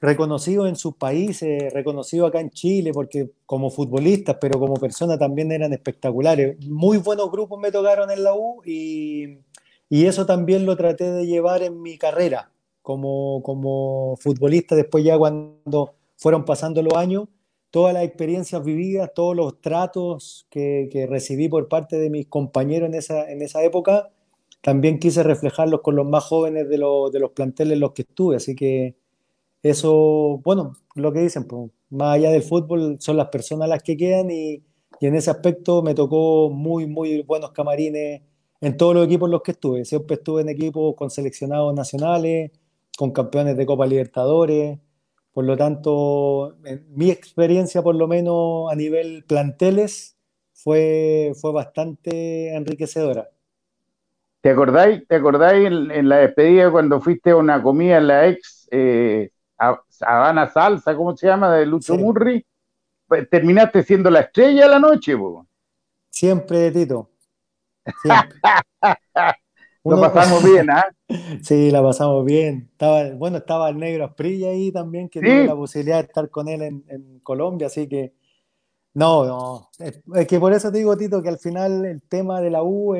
reconocido 0.00 0.66
en 0.66 0.76
sus 0.76 0.94
países, 0.94 1.72
reconocido 1.72 2.26
acá 2.26 2.40
en 2.40 2.50
Chile, 2.50 2.92
porque 2.92 3.30
como 3.46 3.70
futbolistas, 3.70 4.36
pero 4.40 4.58
como 4.58 4.74
personas 4.74 5.18
también 5.18 5.50
eran 5.50 5.72
espectaculares. 5.72 6.56
Muy 6.66 6.98
buenos 6.98 7.30
grupos 7.30 7.60
me 7.60 7.72
tocaron 7.72 8.10
en 8.10 8.22
la 8.22 8.34
U 8.34 8.62
y, 8.64 9.38
eso 9.90 10.26
también 10.26 10.66
lo 10.66 10.76
traté 10.76 11.10
de 11.10 11.26
llevar 11.26 11.62
en 11.62 11.80
mi 11.82 11.98
carrera 11.98 12.50
como, 12.82 13.42
como 13.42 14.16
futbolista, 14.18 14.76
después 14.76 15.04
ya 15.04 15.18
cuando 15.18 15.94
fueron 16.16 16.44
pasando 16.44 16.82
los 16.82 16.94
años, 16.94 17.28
todas 17.70 17.94
las 17.94 18.04
experiencias 18.04 18.62
vividas, 18.64 19.12
todos 19.14 19.36
los 19.36 19.60
tratos 19.60 20.46
que, 20.50 20.88
que 20.90 21.06
recibí 21.06 21.48
por 21.48 21.68
parte 21.68 21.98
de 21.98 22.10
mis 22.10 22.26
compañeros 22.26 22.88
en 22.88 22.94
esa, 22.94 23.30
en 23.30 23.42
esa 23.42 23.62
época, 23.62 24.10
también 24.62 24.98
quise 24.98 25.22
reflejarlos 25.22 25.80
con 25.82 25.96
los 25.96 26.06
más 26.06 26.24
jóvenes 26.24 26.68
de, 26.68 26.76
de 26.76 27.20
los 27.20 27.30
planteles 27.34 27.74
en 27.74 27.80
los 27.80 27.92
que 27.92 28.02
estuve, 28.02 28.36
así 28.36 28.54
que 28.54 28.96
eso, 29.62 30.40
bueno, 30.44 30.74
lo 30.94 31.12
que 31.12 31.20
dicen, 31.20 31.44
pues, 31.46 31.70
más 31.90 32.16
allá 32.16 32.30
del 32.30 32.42
fútbol, 32.42 32.96
son 33.00 33.16
las 33.16 33.28
personas 33.28 33.68
las 33.68 33.82
que 33.82 33.96
quedan 33.96 34.30
y, 34.30 34.62
y, 35.00 35.06
en 35.06 35.14
ese 35.14 35.30
aspecto 35.30 35.82
me 35.82 35.94
tocó 35.94 36.50
muy, 36.50 36.86
muy 36.86 37.22
buenos 37.22 37.52
camarines 37.52 38.22
en 38.60 38.76
todos 38.76 38.94
los 38.94 39.06
equipos 39.06 39.28
en 39.28 39.32
los 39.32 39.42
que 39.42 39.52
estuve. 39.52 39.84
Siempre 39.84 40.16
estuve 40.16 40.42
en 40.42 40.48
equipos 40.48 40.94
con 40.96 41.10
seleccionados 41.10 41.74
nacionales, 41.74 42.50
con 42.96 43.12
campeones 43.12 43.56
de 43.56 43.66
Copa 43.66 43.86
Libertadores. 43.86 44.78
Por 45.32 45.44
lo 45.44 45.56
tanto, 45.56 46.56
mi 46.88 47.10
experiencia, 47.10 47.82
por 47.82 47.94
lo 47.94 48.08
menos 48.08 48.70
a 48.72 48.74
nivel 48.74 49.24
planteles, 49.24 50.16
fue, 50.52 51.32
fue 51.40 51.52
bastante 51.52 52.54
enriquecedora. 52.54 53.30
¿Te 54.40 54.50
acordáis, 54.50 55.06
te 55.06 55.16
acordáis 55.16 55.66
en, 55.66 56.08
la 56.08 56.18
despedida 56.18 56.70
cuando 56.70 57.00
fuiste 57.00 57.30
a 57.30 57.36
una 57.36 57.62
comida 57.62 57.98
en 57.98 58.06
la 58.08 58.28
ex 58.28 58.68
eh, 58.72 59.30
Habana 60.02 60.48
Salsa, 60.48 60.94
¿cómo 60.96 61.16
se 61.16 61.26
llama? 61.26 61.54
De 61.54 61.66
Lucho 61.66 61.96
Murri? 61.96 62.44
Pues, 63.06 63.28
terminaste 63.30 63.82
siendo 63.82 64.10
la 64.10 64.20
estrella 64.20 64.64
de 64.64 64.68
la 64.68 64.78
noche, 64.78 65.16
po. 65.16 65.46
Siempre, 66.10 66.70
Tito. 66.70 67.10
Siempre. 68.02 68.38
Lo 69.84 70.00
pasamos 70.00 70.44
bien, 70.52 70.70
¿ah? 70.70 70.86
Sí, 71.42 71.70
la 71.70 71.82
pasamos 71.82 72.24
bien. 72.24 72.68
Estaba, 72.72 73.10
bueno, 73.14 73.38
estaba 73.38 73.70
el 73.70 73.78
negro 73.78 74.04
Asprilla 74.04 74.48
ahí 74.50 74.70
también, 74.70 75.08
que 75.08 75.20
tuve 75.20 75.46
la 75.46 75.54
posibilidad 75.54 75.96
de 75.96 76.06
estar 76.06 76.28
con 76.30 76.48
él 76.48 76.62
en, 76.62 77.20
Colombia, 77.22 77.66
así 77.68 77.88
que 77.88 78.14
no, 78.94 79.24
no. 79.24 79.70
Es, 79.78 80.26
que 80.26 80.40
por 80.40 80.52
eso 80.52 80.72
te 80.72 80.78
digo, 80.78 80.96
Tito, 80.96 81.22
que 81.22 81.28
al 81.28 81.38
final 81.38 81.84
el 81.84 82.02
tema 82.02 82.40
de 82.40 82.50
la 82.50 82.62
U 82.62 82.94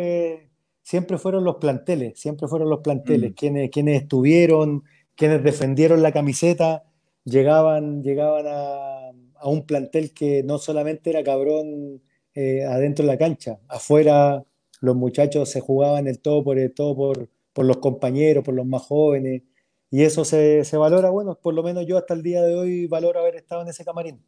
siempre 0.82 1.18
fueron 1.18 1.44
los 1.44 1.56
planteles, 1.56 2.18
siempre 2.18 2.48
fueron 2.48 2.70
los 2.70 2.80
planteles, 2.80 3.32
mm. 3.32 3.34
quienes, 3.34 3.70
quienes 3.70 4.02
estuvieron, 4.02 4.84
quienes 5.14 5.42
defendieron 5.42 6.02
la 6.02 6.12
camiseta, 6.12 6.84
llegaban, 7.28 8.02
llegaban 8.02 8.46
a, 8.48 9.10
un 9.44 9.66
plantel 9.66 10.12
que 10.12 10.42
no 10.42 10.58
solamente 10.58 11.10
era 11.10 11.22
cabrón 11.22 12.02
eh, 12.34 12.64
adentro 12.64 13.04
de 13.04 13.12
la 13.12 13.18
cancha, 13.18 13.60
afuera 13.68 14.44
los 14.80 14.96
muchachos 14.96 15.50
se 15.50 15.60
jugaban 15.60 16.08
el 16.08 16.20
todo 16.20 16.42
por 16.42 16.58
el 16.58 16.74
todo 16.74 16.96
por, 16.96 17.28
por 17.52 17.64
los 17.64 17.78
compañeros, 17.78 18.44
por 18.44 18.54
los 18.54 18.66
más 18.66 18.82
jóvenes, 18.82 19.42
y 19.90 20.02
eso 20.02 20.24
se, 20.24 20.64
se, 20.64 20.76
valora, 20.76 21.10
bueno, 21.10 21.38
por 21.40 21.54
lo 21.54 21.62
menos 21.62 21.86
yo 21.86 21.96
hasta 21.96 22.14
el 22.14 22.22
día 22.22 22.42
de 22.42 22.54
hoy 22.54 22.86
valoro 22.86 23.20
haber 23.20 23.36
estado 23.36 23.62
en 23.62 23.68
ese 23.68 23.84
camarín. 23.84 24.20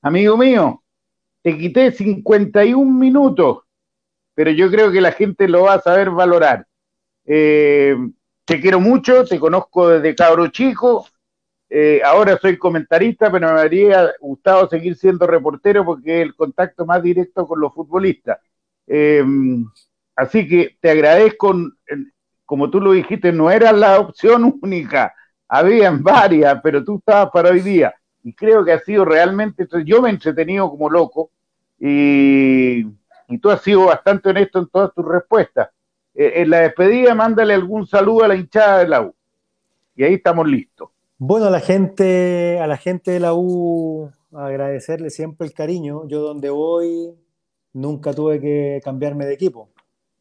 Amigo 0.00 0.36
mío, 0.36 0.82
te 1.42 1.58
quité 1.58 1.92
51 1.92 2.90
minutos, 2.98 3.64
pero 4.34 4.50
yo 4.50 4.70
creo 4.70 4.90
que 4.90 5.00
la 5.00 5.12
gente 5.12 5.48
lo 5.48 5.64
va 5.64 5.74
a 5.74 5.80
saber 5.80 6.10
valorar. 6.10 6.66
Eh, 7.26 7.94
te 8.44 8.60
quiero 8.60 8.80
mucho, 8.80 9.24
te 9.24 9.38
conozco 9.38 9.88
desde 9.88 10.14
cabro 10.14 10.48
chico, 10.48 11.06
eh, 11.70 12.00
ahora 12.04 12.38
soy 12.38 12.56
comentarista, 12.56 13.30
pero 13.30 13.52
me 13.52 13.60
habría 13.60 14.12
gustado 14.20 14.68
seguir 14.68 14.96
siendo 14.96 15.26
reportero 15.26 15.84
porque 15.84 16.20
es 16.20 16.26
el 16.26 16.34
contacto 16.34 16.84
más 16.86 17.02
directo 17.02 17.46
con 17.46 17.60
los 17.60 17.72
futbolistas. 17.74 18.38
Eh, 18.86 19.24
así 20.14 20.46
que 20.46 20.76
te 20.80 20.90
agradezco, 20.90 21.54
como 22.44 22.70
tú 22.70 22.80
lo 22.80 22.92
dijiste, 22.92 23.32
no 23.32 23.50
era 23.50 23.72
la 23.72 23.98
opción 23.98 24.58
única, 24.62 25.14
habían 25.48 26.02
varias, 26.02 26.60
pero 26.62 26.84
tú 26.84 26.98
estabas 26.98 27.30
para 27.32 27.50
hoy 27.50 27.60
día. 27.60 27.94
Y 28.22 28.32
creo 28.32 28.64
que 28.64 28.72
ha 28.72 28.78
sido 28.80 29.04
realmente, 29.04 29.66
yo 29.84 30.00
me 30.00 30.08
he 30.08 30.12
entretenido 30.12 30.70
como 30.70 30.88
loco 30.88 31.30
y, 31.78 32.84
tú 33.40 33.50
has 33.50 33.62
sido 33.62 33.86
bastante 33.86 34.30
honesto 34.30 34.60
en 34.60 34.68
todas 34.68 34.94
tus 34.94 35.04
respuestas. 35.04 35.68
Eh, 36.14 36.34
en 36.36 36.50
la 36.50 36.60
despedida, 36.60 37.14
mándale 37.14 37.52
algún 37.52 37.86
saludo 37.86 38.24
a 38.24 38.28
la 38.28 38.36
hinchada 38.36 38.78
de 38.78 38.88
la. 38.88 39.10
Y 39.96 40.04
ahí 40.04 40.14
estamos 40.14 40.46
listos. 40.48 40.93
Bueno, 41.18 41.46
a 41.46 41.50
la 41.50 41.60
gente, 41.60 42.58
a 42.58 42.66
la 42.66 42.76
gente 42.76 43.12
de 43.12 43.20
la 43.20 43.34
U, 43.34 44.10
agradecerle 44.32 45.10
siempre 45.10 45.46
el 45.46 45.54
cariño. 45.54 46.08
Yo 46.08 46.20
donde 46.20 46.50
voy, 46.50 47.14
nunca 47.72 48.12
tuve 48.12 48.40
que 48.40 48.80
cambiarme 48.82 49.24
de 49.26 49.34
equipo, 49.34 49.70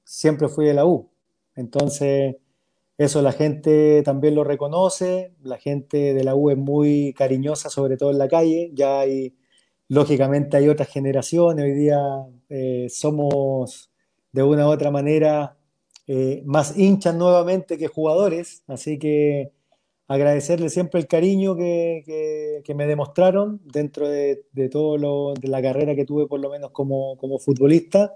siempre 0.04 0.50
fui 0.50 0.66
de 0.66 0.74
la 0.76 0.86
U. 0.86 1.10
Entonces, 1.56 2.36
eso 2.98 3.22
la 3.24 3.32
gente 3.32 4.04
también 4.04 4.36
lo 4.36 4.44
reconoce, 4.44 5.34
la 5.44 5.58
gente 5.58 6.14
de 6.14 6.24
la 6.24 6.36
U 6.36 6.52
es 6.52 6.58
muy 6.58 7.14
cariñosa, 7.14 7.70
sobre 7.70 7.98
todo 7.98 8.12
en 8.12 8.20
la 8.20 8.28
calle, 8.28 8.72
ya 8.74 9.00
hay, 9.02 9.36
lógicamente 9.90 10.58
hay 10.58 10.70
otras 10.70 10.90
generaciones, 10.90 11.66
hoy 11.66 11.74
día 11.74 12.00
eh, 12.50 12.88
somos 12.90 13.92
de 14.32 14.44
una 14.44 14.68
u 14.68 14.72
otra 14.72 14.92
manera 14.92 15.58
eh, 16.08 16.44
más 16.46 16.78
hinchas 16.78 17.16
nuevamente 17.16 17.78
que 17.78 17.88
jugadores, 17.88 18.64
así 18.68 19.00
que 19.00 19.54
agradecerle 20.08 20.70
siempre 20.70 21.00
el 21.00 21.08
cariño 21.08 21.56
que, 21.56 22.64
me 22.76 22.88
demostraron 22.88 23.62
dentro 23.66 24.08
de, 24.08 24.44
todo 24.72 24.98
lo, 24.98 25.34
de 25.34 25.48
la 25.48 25.62
carrera 25.62 25.96
que 25.96 26.06
tuve 26.06 26.28
por 26.28 26.40
lo 26.40 26.50
menos 26.50 26.72
como, 26.72 27.18
futbolista. 27.40 28.16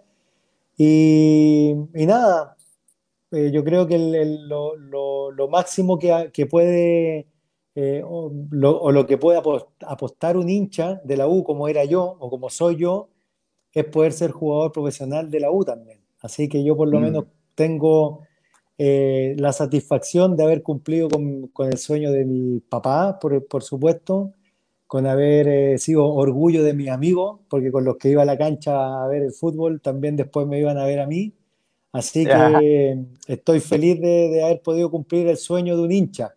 Y, 0.77 1.73
nada, 1.93 2.57
eh, 3.31 3.51
yo 3.51 3.63
creo 3.63 3.87
que 3.87 3.97
lo, 3.97 5.47
máximo 5.49 5.97
que, 5.97 6.45
puede 6.45 7.27
eh, 7.75 8.03
o, 8.05 8.31
lo, 8.51 9.05
que 9.05 9.17
puede 9.17 9.41
apostar 9.87 10.37
un 10.37 10.49
hincha 10.49 11.01
de 11.03 11.17
la 11.17 11.27
U 11.27 11.43
como 11.43 11.67
era 11.67 11.83
yo 11.85 12.17
o 12.19 12.29
como 12.29 12.49
soy 12.49 12.77
yo 12.77 13.09
es 13.71 13.85
poder 13.85 14.13
ser 14.13 14.31
jugador 14.31 14.71
profesional 14.71 15.29
de 15.29 15.39
la 15.39 15.51
U 15.51 15.63
también. 15.63 16.01
Así 16.21 16.49
que 16.49 16.63
yo 16.63 16.75
por 16.75 16.89
lo 16.89 16.99
mm. 16.99 17.03
menos 17.03 17.25
tengo 17.55 18.26
eh, 18.79 19.35
la 19.39 19.53
satisfacción 19.53 20.37
de 20.37 20.43
haber 20.43 20.61
cumplido 20.61 21.09
con, 21.09 21.67
el 21.67 21.77
sueño 21.77 22.11
de 22.11 22.25
mi 22.25 22.59
papá, 22.59 23.19
por, 23.19 23.63
supuesto, 23.63 24.33
con 24.85 25.07
haber 25.07 25.47
eh, 25.47 25.77
sido 25.79 26.05
orgullo 26.05 26.63
de 26.63 26.73
mis 26.73 26.89
amigos, 26.89 27.39
porque 27.49 27.71
con 27.71 27.85
los 27.85 27.97
que 27.97 28.09
iba 28.09 28.21
a 28.21 28.25
la 28.25 28.37
cancha 28.37 29.03
a 29.03 29.07
ver 29.07 29.23
el 29.23 29.31
fútbol 29.31 29.81
también 29.81 30.15
después 30.15 30.45
me 30.47 30.59
iban 30.59 30.77
a 30.77 30.85
ver 30.85 30.99
a 30.99 31.07
mí. 31.07 31.33
Así 31.91 32.25
que 32.25 33.05
estoy 33.27 33.59
feliz 33.59 33.99
de, 33.99 34.43
haber 34.43 34.61
podido 34.61 34.91
cumplir 34.91 35.27
el 35.27 35.37
sueño 35.37 35.75
de 35.75 35.83
un 35.83 35.91
hincha. 35.91 36.35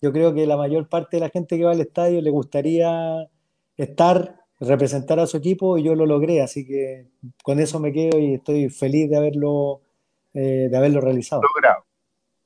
Yo 0.00 0.12
creo 0.12 0.34
que 0.34 0.46
la 0.46 0.56
mayor 0.56 0.88
parte 0.88 1.18
de 1.18 1.20
la 1.20 1.30
gente 1.30 1.56
que 1.56 1.64
va 1.64 1.72
al 1.72 1.80
estadio 1.80 2.20
le 2.20 2.30
gustaría 2.30 3.28
estar, 3.76 4.40
representar 4.58 5.20
a 5.20 5.26
su 5.26 5.36
equipo 5.36 5.78
y 5.78 5.84
yo 5.84 5.94
lo 5.94 6.06
logré, 6.06 6.40
así 6.42 6.66
que 6.66 7.06
con 7.44 7.60
eso 7.60 7.78
me 7.78 7.92
quedo 7.92 8.18
y 8.18 8.34
estoy 8.34 8.68
feliz 8.70 9.08
de 9.10 9.16
haberlo 9.16 9.82
eh, 10.40 10.68
de 10.70 10.76
haberlo 10.76 11.00
realizado. 11.00 11.42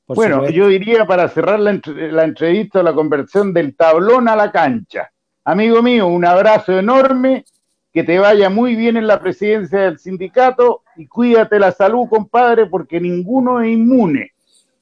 bueno, 0.07 0.49
yo 0.49 0.69
diría 0.69 1.07
para 1.07 1.29
cerrar 1.29 1.61
la, 1.61 1.79
la 1.85 2.25
entrevista, 2.25 2.83
la 2.83 2.95
conversión 2.95 3.53
del 3.53 3.77
tablón 3.77 4.29
a 4.29 4.37
la 4.37 4.51
cancha. 4.51 5.13
Amigo 5.45 5.83
mío, 5.83 6.07
un 6.07 6.25
abrazo 6.25 6.79
enorme, 6.79 7.45
que 7.93 8.03
te 8.03 8.19
vaya 8.19 8.49
muy 8.49 8.77
bien 8.77 8.97
en 8.97 9.07
la 9.07 9.21
presidencia 9.21 9.81
del 9.81 9.99
sindicato 9.99 10.85
y 10.97 11.07
cuídate 11.07 11.59
la 11.59 11.71
salud, 11.71 12.09
compadre, 12.09 12.65
porque 12.65 12.99
ninguno 12.99 13.61
es 13.61 13.73
inmune. 13.73 14.31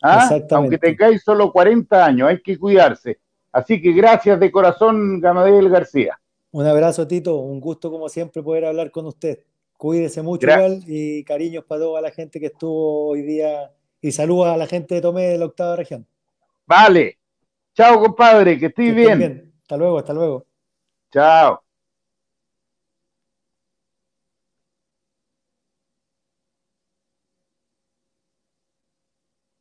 ¿ah? 0.02 0.30
Aunque 0.52 0.78
tengáis 0.78 1.24
solo 1.24 1.50
40 1.50 2.04
años, 2.04 2.28
hay 2.28 2.40
que 2.40 2.56
cuidarse. 2.56 3.18
Así 3.50 3.82
que 3.82 3.90
gracias 3.90 4.38
de 4.38 4.52
corazón, 4.52 5.20
Gamadiel 5.20 5.68
García. 5.68 6.16
Un 6.52 6.64
abrazo, 6.64 7.08
Tito. 7.08 7.38
Un 7.38 7.58
gusto, 7.58 7.90
como 7.90 8.08
siempre, 8.08 8.40
poder 8.40 8.66
hablar 8.66 8.92
con 8.92 9.06
usted. 9.06 9.40
Cuídese 9.80 10.20
mucho 10.20 10.46
igual 10.46 10.82
y 10.86 11.24
cariños 11.24 11.64
para 11.64 11.80
toda 11.80 12.02
la 12.02 12.10
gente 12.10 12.38
que 12.38 12.48
estuvo 12.48 13.08
hoy 13.08 13.22
día 13.22 13.72
y 14.02 14.12
saludos 14.12 14.48
a 14.48 14.58
la 14.58 14.66
gente 14.66 14.96
de 14.96 15.00
Tomé 15.00 15.28
de 15.28 15.38
la 15.38 15.46
octava 15.46 15.74
región. 15.74 16.06
Vale. 16.66 17.16
Chao, 17.74 17.98
compadre, 17.98 18.58
que 18.58 18.66
estés 18.66 18.94
bien. 18.94 19.18
bien. 19.18 19.52
Hasta 19.62 19.78
luego, 19.78 19.98
hasta 19.98 20.12
luego. 20.12 20.44
Chao. 21.10 21.62